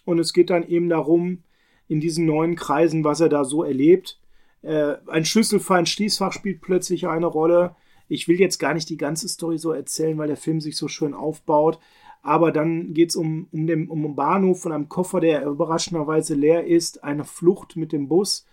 und 0.05 0.19
es 0.19 0.33
geht 0.33 0.51
dann 0.51 0.67
eben 0.67 0.89
darum, 0.89 1.43
in 1.89 2.01
diesen 2.01 2.25
neuen 2.25 2.57
Kreisen, 2.57 3.05
was 3.05 3.21
er 3.21 3.29
da 3.29 3.45
so 3.45 3.63
erlebt. 3.63 4.19
Äh, 4.65 4.97
ein 5.09 5.25
Schlüsselfall, 5.25 5.81
ein 5.81 5.87
Schließfach 5.87 6.33
spielt 6.33 6.63
plötzlich 6.63 7.07
eine 7.07 7.27
Rolle. 7.27 7.77
Ich 8.09 8.29
will 8.29 8.41
jetzt 8.41 8.59
gar 8.59 8.75
nicht 8.75 8.89
die 8.89 8.97
ganze 8.97 9.29
Story 9.29 9.59
so 9.59 9.73
erzählen, 9.73 10.17
weil 10.17 10.29
der 10.29 10.37
Film 10.37 10.61
sich 10.61 10.77
so 10.77 10.89
schön 10.89 11.15
aufbaut. 11.15 11.79
Aber 12.23 12.51
dann 12.53 12.95
geht 12.95 13.11
es 13.11 13.17
um, 13.17 13.49
um, 13.53 13.67
den, 13.67 13.89
um 13.89 14.05
einen 14.05 14.17
Bahnhof 14.17 14.63
von 14.63 14.73
einem 14.73 14.89
Koffer, 14.89 15.21
der 15.21 15.45
überraschenderweise 15.45 16.35
leer 16.35 16.67
ist, 16.67 17.05
eine 17.05 17.25
Flucht 17.25 17.77
mit 17.77 17.93
dem 17.93 18.09
Bus. 18.09 18.47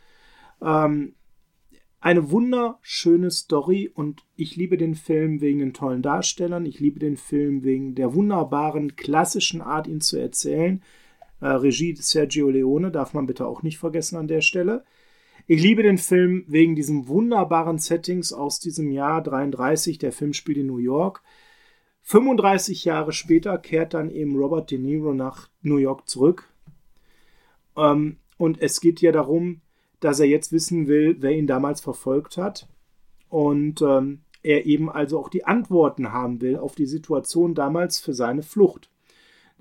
Ähm, 0.62 1.16
eine 2.02 2.32
wunderschöne 2.32 3.32
Story 3.32 3.90
und 3.94 4.26
ich 4.36 4.56
liebe 4.58 4.76
den 4.76 4.96
Film 4.96 5.40
wegen 5.40 5.60
den 5.60 5.74
tollen 5.74 6.02
Darstellern. 6.02 6.66
Ich 6.66 6.80
liebe 6.80 7.00
den 7.00 7.16
Film 7.16 7.64
wegen 7.64 7.96
der 7.96 8.14
wunderbaren 8.14 8.96
klassischen 8.98 9.62
Art, 9.62 9.88
ihn 9.88 10.02
zu 10.02 10.18
erzählen. 10.18 10.84
Äh, 11.40 11.48
Regie 11.48 11.96
Sergio 11.96 12.50
Leone 12.50 12.92
darf 12.92 13.14
man 13.14 13.28
bitte 13.28 13.46
auch 13.46 13.64
nicht 13.64 13.78
vergessen 13.78 14.18
an 14.18 14.28
der 14.28 14.42
Stelle. 14.42 14.84
Ich 15.48 15.62
liebe 15.62 15.84
den 15.84 15.98
Film 15.98 16.46
wegen 16.48 16.76
diesen 16.76 17.08
wunderbaren 17.08 17.80
Settings 17.80 18.32
aus 18.32 18.60
diesem 18.60 18.92
Jahr 18.92 19.24
33. 19.24 19.98
Der 19.98 20.12
Film 20.12 20.34
spielt 20.34 20.58
in 20.58 20.68
New 20.68 20.78
York. 20.78 21.24
35 22.04 22.86
Jahre 22.86 23.12
später 23.12 23.58
kehrt 23.58 23.94
dann 23.94 24.10
eben 24.10 24.36
Robert 24.36 24.72
De 24.72 24.78
Niro 24.78 25.14
nach 25.14 25.50
New 25.62 25.78
York 25.78 26.08
zurück. 26.08 26.50
Ähm, 27.76 28.18
und 28.38 28.62
es 28.62 28.82
geht 28.82 29.02
ja 29.02 29.12
darum, 29.12 29.62
dass 30.00 30.20
er 30.20 30.28
jetzt 30.28 30.52
wissen 30.52 30.88
will, 30.88 31.18
wer 31.20 31.32
ihn 31.32 31.48
damals 31.48 31.82
verfolgt 31.82 32.38
hat. 32.38 32.68
Und 33.30 33.82
ähm, 33.82 34.22
er 34.44 34.66
eben 34.66 34.90
also 34.90 35.20
auch 35.20 35.30
die 35.30 35.46
Antworten 35.46 36.12
haben 36.12 36.42
will 36.42 36.58
auf 36.58 36.76
die 36.76 36.88
Situation 36.88 37.54
damals 37.54 38.00
für 38.00 38.14
seine 38.14 38.44
Flucht. 38.44 38.91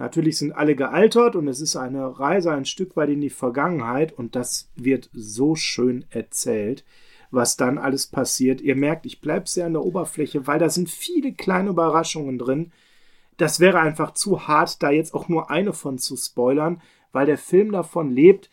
Natürlich 0.01 0.39
sind 0.39 0.53
alle 0.53 0.77
gealtert 0.77 1.37
und 1.37 1.47
es 1.47 1.61
ist 1.61 1.77
eine 1.77 2.19
Reise 2.19 2.53
ein 2.53 2.65
Stück 2.65 2.97
weit 2.97 3.11
in 3.11 3.21
die 3.21 3.29
Vergangenheit 3.29 4.15
und 4.15 4.35
das 4.35 4.71
wird 4.75 5.11
so 5.13 5.57
schön 5.57 6.07
erzählt, 6.09 6.87
was 7.31 7.59
dann 7.59 7.77
alles 7.77 8.07
passiert. 8.07 8.63
Ihr 8.63 8.77
merkt, 8.77 9.05
ich 9.05 9.21
bleibe 9.21 9.47
sehr 9.47 9.67
an 9.67 9.75
der 9.75 9.85
Oberfläche, 9.85 10.47
weil 10.47 10.59
da 10.59 10.71
sind 10.71 10.89
viele 10.89 11.35
kleine 11.35 11.69
Überraschungen 11.69 12.39
drin. 12.39 12.73
Das 13.37 13.61
wäre 13.61 13.79
einfach 13.79 14.15
zu 14.15 14.49
hart, 14.49 14.83
da 14.83 14.91
jetzt 14.91 15.13
auch 15.13 15.29
nur 15.29 15.51
eine 15.51 15.75
von 15.75 15.99
zu 15.99 16.17
spoilern, 16.17 16.81
weil 17.13 17.27
der 17.27 17.37
Film 17.37 17.71
davon 17.71 18.11
lebt, 18.11 18.49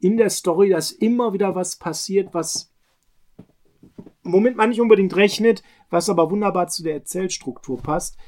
in 0.00 0.18
der 0.18 0.28
Story, 0.28 0.68
dass 0.68 0.90
immer 0.90 1.32
wieder 1.32 1.54
was 1.54 1.76
passiert, 1.76 2.34
was 2.34 2.74
womit 4.22 4.54
man 4.54 4.68
nicht 4.68 4.82
unbedingt 4.82 5.16
rechnet, 5.16 5.62
was 5.88 6.10
aber 6.10 6.30
wunderbar 6.30 6.68
zu 6.68 6.82
der 6.82 6.92
Erzählstruktur 6.92 7.80
passt. 7.80 8.18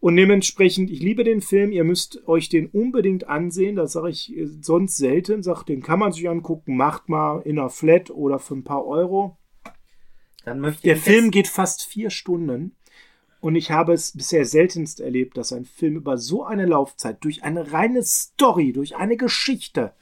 Und 0.00 0.16
dementsprechend, 0.16 0.90
ich 0.90 1.00
liebe 1.00 1.24
den 1.24 1.40
Film, 1.40 1.72
ihr 1.72 1.82
müsst 1.82 2.26
euch 2.28 2.48
den 2.48 2.68
unbedingt 2.68 3.26
ansehen, 3.26 3.74
das 3.74 3.92
sage 3.92 4.10
ich 4.10 4.36
äh, 4.36 4.46
sonst 4.46 4.96
selten, 4.96 5.42
sag, 5.42 5.64
den 5.64 5.82
kann 5.82 5.98
man 5.98 6.12
sich 6.12 6.28
angucken, 6.28 6.76
macht 6.76 7.08
mal 7.08 7.40
in 7.40 7.58
einer 7.58 7.70
Flat 7.70 8.10
oder 8.10 8.38
für 8.38 8.54
ein 8.54 8.64
paar 8.64 8.86
Euro. 8.86 9.36
Dann 10.44 10.60
möchte 10.60 10.82
Der 10.82 10.96
Film 10.96 11.30
geht 11.30 11.48
fast 11.48 11.82
vier 11.82 12.10
Stunden 12.10 12.76
und 13.40 13.56
ich 13.56 13.70
habe 13.70 13.92
es 13.92 14.12
bisher 14.12 14.44
seltenst 14.44 15.00
erlebt, 15.00 15.36
dass 15.36 15.52
ein 15.52 15.64
Film 15.64 15.96
über 15.96 16.16
so 16.16 16.44
eine 16.44 16.66
Laufzeit, 16.66 17.22
durch 17.24 17.42
eine 17.42 17.72
reine 17.72 18.02
Story, 18.02 18.72
durch 18.72 18.96
eine 18.96 19.16
Geschichte, 19.16 19.94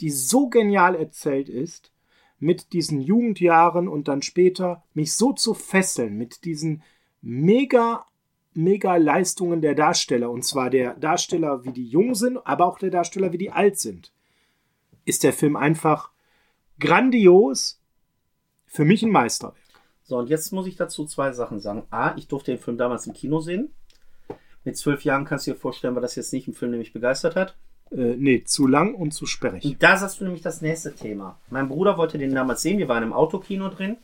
die 0.00 0.10
so 0.10 0.48
genial 0.48 0.94
erzählt 0.94 1.48
ist, 1.48 1.92
mit 2.38 2.72
diesen 2.72 3.00
Jugendjahren 3.00 3.86
und 3.86 4.08
dann 4.08 4.22
später 4.22 4.84
mich 4.94 5.14
so 5.14 5.32
zu 5.32 5.54
fesseln, 5.54 6.16
mit 6.16 6.44
diesen 6.44 6.82
mega, 7.20 8.04
mega 8.54 8.96
Leistungen 8.96 9.60
der 9.60 9.74
Darsteller, 9.74 10.30
und 10.30 10.44
zwar 10.44 10.70
der 10.70 10.94
Darsteller, 10.94 11.64
wie 11.64 11.72
die 11.72 11.86
jung 11.86 12.14
sind, 12.14 12.38
aber 12.44 12.66
auch 12.66 12.78
der 12.78 12.90
Darsteller, 12.90 13.32
wie 13.32 13.38
die 13.38 13.50
alt 13.50 13.78
sind, 13.78 14.12
ist 15.04 15.24
der 15.24 15.32
Film 15.32 15.56
einfach 15.56 16.10
grandios, 16.78 17.80
für 18.66 18.84
mich 18.84 19.02
ein 19.02 19.10
Meisterwerk. 19.10 19.56
So, 20.02 20.18
und 20.18 20.28
jetzt 20.30 20.52
muss 20.52 20.66
ich 20.66 20.76
dazu 20.76 21.06
zwei 21.06 21.32
Sachen 21.32 21.60
sagen. 21.60 21.84
A, 21.90 22.14
ich 22.16 22.26
durfte 22.26 22.50
den 22.52 22.60
Film 22.60 22.76
damals 22.76 23.06
im 23.06 23.12
Kino 23.12 23.40
sehen. 23.40 23.70
Mit 24.64 24.76
zwölf 24.76 25.04
Jahren 25.04 25.24
kannst 25.24 25.46
du 25.46 25.52
dir 25.52 25.58
vorstellen, 25.58 25.94
war 25.94 26.02
das 26.02 26.16
jetzt 26.16 26.32
nicht 26.32 26.48
ein 26.48 26.54
Film, 26.54 26.72
der 26.72 26.78
mich 26.78 26.92
begeistert 26.92 27.36
hat. 27.36 27.56
Äh, 27.90 28.16
nee, 28.16 28.42
zu 28.44 28.66
lang 28.66 28.94
und 28.94 29.12
zu 29.12 29.26
sperrig. 29.26 29.64
Und 29.64 29.82
da 29.82 29.96
sagst 29.96 30.20
du 30.20 30.24
nämlich 30.24 30.42
das 30.42 30.62
nächste 30.62 30.94
Thema. 30.94 31.38
Mein 31.50 31.68
Bruder 31.68 31.98
wollte 31.98 32.18
den 32.18 32.34
damals 32.34 32.62
sehen, 32.62 32.78
wir 32.78 32.88
waren 32.88 33.02
im 33.02 33.12
Autokino 33.12 33.68
drin. 33.68 33.96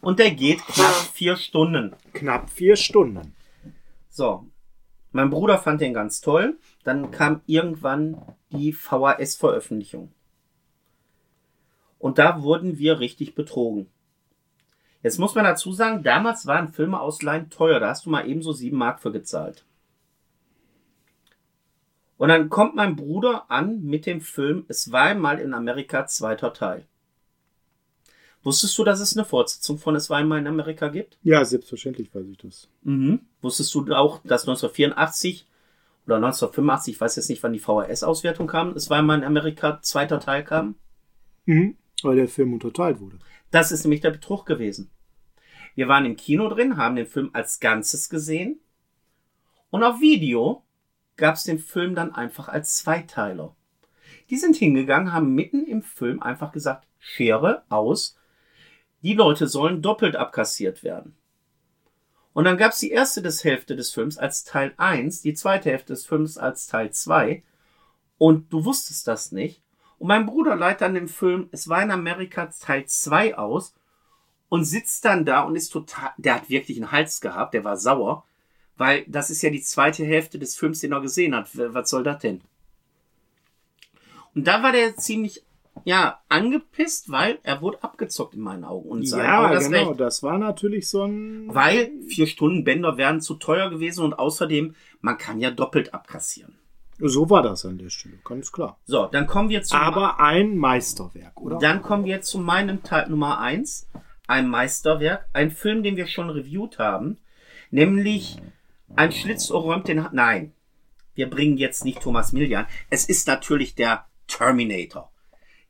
Und 0.00 0.18
der 0.18 0.30
geht 0.30 0.60
knapp 0.66 0.94
vier 1.12 1.36
Stunden. 1.36 1.94
Knapp 2.12 2.50
vier 2.50 2.76
Stunden. 2.76 3.34
So, 4.16 4.46
mein 5.12 5.28
Bruder 5.28 5.58
fand 5.58 5.82
den 5.82 5.92
ganz 5.92 6.22
toll. 6.22 6.58
Dann 6.84 7.10
kam 7.10 7.42
irgendwann 7.44 8.16
die 8.50 8.72
VHS-Veröffentlichung. 8.72 10.10
Und 11.98 12.16
da 12.16 12.42
wurden 12.42 12.78
wir 12.78 12.98
richtig 12.98 13.34
betrogen. 13.34 13.90
Jetzt 15.02 15.18
muss 15.18 15.34
man 15.34 15.44
dazu 15.44 15.70
sagen, 15.70 16.02
damals 16.02 16.46
waren 16.46 16.72
Filme 16.72 16.98
ausleihen 16.98 17.50
teuer. 17.50 17.78
Da 17.78 17.90
hast 17.90 18.06
du 18.06 18.10
mal 18.10 18.26
ebenso 18.26 18.52
sieben 18.52 18.78
Mark 18.78 19.02
für 19.02 19.12
gezahlt. 19.12 19.66
Und 22.16 22.30
dann 22.30 22.48
kommt 22.48 22.74
mein 22.74 22.96
Bruder 22.96 23.50
an 23.50 23.82
mit 23.82 24.06
dem 24.06 24.22
Film 24.22 24.64
Es 24.68 24.92
war 24.92 25.02
einmal 25.02 25.40
in 25.40 25.52
Amerika 25.52 26.06
zweiter 26.06 26.54
Teil. 26.54 26.86
Wusstest 28.46 28.78
du, 28.78 28.84
dass 28.84 29.00
es 29.00 29.16
eine 29.16 29.24
Fortsetzung 29.24 29.76
von 29.76 29.96
Es 29.96 30.08
war 30.08 30.18
einmal 30.18 30.38
in 30.38 30.46
Amerika 30.46 30.86
gibt? 30.86 31.18
Ja, 31.24 31.44
selbstverständlich 31.44 32.14
weiß 32.14 32.28
ich 32.28 32.38
das. 32.38 32.68
Mhm. 32.84 33.22
Wusstest 33.42 33.74
du 33.74 33.92
auch, 33.92 34.20
dass 34.22 34.42
1984 34.42 35.48
oder 36.06 36.14
1985, 36.14 36.94
ich 36.94 37.00
weiß 37.00 37.16
jetzt 37.16 37.28
nicht, 37.28 37.42
wann 37.42 37.54
die 37.54 37.58
VHS-Auswertung 37.58 38.46
kam, 38.46 38.68
es 38.76 38.88
war 38.88 38.98
einmal 38.98 39.18
in 39.18 39.24
Amerika 39.24 39.80
zweiter 39.82 40.20
Teil 40.20 40.44
kam? 40.44 40.76
Mhm. 41.46 41.76
Weil 42.04 42.14
der 42.14 42.28
Film 42.28 42.52
unterteilt 42.52 43.00
wurde. 43.00 43.18
Das 43.50 43.72
ist 43.72 43.82
nämlich 43.82 44.02
der 44.02 44.12
Betrug 44.12 44.46
gewesen. 44.46 44.92
Wir 45.74 45.88
waren 45.88 46.06
im 46.06 46.14
Kino 46.14 46.48
drin, 46.48 46.76
haben 46.76 46.94
den 46.94 47.08
Film 47.08 47.30
als 47.32 47.58
Ganzes 47.58 48.08
gesehen 48.08 48.60
und 49.70 49.82
auf 49.82 50.00
Video 50.00 50.62
gab 51.16 51.34
es 51.34 51.42
den 51.42 51.58
Film 51.58 51.96
dann 51.96 52.14
einfach 52.14 52.46
als 52.48 52.76
Zweiteiler. 52.76 53.56
Die 54.30 54.36
sind 54.36 54.54
hingegangen, 54.54 55.12
haben 55.12 55.34
mitten 55.34 55.66
im 55.66 55.82
Film 55.82 56.22
einfach 56.22 56.52
gesagt, 56.52 56.86
Schere 57.00 57.64
aus, 57.70 58.16
die 59.06 59.14
Leute 59.14 59.46
sollen 59.46 59.82
doppelt 59.82 60.16
abkassiert 60.16 60.82
werden. 60.82 61.14
Und 62.32 62.44
dann 62.44 62.56
gab 62.56 62.72
es 62.72 62.80
die 62.80 62.90
erste 62.90 63.22
des 63.22 63.44
Hälfte 63.44 63.76
des 63.76 63.92
Films 63.94 64.18
als 64.18 64.42
Teil 64.42 64.74
1, 64.78 65.22
die 65.22 65.34
zweite 65.34 65.70
Hälfte 65.70 65.92
des 65.92 66.04
Films 66.04 66.36
als 66.36 66.66
Teil 66.66 66.90
2 66.90 67.44
und 68.18 68.52
du 68.52 68.64
wusstest 68.64 69.06
das 69.06 69.30
nicht. 69.30 69.62
Und 69.98 70.08
mein 70.08 70.26
Bruder 70.26 70.56
leitet 70.56 70.80
dann 70.80 70.94
den 70.94 71.06
Film 71.06 71.48
Es 71.52 71.68
war 71.68 71.82
in 71.82 71.92
Amerika 71.92 72.46
Teil 72.46 72.84
2 72.86 73.38
aus 73.38 73.74
und 74.48 74.64
sitzt 74.64 75.04
dann 75.04 75.24
da 75.24 75.42
und 75.42 75.54
ist 75.54 75.70
total, 75.70 76.10
der 76.16 76.34
hat 76.34 76.50
wirklich 76.50 76.76
einen 76.76 76.90
Hals 76.90 77.20
gehabt, 77.20 77.54
der 77.54 77.62
war 77.62 77.76
sauer, 77.76 78.24
weil 78.76 79.04
das 79.06 79.30
ist 79.30 79.42
ja 79.42 79.50
die 79.50 79.62
zweite 79.62 80.04
Hälfte 80.04 80.40
des 80.40 80.56
Films, 80.56 80.80
den 80.80 80.92
er 80.92 81.00
gesehen 81.00 81.34
hat. 81.34 81.48
Was 81.54 81.90
soll 81.90 82.02
das 82.02 82.18
denn? 82.18 82.42
Und 84.34 84.48
da 84.48 84.64
war 84.64 84.72
der 84.72 84.96
ziemlich, 84.96 85.44
ja, 85.84 86.20
angepisst, 86.28 87.10
weil 87.10 87.38
er 87.42 87.60
wurde 87.60 87.82
abgezockt 87.82 88.34
in 88.34 88.40
meinen 88.40 88.64
Augen. 88.64 88.88
Und 88.88 89.02
Ja, 89.04 89.52
das 89.52 89.68
genau. 89.68 89.88
Recht. 89.90 90.00
Das 90.00 90.22
war 90.22 90.38
natürlich 90.38 90.88
so 90.88 91.04
ein. 91.04 91.54
Weil 91.54 91.90
vier 92.08 92.26
Stunden 92.26 92.64
Bänder 92.64 92.96
wären 92.96 93.20
zu 93.20 93.34
teuer 93.34 93.70
gewesen 93.70 94.04
und 94.04 94.18
außerdem, 94.18 94.74
man 95.00 95.18
kann 95.18 95.40
ja 95.40 95.50
doppelt 95.50 95.94
abkassieren. 95.94 96.58
So 96.98 97.28
war 97.28 97.42
das 97.42 97.66
an 97.66 97.76
der 97.76 97.90
Stelle, 97.90 98.18
ganz 98.24 98.50
klar. 98.50 98.78
So, 98.86 99.06
dann 99.06 99.26
kommen 99.26 99.50
wir 99.50 99.62
zu 99.62 99.76
Aber 99.76 100.18
ein 100.18 100.56
Meisterwerk, 100.56 101.38
oder? 101.40 101.58
Dann 101.58 101.82
kommen 101.82 102.06
wir 102.06 102.22
zu 102.22 102.38
meinem 102.38 102.82
Teil 102.82 103.10
Nummer 103.10 103.38
eins, 103.38 103.86
ein 104.26 104.48
Meisterwerk, 104.48 105.28
ein 105.34 105.50
Film, 105.50 105.82
den 105.82 105.96
wir 105.96 106.06
schon 106.06 106.30
reviewt 106.30 106.78
haben, 106.78 107.18
nämlich 107.70 108.38
ein 108.94 109.12
Schlitzohr 109.12 109.60
räumt 109.60 109.88
den... 109.88 110.04
Ha 110.04 110.10
Nein, 110.12 110.52
wir 111.14 111.28
bringen 111.28 111.58
jetzt 111.58 111.84
nicht 111.84 112.00
Thomas 112.00 112.32
Millian. 112.32 112.66
Es 112.88 113.04
ist 113.06 113.26
natürlich 113.26 113.74
der 113.74 114.06
Terminator. 114.26 115.12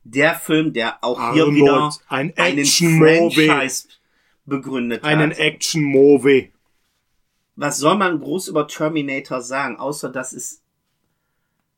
Der 0.09 0.37
Film, 0.37 0.73
der 0.73 1.03
auch 1.03 1.33
hier 1.33 1.45
Arnold, 1.45 1.57
wieder 1.57 1.91
ein 2.09 2.37
einen. 2.37 2.65
Franchise 3.35 3.89
begründet 4.45 5.03
Einen 5.03 5.31
hat. 5.33 5.39
Action-Movie. 5.39 6.53
Was 7.57 7.79
soll 7.79 7.97
man 7.97 8.21
groß 8.21 8.49
über 8.49 8.69
Terminator 8.69 9.43
sagen, 9.43 9.77
außer 9.79 10.11
dass 10.11 10.33
es 10.33 10.63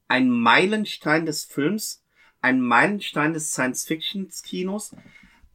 ein 0.08 0.28
Meilenstein 0.28 1.24
des 1.24 1.44
Films, 1.44 2.02
ein 2.42 2.60
Meilenstein 2.60 3.32
des 3.32 3.52
Science-Fiction-Kinos, 3.52 4.94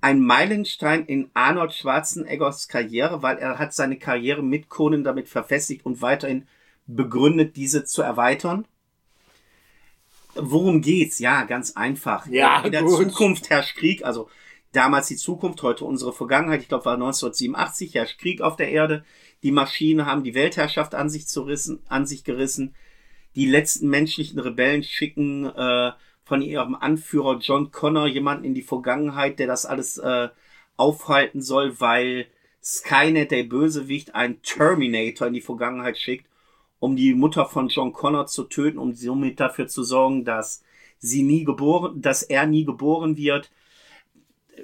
ein 0.01 0.19
Meilenstein 0.19 1.05
in 1.05 1.29
Arnold 1.35 1.73
Schwarzeneggers 1.73 2.67
Karriere, 2.67 3.21
weil 3.21 3.37
er 3.37 3.59
hat 3.59 3.73
seine 3.73 3.97
Karriere 3.97 4.41
mit 4.41 4.69
Conan 4.69 5.03
damit 5.03 5.29
verfestigt 5.29 5.85
und 5.85 6.01
weiterhin 6.01 6.47
begründet, 6.87 7.55
diese 7.55 7.85
zu 7.85 8.01
erweitern. 8.01 8.65
Worum 10.35 10.81
geht's? 10.81 11.19
Ja, 11.19 11.43
ganz 11.43 11.75
einfach. 11.75 12.27
Ja, 12.27 12.61
in 12.63 12.71
der 12.71 12.83
gut. 12.83 13.11
Zukunft 13.11 13.49
herrscht 13.49 13.75
Krieg, 13.75 14.03
also 14.03 14.29
damals 14.71 15.07
die 15.07 15.15
Zukunft, 15.15 15.61
heute 15.63 15.85
unsere 15.85 16.13
Vergangenheit. 16.13 16.61
Ich 16.61 16.67
glaube, 16.67 16.85
war 16.85 16.95
1987 16.95 17.93
herrscht 17.95 18.19
Krieg 18.19 18.41
auf 18.41 18.55
der 18.55 18.69
Erde. 18.69 19.05
Die 19.43 19.51
Maschinen 19.51 20.05
haben 20.05 20.23
die 20.23 20.35
Weltherrschaft 20.35 20.95
an 20.95 21.09
sich, 21.09 21.27
zerrissen, 21.27 21.79
an 21.87 22.05
sich 22.05 22.23
gerissen. 22.23 22.75
Die 23.35 23.45
letzten 23.45 23.89
menschlichen 23.89 24.39
Rebellen 24.39 24.83
schicken 24.83 25.45
äh, 25.45 25.91
von 26.23 26.41
ihrem 26.41 26.75
Anführer 26.75 27.39
John 27.39 27.71
Connor 27.71 28.07
jemanden 28.07 28.45
in 28.45 28.53
die 28.53 28.61
Vergangenheit, 28.61 29.39
der 29.39 29.47
das 29.47 29.65
alles 29.65 29.97
äh, 29.97 30.29
aufhalten 30.77 31.41
soll, 31.41 31.79
weil 31.79 32.27
Skynet, 32.63 33.31
der 33.31 33.43
Bösewicht, 33.43 34.15
einen 34.15 34.41
Terminator 34.41 35.27
in 35.27 35.33
die 35.33 35.41
Vergangenheit 35.41 35.97
schickt, 35.97 36.25
um 36.83 36.97
die 36.97 37.13
Mutter 37.13 37.45
von 37.45 37.69
John 37.69 37.93
Connor 37.93 38.25
zu 38.27 38.43
töten, 38.43 38.77
um 38.77 38.93
somit 38.93 39.39
dafür 39.39 39.67
zu 39.67 39.83
sorgen, 39.83 40.25
dass 40.25 40.65
sie 40.99 41.23
nie 41.23 41.45
geboren, 41.45 42.01
dass 42.01 42.23
er 42.23 42.45
nie 42.45 42.65
geboren 42.65 43.15
wird. 43.15 43.49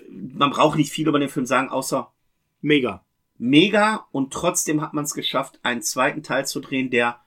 Man 0.10 0.52
braucht 0.52 0.78
nicht 0.78 0.92
viel 0.92 1.08
über 1.08 1.20
den 1.20 1.30
Film 1.30 1.46
sagen, 1.46 1.70
außer 1.70 2.12
Mega. 2.60 3.06
mega 3.38 4.06
und 4.12 4.34
trotzdem 4.34 4.82
hat 4.82 4.94
man 4.94 5.06
es 5.06 5.14
geschafft, 5.14 5.62
einen 5.64 5.82
zweiten 5.82 6.22
Teil 6.22 6.46
zu 6.46 6.60
drehen, 6.60 6.90
der 6.90 7.22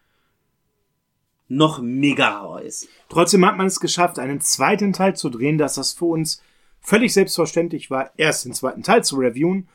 noch 1.49 1.81
megaer 1.81 2.61
ist. 2.61 2.87
Trotzdem 3.09 3.47
hat 3.47 3.57
man 3.57 3.69
es 3.69 3.81
geschafft, 3.81 4.19
einen 4.19 4.43
zweiten 4.43 4.93
Teil 4.93 5.17
zu 5.17 5.31
drehen, 5.31 5.57
dass 5.57 5.77
das 5.77 5.95
für 5.95 6.05
uns 6.05 6.43
völlig 6.83 7.15
selbstverständlich 7.15 7.91
war, 7.91 8.11
erst 8.19 8.45
den 8.45 8.53
zweiten 8.53 8.83
Teil 8.83 9.03
zu 9.03 9.17
reviewen, 9.17 9.71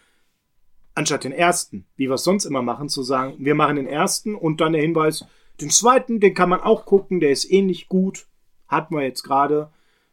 anstatt 0.98 1.24
den 1.24 1.32
ersten, 1.32 1.86
wie 1.96 2.08
wir 2.08 2.16
es 2.16 2.24
sonst 2.24 2.46
immer 2.46 2.64
machen, 2.64 2.90
zu 2.90 3.04
sagen, 3.04 3.36
wir 3.38 3.54
machen 3.54 3.76
den 3.76 3.88
ersten 3.88 4.36
und 4.36 4.60
dann 4.60 4.74
der 4.74 4.82
Hinweis, 4.82 5.26
den 5.62 5.70
zweiten, 5.70 6.20
den 6.20 6.34
kann 6.34 6.50
man 6.50 6.62
auch 6.62 6.86
gucken, 6.86 7.20
der 7.20 7.30
ist 7.30 7.50
ähnlich 7.50 7.88
gut, 7.88 8.28
hatten 8.68 8.96
wir 8.96 9.04
jetzt 9.04 9.24
gerade 9.24 9.72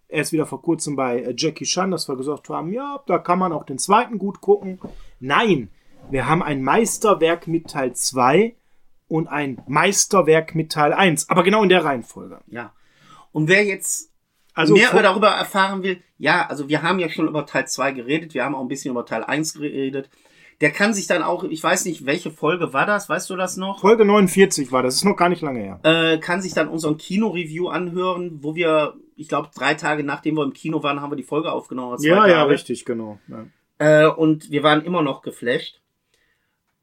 erst 0.08 0.32
wieder 0.32 0.44
vor 0.44 0.60
kurzem 0.60 0.94
bei 0.94 1.22
äh, 1.22 1.34
Jackie 1.36 1.64
Chan, 1.64 1.90
dass 1.90 2.08
wir 2.08 2.16
gesagt 2.16 2.50
haben, 2.50 2.72
ja, 2.72 3.02
da 3.06 3.18
kann 3.18 3.38
man 3.38 3.52
auch 3.52 3.64
den 3.64 3.78
zweiten 3.78 4.18
gut 4.18 4.42
gucken. 4.42 4.78
Nein, 5.20 5.70
wir 6.10 6.28
haben 6.28 6.42
ein 6.42 6.62
Meisterwerk 6.62 7.48
mit 7.48 7.70
Teil 7.70 7.94
2 7.94 8.54
und 9.08 9.26
ein 9.26 9.62
Meisterwerk 9.66 10.54
mit 10.54 10.70
Teil 10.70 10.92
1, 10.92 11.30
aber 11.30 11.42
genau 11.42 11.62
in 11.62 11.70
der 11.70 11.84
Reihenfolge. 11.84 12.40
Ja. 12.46 12.74
Und 13.32 13.48
wer 13.48 13.64
jetzt 13.64 14.12
Also 14.52 14.74
mehr 14.74 14.90
darüber 15.02 15.30
erfahren 15.30 15.82
will, 15.82 16.02
ja, 16.18 16.46
also 16.46 16.68
wir 16.68 16.82
haben 16.82 16.98
ja 16.98 17.08
schon 17.08 17.26
über 17.26 17.46
Teil 17.46 17.66
2 17.66 17.92
geredet, 17.92 18.34
wir 18.34 18.44
haben 18.44 18.54
auch 18.54 18.60
ein 18.60 18.68
bisschen 18.68 18.90
über 18.90 19.06
Teil 19.06 19.24
1 19.24 19.54
geredet. 19.54 20.10
Der 20.60 20.70
kann 20.70 20.94
sich 20.94 21.06
dann 21.06 21.22
auch, 21.22 21.44
ich 21.44 21.62
weiß 21.62 21.84
nicht, 21.84 22.06
welche 22.06 22.30
Folge 22.30 22.72
war 22.72 22.86
das, 22.86 23.08
weißt 23.08 23.28
du 23.30 23.36
das 23.36 23.56
noch? 23.56 23.80
Folge 23.80 24.04
49 24.04 24.70
war, 24.72 24.82
das 24.82 24.96
ist 24.96 25.04
noch 25.04 25.16
gar 25.16 25.28
nicht 25.28 25.42
lange 25.42 25.60
her. 25.60 25.80
Äh, 25.82 26.18
kann 26.18 26.42
sich 26.42 26.54
dann 26.54 26.68
unseren 26.68 26.96
Kino-Review 26.96 27.68
anhören, 27.68 28.38
wo 28.42 28.54
wir, 28.54 28.94
ich 29.16 29.28
glaube, 29.28 29.50
drei 29.54 29.74
Tage 29.74 30.04
nachdem 30.04 30.36
wir 30.36 30.44
im 30.44 30.52
Kino 30.52 30.82
waren, 30.82 31.00
haben 31.00 31.10
wir 31.10 31.16
die 31.16 31.22
Folge 31.22 31.50
aufgenommen. 31.52 31.96
Ja, 32.00 32.26
ja, 32.26 32.34
Tage. 32.34 32.50
richtig, 32.50 32.84
genau. 32.84 33.18
Ja. 33.28 33.46
Äh, 33.78 34.08
und 34.08 34.50
wir 34.50 34.62
waren 34.62 34.84
immer 34.84 35.02
noch 35.02 35.22
geflasht. 35.22 35.80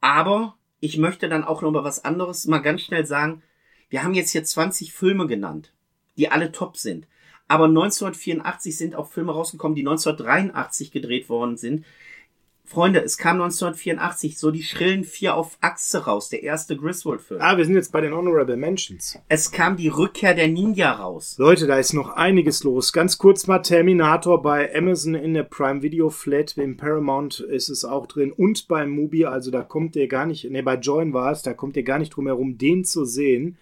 Aber 0.01 0.55
ich 0.79 0.97
möchte 0.97 1.29
dann 1.29 1.43
auch 1.43 1.61
noch 1.61 1.69
über 1.69 1.83
was 1.83 2.03
anderes 2.03 2.45
mal 2.47 2.59
ganz 2.59 2.81
schnell 2.81 3.05
sagen. 3.05 3.43
Wir 3.89 4.03
haben 4.03 4.13
jetzt 4.13 4.31
hier 4.31 4.43
20 4.43 4.93
Filme 4.93 5.27
genannt, 5.27 5.73
die 6.17 6.29
alle 6.29 6.51
top 6.51 6.77
sind. 6.77 7.07
Aber 7.47 7.65
1984 7.65 8.77
sind 8.77 8.95
auch 8.95 9.11
Filme 9.11 9.33
rausgekommen, 9.33 9.75
die 9.75 9.81
1983 9.81 10.91
gedreht 10.91 11.29
worden 11.29 11.57
sind. 11.57 11.85
Freunde, 12.71 12.99
es 13.03 13.17
kam 13.17 13.41
1984 13.41 14.37
so 14.39 14.49
die 14.49 14.63
schrillen 14.63 15.03
vier 15.03 15.35
auf 15.35 15.57
Achse 15.59 16.05
raus, 16.05 16.29
der 16.29 16.41
erste 16.41 16.77
Griswold-Film. 16.77 17.41
Ah, 17.41 17.57
wir 17.57 17.65
sind 17.65 17.75
jetzt 17.75 17.91
bei 17.91 17.99
den 17.99 18.13
Honorable 18.13 18.55
Mentions. 18.55 19.19
Es 19.27 19.51
kam 19.51 19.75
die 19.75 19.89
Rückkehr 19.89 20.33
der 20.33 20.47
Ninja 20.47 20.93
raus. 20.93 21.35
Leute, 21.37 21.67
da 21.67 21.77
ist 21.77 21.91
noch 21.93 22.11
einiges 22.15 22.63
los. 22.63 22.93
Ganz 22.93 23.17
kurz 23.17 23.45
mal 23.45 23.59
Terminator 23.59 24.41
bei 24.41 24.73
Amazon 24.73 25.15
in 25.15 25.33
der 25.33 25.43
Prime 25.43 25.81
Video 25.81 26.09
Flat. 26.09 26.57
Im 26.57 26.77
Paramount 26.77 27.41
ist 27.41 27.67
es 27.67 27.83
auch 27.83 28.07
drin 28.07 28.31
und 28.31 28.69
beim 28.69 28.89
Mubi. 28.91 29.25
Also 29.25 29.51
da 29.51 29.63
kommt 29.63 29.97
ihr 29.97 30.07
gar 30.07 30.25
nicht, 30.25 30.49
ne, 30.49 30.63
bei 30.63 30.75
Join 30.75 31.13
war 31.13 31.33
es, 31.33 31.41
da 31.41 31.53
kommt 31.53 31.75
ihr 31.75 31.83
gar 31.83 31.99
nicht 31.99 32.15
drum 32.15 32.27
herum, 32.27 32.57
den 32.57 32.85
zu 32.85 33.03
sehen. 33.03 33.57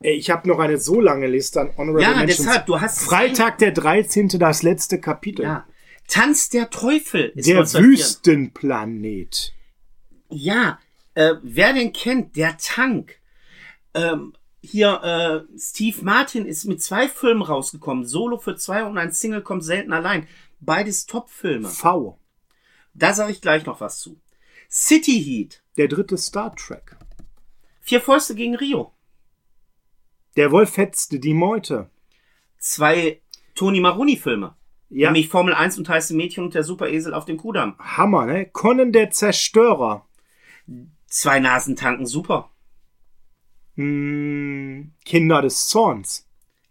Ich 0.00 0.30
habe 0.30 0.48
noch 0.48 0.58
eine 0.58 0.78
so 0.78 1.00
lange 1.00 1.26
Liste 1.26 1.60
an 1.60 1.70
Honorable 1.76 2.02
Ja, 2.02 2.10
Mentions. 2.16 2.38
deshalb, 2.38 2.66
du 2.66 2.80
hast 2.80 3.00
Freitag 3.00 3.58
der 3.58 3.72
13. 3.72 4.28
das 4.38 4.62
letzte 4.62 5.00
Kapitel. 5.00 5.42
Ja. 5.42 5.66
Tanz 6.08 6.48
der 6.48 6.70
Teufel 6.70 7.32
ist 7.34 7.46
Der 7.46 7.58
1984. 7.58 7.84
Wüstenplanet. 7.84 9.52
Ja, 10.30 10.78
äh, 11.14 11.34
wer 11.42 11.72
den 11.74 11.92
kennt, 11.92 12.36
der 12.36 12.56
Tank. 12.56 13.20
Ähm, 13.94 14.34
hier, 14.60 15.46
äh, 15.54 15.58
Steve 15.58 16.02
Martin 16.02 16.44
ist 16.46 16.64
mit 16.64 16.82
zwei 16.82 17.08
Filmen 17.08 17.42
rausgekommen. 17.42 18.04
Solo 18.04 18.38
für 18.38 18.56
zwei 18.56 18.84
und 18.84 18.98
ein 18.98 19.12
Single 19.12 19.42
kommt 19.42 19.64
selten 19.64 19.92
allein. 19.92 20.26
Beides 20.60 21.06
Top-Filme. 21.06 21.68
V. 21.68 22.18
Da 22.94 23.14
sage 23.14 23.32
ich 23.32 23.40
gleich 23.40 23.64
noch 23.66 23.80
was 23.80 24.00
zu. 24.00 24.20
City 24.70 25.22
Heat. 25.22 25.62
Der 25.76 25.88
dritte 25.88 26.18
Star 26.18 26.54
Trek. 26.56 26.96
Vier 27.80 28.00
Fäuste 28.00 28.34
gegen 28.34 28.56
Rio. 28.56 28.92
Der 30.36 30.50
Wolf 30.50 30.76
hetzte 30.76 31.20
die 31.20 31.34
Meute. 31.34 31.90
Zwei 32.58 33.20
Tony 33.54 33.80
Maroni-Filme. 33.80 34.56
Ja, 34.90 35.10
Nämlich 35.10 35.28
Formel 35.28 35.54
1 35.54 35.78
und 35.78 35.88
heiße 35.88 36.14
Mädchen 36.14 36.44
und 36.44 36.54
der 36.54 36.64
Superesel 36.64 37.12
auf 37.12 37.26
dem 37.26 37.36
Kudamm. 37.36 37.76
Hammer, 37.78 38.26
ne? 38.26 38.46
Conan 38.46 38.92
der 38.92 39.10
Zerstörer. 39.10 40.06
Zwei 41.06 41.40
Nasen 41.40 41.76
tanken 41.76 42.06
super. 42.06 42.50
Hm, 43.74 44.92
Kinder 45.04 45.42
des 45.42 45.68
Zorns. 45.68 46.26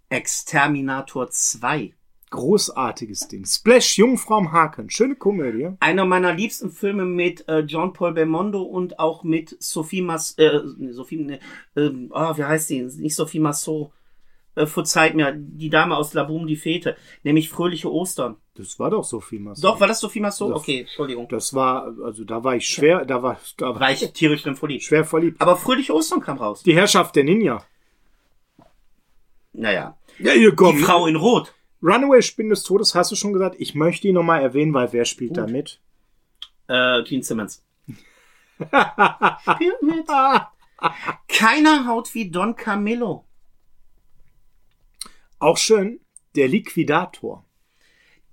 Exterminator 0.09 1.30
2. 1.30 1.93
Großartiges 2.30 3.30
Ding. 3.30 3.45
Splash, 3.45 3.97
Jungfrau 3.97 4.36
am 4.36 4.51
Haken. 4.51 4.89
Schöne 4.89 5.15
Komödie. 5.15 5.70
Einer 5.80 6.05
meiner 6.05 6.34
liebsten 6.34 6.72
Filme 6.72 7.05
mit 7.05 7.47
äh, 7.47 7.59
John 7.59 7.93
Paul 7.93 8.13
Belmondo 8.13 8.61
und 8.63 8.99
auch 8.99 9.24
mit 9.24 9.55
Sophie 9.61 10.01
Mas 10.01 10.38
äh, 10.38 10.59
Sophie, 10.89 11.24
ne, 11.24 11.39
ähm, 11.78 12.11
oh, 12.13 12.36
wie 12.36 12.43
heißt 12.43 12.70
die? 12.70 12.82
Nicht 12.82 13.15
Sophie 13.15 13.39
Massot. 13.39 13.91
Äh, 14.57 14.65
verzeiht 14.65 15.13
mir, 15.13 15.33
die 15.37 15.69
Dame 15.69 15.95
aus 15.95 16.13
La 16.15 16.23
Boum, 16.23 16.47
die 16.47 16.55
Fete. 16.55 16.97
Nämlich 17.23 17.47
Fröhliche 17.49 17.91
Ostern. 17.91 18.37
Das 18.55 18.79
war 18.79 18.89
doch 18.89 19.03
Sophie 19.03 19.37
Massot. 19.37 19.63
Doch, 19.63 19.79
war 19.79 19.87
das 19.87 19.99
Sophie 19.99 20.19
Massot? 20.19 20.51
Das- 20.51 20.61
Okay, 20.61 20.79
Entschuldigung. 20.81 21.27
Das 21.29 21.53
war, 21.53 21.93
also 22.03 22.23
da 22.23 22.43
war 22.43 22.55
ich 22.55 22.67
schwer, 22.67 23.05
da 23.05 23.21
war, 23.21 23.39
da 23.57 23.67
war 23.75 23.79
War 23.79 23.91
ich 23.91 24.11
tierisch 24.13 24.41
drin 24.41 24.55
verliebt. 24.55 24.83
schwer 24.83 25.05
verliebt. 25.05 25.39
Aber 25.39 25.55
Fröhliche 25.57 25.93
Ostern 25.93 26.21
kam 26.21 26.37
raus. 26.39 26.63
Die 26.63 26.75
Herrschaft 26.75 27.15
der 27.15 27.23
Ninja. 27.23 27.63
Naja. 29.53 29.95
Ja, 30.19 30.33
ihr 30.33 30.49
Die 30.51 30.55
kommt. 30.55 30.79
Frau 30.79 31.05
in 31.05 31.15
Rot. 31.15 31.53
Runaway 31.83 32.23
Spin 32.23 32.49
des 32.49 32.63
Todes 32.63 32.95
hast 32.95 33.11
du 33.11 33.15
schon 33.15 33.33
gesagt. 33.33 33.55
Ich 33.59 33.75
möchte 33.75 34.07
ihn 34.07 34.15
nochmal 34.15 34.41
erwähnen, 34.41 34.73
weil 34.73 34.91
wer 34.91 35.05
spielt 35.05 35.37
da 35.37 35.45
mit? 35.45 35.79
Äh, 36.67 37.03
Gene 37.03 37.21
Simmons. 37.23 37.63
Spielt 38.57 39.81
mit. 39.83 40.07
Keiner 41.27 41.85
haut 41.85 42.13
wie 42.15 42.31
Don 42.31 42.55
Camillo. 42.55 43.23
Auch 45.39 45.57
schön. 45.57 45.99
Der 46.35 46.47
Liquidator. 46.47 47.45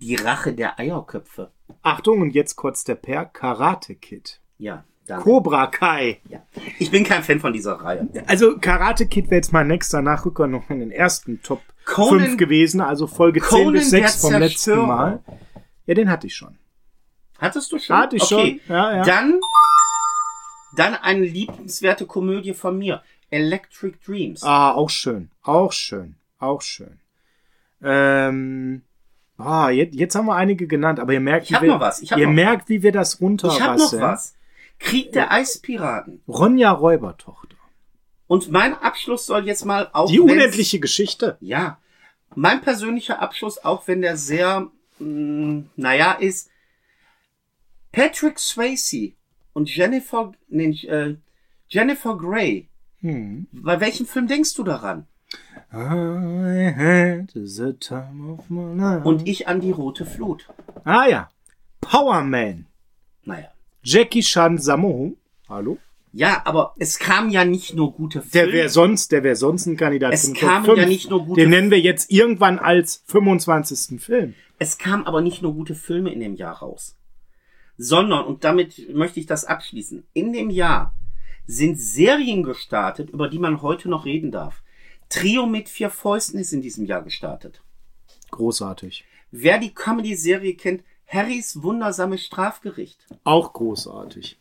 Die 0.00 0.16
Rache 0.16 0.52
der 0.52 0.78
Eierköpfe. 0.78 1.52
Achtung, 1.82 2.20
und 2.20 2.30
jetzt 2.30 2.56
kurz 2.56 2.84
der 2.84 2.94
Per. 2.96 3.24
Karate 3.26 3.94
Kid. 3.94 4.40
Ja, 4.58 4.84
danke. 5.06 5.24
Cobra 5.24 5.66
Kai. 5.66 6.20
Ja. 6.28 6.42
Ich 6.78 6.90
bin 6.90 7.04
kein 7.04 7.22
Fan 7.22 7.40
von 7.40 7.52
dieser 7.52 7.74
Reihe. 7.74 8.08
Also 8.26 8.58
Karate 8.58 9.06
Kid 9.06 9.26
wäre 9.26 9.36
jetzt 9.36 9.52
mein 9.52 9.68
nächster 9.68 10.02
Nachrücker 10.02 10.46
noch 10.46 10.68
in 10.70 10.80
den 10.80 10.90
ersten 10.90 11.42
Top 11.42 11.62
Conan- 11.84 12.20
5 12.20 12.36
gewesen, 12.36 12.80
also 12.80 13.06
Folge 13.06 13.40
10 13.40 13.48
Conan 13.48 13.72
bis 13.74 13.90
6 13.90 14.20
der 14.20 14.30
vom 14.30 14.40
letzten. 14.40 14.86
Mal. 14.86 15.22
Ja, 15.86 15.94
den 15.94 16.10
hatte 16.10 16.26
ich 16.26 16.34
schon. 16.34 16.58
Hattest 17.38 17.72
du 17.72 17.78
schon? 17.78 17.96
Hatte 17.96 18.16
ich 18.16 18.22
okay. 18.22 18.60
schon, 18.66 18.74
ja, 18.74 18.96
ja. 18.96 19.04
Dann, 19.04 19.40
dann 20.76 20.94
eine 20.94 21.26
liebenswerte 21.26 22.06
Komödie 22.06 22.54
von 22.54 22.78
mir. 22.78 23.02
Electric 23.30 23.98
Dreams. 24.04 24.42
Ah, 24.42 24.72
auch 24.72 24.90
schön. 24.90 25.30
Auch 25.42 25.72
schön. 25.72 26.16
Auch 26.44 26.62
schön. 26.62 27.00
Ähm, 27.82 28.82
ah, 29.38 29.70
jetzt, 29.70 29.94
jetzt 29.94 30.14
haben 30.14 30.26
wir 30.26 30.34
einige 30.36 30.66
genannt, 30.66 31.00
aber 31.00 31.12
ihr 31.12 31.20
merkt, 31.20 31.50
Ich 31.50 31.56
wie 31.56 31.66
wir, 31.66 31.80
was, 31.80 32.02
ihr 32.02 32.28
merkt, 32.28 32.68
wie 32.68 32.82
wir 32.82 32.92
das 32.92 33.14
ich 33.14 33.20
habe 33.20 33.34
noch 33.36 33.44
runterrasseln. 33.44 34.02
was. 34.02 34.36
Krieg 34.78 35.12
der 35.12 35.30
Eispiraten. 35.32 36.22
Ronja 36.28 36.70
Räubertochter. 36.70 37.56
Und 38.26 38.50
mein 38.50 38.74
Abschluss 38.74 39.26
soll 39.26 39.46
jetzt 39.46 39.64
mal 39.64 39.88
auch 39.92 40.10
Die 40.10 40.20
unendliche 40.20 40.80
Geschichte. 40.80 41.36
Ja. 41.40 41.78
Mein 42.34 42.60
persönlicher 42.60 43.22
Abschluss, 43.22 43.64
auch 43.64 43.86
wenn 43.86 44.02
der 44.02 44.16
sehr, 44.16 44.68
mh, 44.98 45.64
naja, 45.76 46.12
ist 46.12 46.50
Patrick 47.92 48.38
Swayze 48.38 49.12
und 49.52 49.74
Jennifer, 49.74 50.32
nee, 50.48 50.70
äh, 50.86 51.16
Jennifer 51.68 52.16
Grey. 52.18 52.68
Hm. 53.00 53.46
Bei 53.52 53.80
welchem 53.80 54.06
Film 54.06 54.26
denkst 54.26 54.54
du 54.54 54.64
daran? 54.64 55.06
I 55.76 56.72
had 56.72 57.32
the 57.34 57.72
time 57.72 58.32
of 58.32 58.48
my 58.48 58.74
life. 58.80 59.04
Und 59.04 59.26
ich 59.26 59.48
an 59.48 59.60
die 59.60 59.72
rote 59.72 60.06
Flut. 60.06 60.46
ah 60.84 61.06
ja. 61.08 61.30
Power 61.80 62.22
Man. 62.22 62.66
Naja. 63.24 63.48
Jackie 63.82 64.22
Chan 64.22 64.58
Sammo. 64.58 65.16
Hallo? 65.48 65.78
Ja, 66.12 66.42
aber 66.44 66.74
es 66.78 67.00
kam 67.00 67.28
ja 67.28 67.44
nicht 67.44 67.74
nur 67.74 67.92
gute 67.92 68.20
Der 68.20 68.44
Filme. 68.44 68.52
wäre 68.52 68.68
sonst, 68.68 69.10
der 69.10 69.24
wäre 69.24 69.34
sonst 69.34 69.66
ein 69.66 69.76
Kandidat 69.76 70.12
Es 70.12 70.32
kamen 70.32 70.64
ja 70.66 70.74
5. 70.74 70.86
nicht 70.86 71.10
nur 71.10 71.24
gute 71.26 71.40
Den 71.40 71.50
nennen 71.50 71.72
wir 71.72 71.80
jetzt 71.80 72.10
irgendwann 72.12 72.60
als 72.60 73.02
25. 73.08 74.00
Film. 74.00 74.34
Es 74.60 74.78
kamen 74.78 75.06
aber 75.06 75.22
nicht 75.22 75.42
nur 75.42 75.54
gute 75.54 75.74
Filme 75.74 76.12
in 76.12 76.20
dem 76.20 76.36
Jahr 76.36 76.58
raus, 76.58 76.96
sondern, 77.76 78.24
und 78.26 78.44
damit 78.44 78.94
möchte 78.94 79.18
ich 79.18 79.26
das 79.26 79.44
abschließen, 79.44 80.04
in 80.12 80.32
dem 80.32 80.50
Jahr 80.50 80.94
sind 81.46 81.80
Serien 81.80 82.44
gestartet, 82.44 83.10
über 83.10 83.28
die 83.28 83.40
man 83.40 83.60
heute 83.60 83.88
noch 83.88 84.04
reden 84.04 84.30
darf. 84.30 84.62
Trio 85.14 85.46
mit 85.46 85.68
vier 85.68 85.90
Fäusten 85.90 86.38
ist 86.38 86.52
in 86.52 86.60
diesem 86.62 86.84
Jahr 86.84 87.02
gestartet. 87.02 87.62
Großartig. 88.30 89.04
Wer 89.30 89.58
die 89.58 89.72
Comedy-Serie 89.74 90.54
kennt, 90.56 90.82
Harrys 91.06 91.62
wundersames 91.62 92.24
Strafgericht. 92.24 93.06
Auch 93.24 93.52
großartig. 93.52 94.40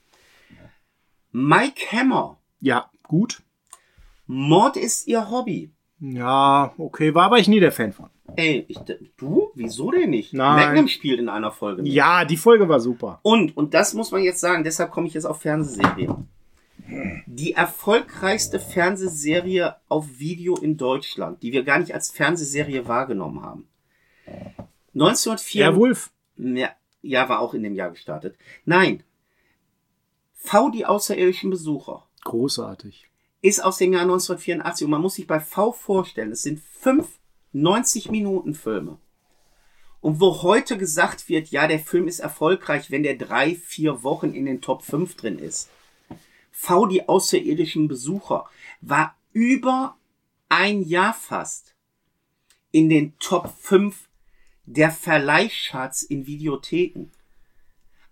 Mike 1.32 1.92
Hammer, 1.92 2.40
Ja, 2.60 2.90
gut. 3.04 3.42
Mord 4.26 4.78
ist 4.78 5.08
ihr 5.08 5.30
Hobby. 5.30 5.72
Ja, 6.00 6.74
okay, 6.78 7.14
war 7.14 7.26
aber 7.26 7.40
ich 7.40 7.48
nie 7.48 7.60
der 7.60 7.72
Fan 7.72 7.94
von. 7.94 8.10
Ey, 8.36 8.66
ich, 8.68 8.78
du? 9.18 9.52
Wieso 9.56 9.92
denn 9.92 10.10
nicht? 10.10 10.34
Nein. 10.34 10.68
Magnum 10.68 10.88
spielt 10.88 11.20
in 11.20 11.30
einer 11.30 11.52
Folge. 11.52 11.82
mit. 11.84 11.92
Ja, 11.92 12.26
die 12.26 12.38
Folge 12.38 12.68
war 12.68 12.80
super. 12.80 13.20
Und, 13.22 13.56
und 13.56 13.74
das 13.74 13.94
muss 13.94 14.12
man 14.12 14.22
jetzt 14.24 14.40
sagen, 14.40 14.64
deshalb 14.64 14.92
komme 14.92 15.08
ich 15.08 15.14
jetzt 15.14 15.26
auf 15.26 15.42
Fernsehserien. 15.42 16.28
Die 17.26 17.54
erfolgreichste 17.54 18.60
Fernsehserie 18.60 19.76
auf 19.90 20.06
Video 20.20 20.56
in 20.56 20.78
Deutschland, 20.78 21.42
die 21.42 21.52
wir 21.52 21.64
gar 21.64 21.80
nicht 21.80 21.94
als 21.94 22.12
Fernsehserie 22.12 22.88
wahrgenommen 22.88 23.42
haben. 23.42 23.68
1904, 24.94 25.64
Der 25.66 25.76
Wolf. 25.76 26.12
Ja, 26.38 26.70
ja, 27.02 27.28
war 27.30 27.40
auch 27.40 27.54
in 27.54 27.64
dem 27.64 27.76
Jahr 27.76 27.92
gestartet. 27.92 28.38
Nein. 28.66 29.04
V, 30.34 30.70
die 30.70 30.86
außerirdischen 30.86 31.50
Besucher, 31.50 32.08
Großartig. 32.24 33.08
ist 33.42 33.64
aus 33.64 33.78
dem 33.78 33.94
Jahr 33.94 34.04
1984 34.04 34.86
und 34.86 34.92
man 34.92 35.02
muss 35.02 35.16
sich 35.16 35.26
bei 35.28 35.40
V 35.40 35.72
vorstellen, 35.72 36.32
es 36.32 36.44
sind 36.44 36.62
fünf 36.80 37.08
90-Minuten-Filme. 37.54 38.98
Und 40.02 40.20
wo 40.20 40.42
heute 40.42 40.78
gesagt 40.78 41.30
wird, 41.30 41.48
ja, 41.50 41.66
der 41.68 41.80
Film 41.80 42.08
ist 42.10 42.20
erfolgreich, 42.20 42.92
wenn 42.92 43.04
der 43.04 43.16
drei, 43.16 43.56
vier 43.56 44.04
Wochen 44.04 44.34
in 44.34 44.46
den 44.46 44.60
Top 44.60 44.82
5 44.84 45.16
drin 45.16 45.40
ist. 45.40 45.70
V, 46.56 46.86
die 46.86 47.10
außerirdischen 47.10 47.88
Besucher, 47.88 48.46
war 48.80 49.16
über 49.34 49.98
ein 50.48 50.84
Jahr 50.84 51.14
fast 51.14 51.76
in 52.72 52.90
den 52.90 53.18
Top 53.18 53.52
5 53.60 54.08
der 54.66 54.92
Verleihcharts 54.92 56.04
in 56.04 56.28
Videotheken. 56.28 57.12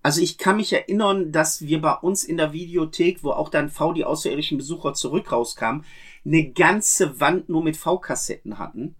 Also 0.04 0.22
ich 0.22 0.40
kann 0.40 0.58
mich 0.58 0.74
erinnern, 0.74 1.32
dass 1.32 1.62
wir 1.62 1.80
bei 1.80 1.94
uns 1.94 2.24
in 2.24 2.38
der 2.38 2.52
Videothek, 2.52 3.24
wo 3.24 3.32
auch 3.32 3.50
dann 3.50 3.70
V 3.70 3.94
die 3.94 4.06
außerirdischen 4.06 4.58
Besucher 4.58 4.96
zurück 4.96 5.32
rauskam, 5.32 5.82
eine 6.26 6.52
ganze 6.52 7.20
Wand 7.20 7.48
nur 7.48 7.64
mit 7.64 7.78
V-Kassetten 7.78 8.58
hatten 8.58 8.96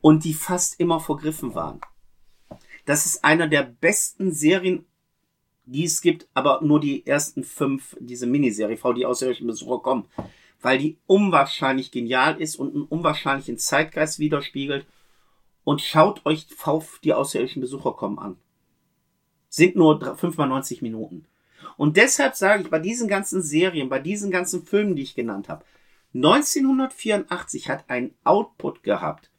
und 0.00 0.24
die 0.24 0.34
fast 0.34 0.80
immer 0.80 0.98
vergriffen 0.98 1.54
waren. 1.54 1.80
Das 2.84 3.06
ist 3.06 3.24
einer 3.24 3.46
der 3.46 3.62
besten 3.62 4.32
Serien, 4.32 4.84
die 5.64 5.84
es 5.84 6.00
gibt, 6.00 6.26
aber 6.34 6.60
nur 6.62 6.80
die 6.80 7.06
ersten 7.06 7.44
fünf, 7.44 7.96
diese 8.00 8.26
Miniserie 8.26 8.76
V 8.76 8.92
die 8.92 9.06
außerirdischen 9.06 9.46
Besucher 9.46 9.80
kommen, 9.80 10.04
weil 10.60 10.78
die 10.78 10.98
unwahrscheinlich 11.06 11.90
genial 11.90 12.40
ist 12.40 12.56
und 12.56 12.74
einen 12.74 12.84
unwahrscheinlichen 12.84 13.58
Zeitgeist 13.58 14.18
widerspiegelt. 14.18 14.86
Und 15.64 15.80
schaut 15.80 16.26
euch 16.26 16.46
V 16.56 16.84
die 17.04 17.14
außerirdischen 17.14 17.62
Besucher 17.62 17.92
kommen 17.92 18.18
an 18.18 18.36
sind 19.52 19.76
nur 19.76 20.16
5 20.16 20.36
mal 20.38 20.48
90 20.48 20.82
Minuten. 20.82 21.26
Und 21.76 21.96
deshalb 21.96 22.34
sage 22.34 22.62
ich, 22.62 22.70
bei 22.70 22.78
diesen 22.78 23.06
ganzen 23.06 23.42
Serien, 23.42 23.88
bei 23.88 23.98
diesen 23.98 24.30
ganzen 24.30 24.64
Filmen, 24.64 24.96
die 24.96 25.02
ich 25.02 25.14
genannt 25.14 25.48
habe, 25.48 25.64
1984 26.14 27.68
hat 27.68 27.84
ein 27.88 28.14
Output 28.24 28.82
gehabt, 28.82 29.30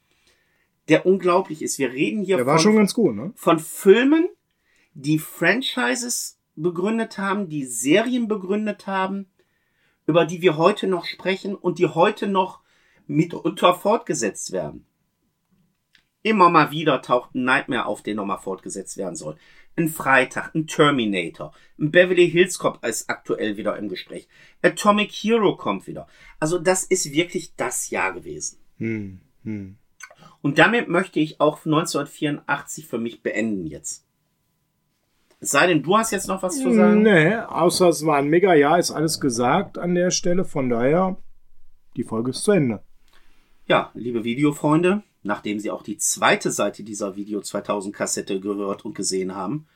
der 0.87 1.05
unglaublich 1.05 1.61
ist. 1.61 1.79
Wir 1.79 1.91
reden 1.91 2.23
hier 2.23 2.37
Der 2.37 2.45
war 2.45 2.59
schon 2.59 2.75
ganz 2.75 2.93
gut, 2.93 3.15
ne? 3.15 3.33
von 3.35 3.59
Filmen, 3.59 4.29
die 4.93 5.19
Franchises 5.19 6.39
begründet 6.55 7.17
haben, 7.17 7.49
die 7.49 7.65
Serien 7.65 8.27
begründet 8.27 8.87
haben, 8.87 9.27
über 10.05 10.25
die 10.25 10.41
wir 10.41 10.57
heute 10.57 10.87
noch 10.87 11.05
sprechen 11.05 11.55
und 11.55 11.79
die 11.79 11.87
heute 11.87 12.27
noch 12.27 12.59
mitunter 13.07 13.73
fortgesetzt 13.73 14.51
werden. 14.51 14.85
Immer 16.21 16.49
mal 16.49 16.71
wieder 16.71 17.01
taucht 17.01 17.35
ein 17.35 17.43
Nightmare 17.43 17.85
auf, 17.85 18.01
der 18.01 18.15
nochmal 18.15 18.39
fortgesetzt 18.39 18.97
werden 18.97 19.15
soll. 19.15 19.35
Ein 19.75 19.89
Freitag, 19.89 20.53
ein 20.55 20.67
Terminator, 20.67 21.53
ein 21.79 21.91
Beverly 21.91 22.29
Hills 22.29 22.59
Cop 22.59 22.85
ist 22.85 23.09
aktuell 23.09 23.57
wieder 23.57 23.77
im 23.77 23.89
Gespräch. 23.89 24.27
Atomic 24.61 25.11
Hero 25.11 25.57
kommt 25.57 25.87
wieder. 25.87 26.07
Also 26.39 26.59
das 26.59 26.83
ist 26.83 27.11
wirklich 27.11 27.55
das 27.55 27.89
Jahr 27.89 28.13
gewesen. 28.13 28.59
Hm, 28.77 29.19
hm. 29.43 29.77
Und 30.41 30.59
damit 30.59 30.87
möchte 30.87 31.19
ich 31.19 31.41
auch 31.41 31.65
1984 31.65 32.87
für 32.87 32.99
mich 32.99 33.23
beenden 33.23 33.65
jetzt. 33.65 34.02
Es 35.43 35.49
sei 35.49 35.67
denn, 35.67 35.83
du 35.83 35.97
hast 35.97 36.11
jetzt 36.11 36.29
noch 36.29 36.41
was 36.41 36.57
zu 36.57 36.73
sagen. 36.73 37.01
Nee, 37.01 37.35
außer 37.35 37.89
es 37.89 38.05
war 38.05 38.15
ein 38.15 38.29
mega 38.29 38.53
Jahr, 38.53 38.79
ist 38.79 38.91
alles 38.91 39.19
gesagt 39.19 39.77
an 39.77 39.93
der 39.93 40.09
Stelle. 40.09 40.45
Von 40.45 40.69
daher, 40.69 41.17
die 41.97 42.05
Folge 42.05 42.31
ist 42.31 42.45
zu 42.45 42.53
Ende. 42.53 42.81
Ja, 43.67 43.91
liebe 43.93 44.23
Videofreunde, 44.23 45.03
nachdem 45.21 45.59
Sie 45.59 45.69
auch 45.69 45.83
die 45.83 45.97
zweite 45.97 46.49
Seite 46.49 46.83
dieser 46.83 47.17
Video 47.17 47.41
2000 47.41 47.93
Kassette 47.93 48.39
gehört 48.39 48.85
und 48.85 48.95
gesehen 48.95 49.35
haben. 49.35 49.67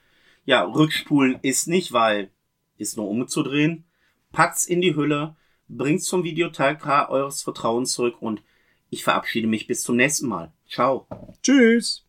Ja, 0.45 0.63
rückspulen 0.63 1.37
ist 1.41 1.67
nicht, 1.67 1.91
weil 1.91 2.31
ist 2.77 2.95
nur 2.95 3.09
umzudrehen. 3.09 3.83
Packt's 4.31 4.67
in 4.67 4.79
die 4.79 4.95
Hülle, 4.95 5.35
bringt's 5.67 6.05
zum 6.05 6.23
Videothekar 6.23 7.09
eures 7.09 7.41
Vertrauens 7.41 7.91
zurück 7.91 8.21
und 8.21 8.41
ich 8.89 9.03
verabschiede 9.03 9.47
mich 9.47 9.67
bis 9.67 9.83
zum 9.83 9.97
nächsten 9.97 10.29
Mal. 10.29 10.53
Ciao. 10.65 11.07
Tschüss. 11.43 12.06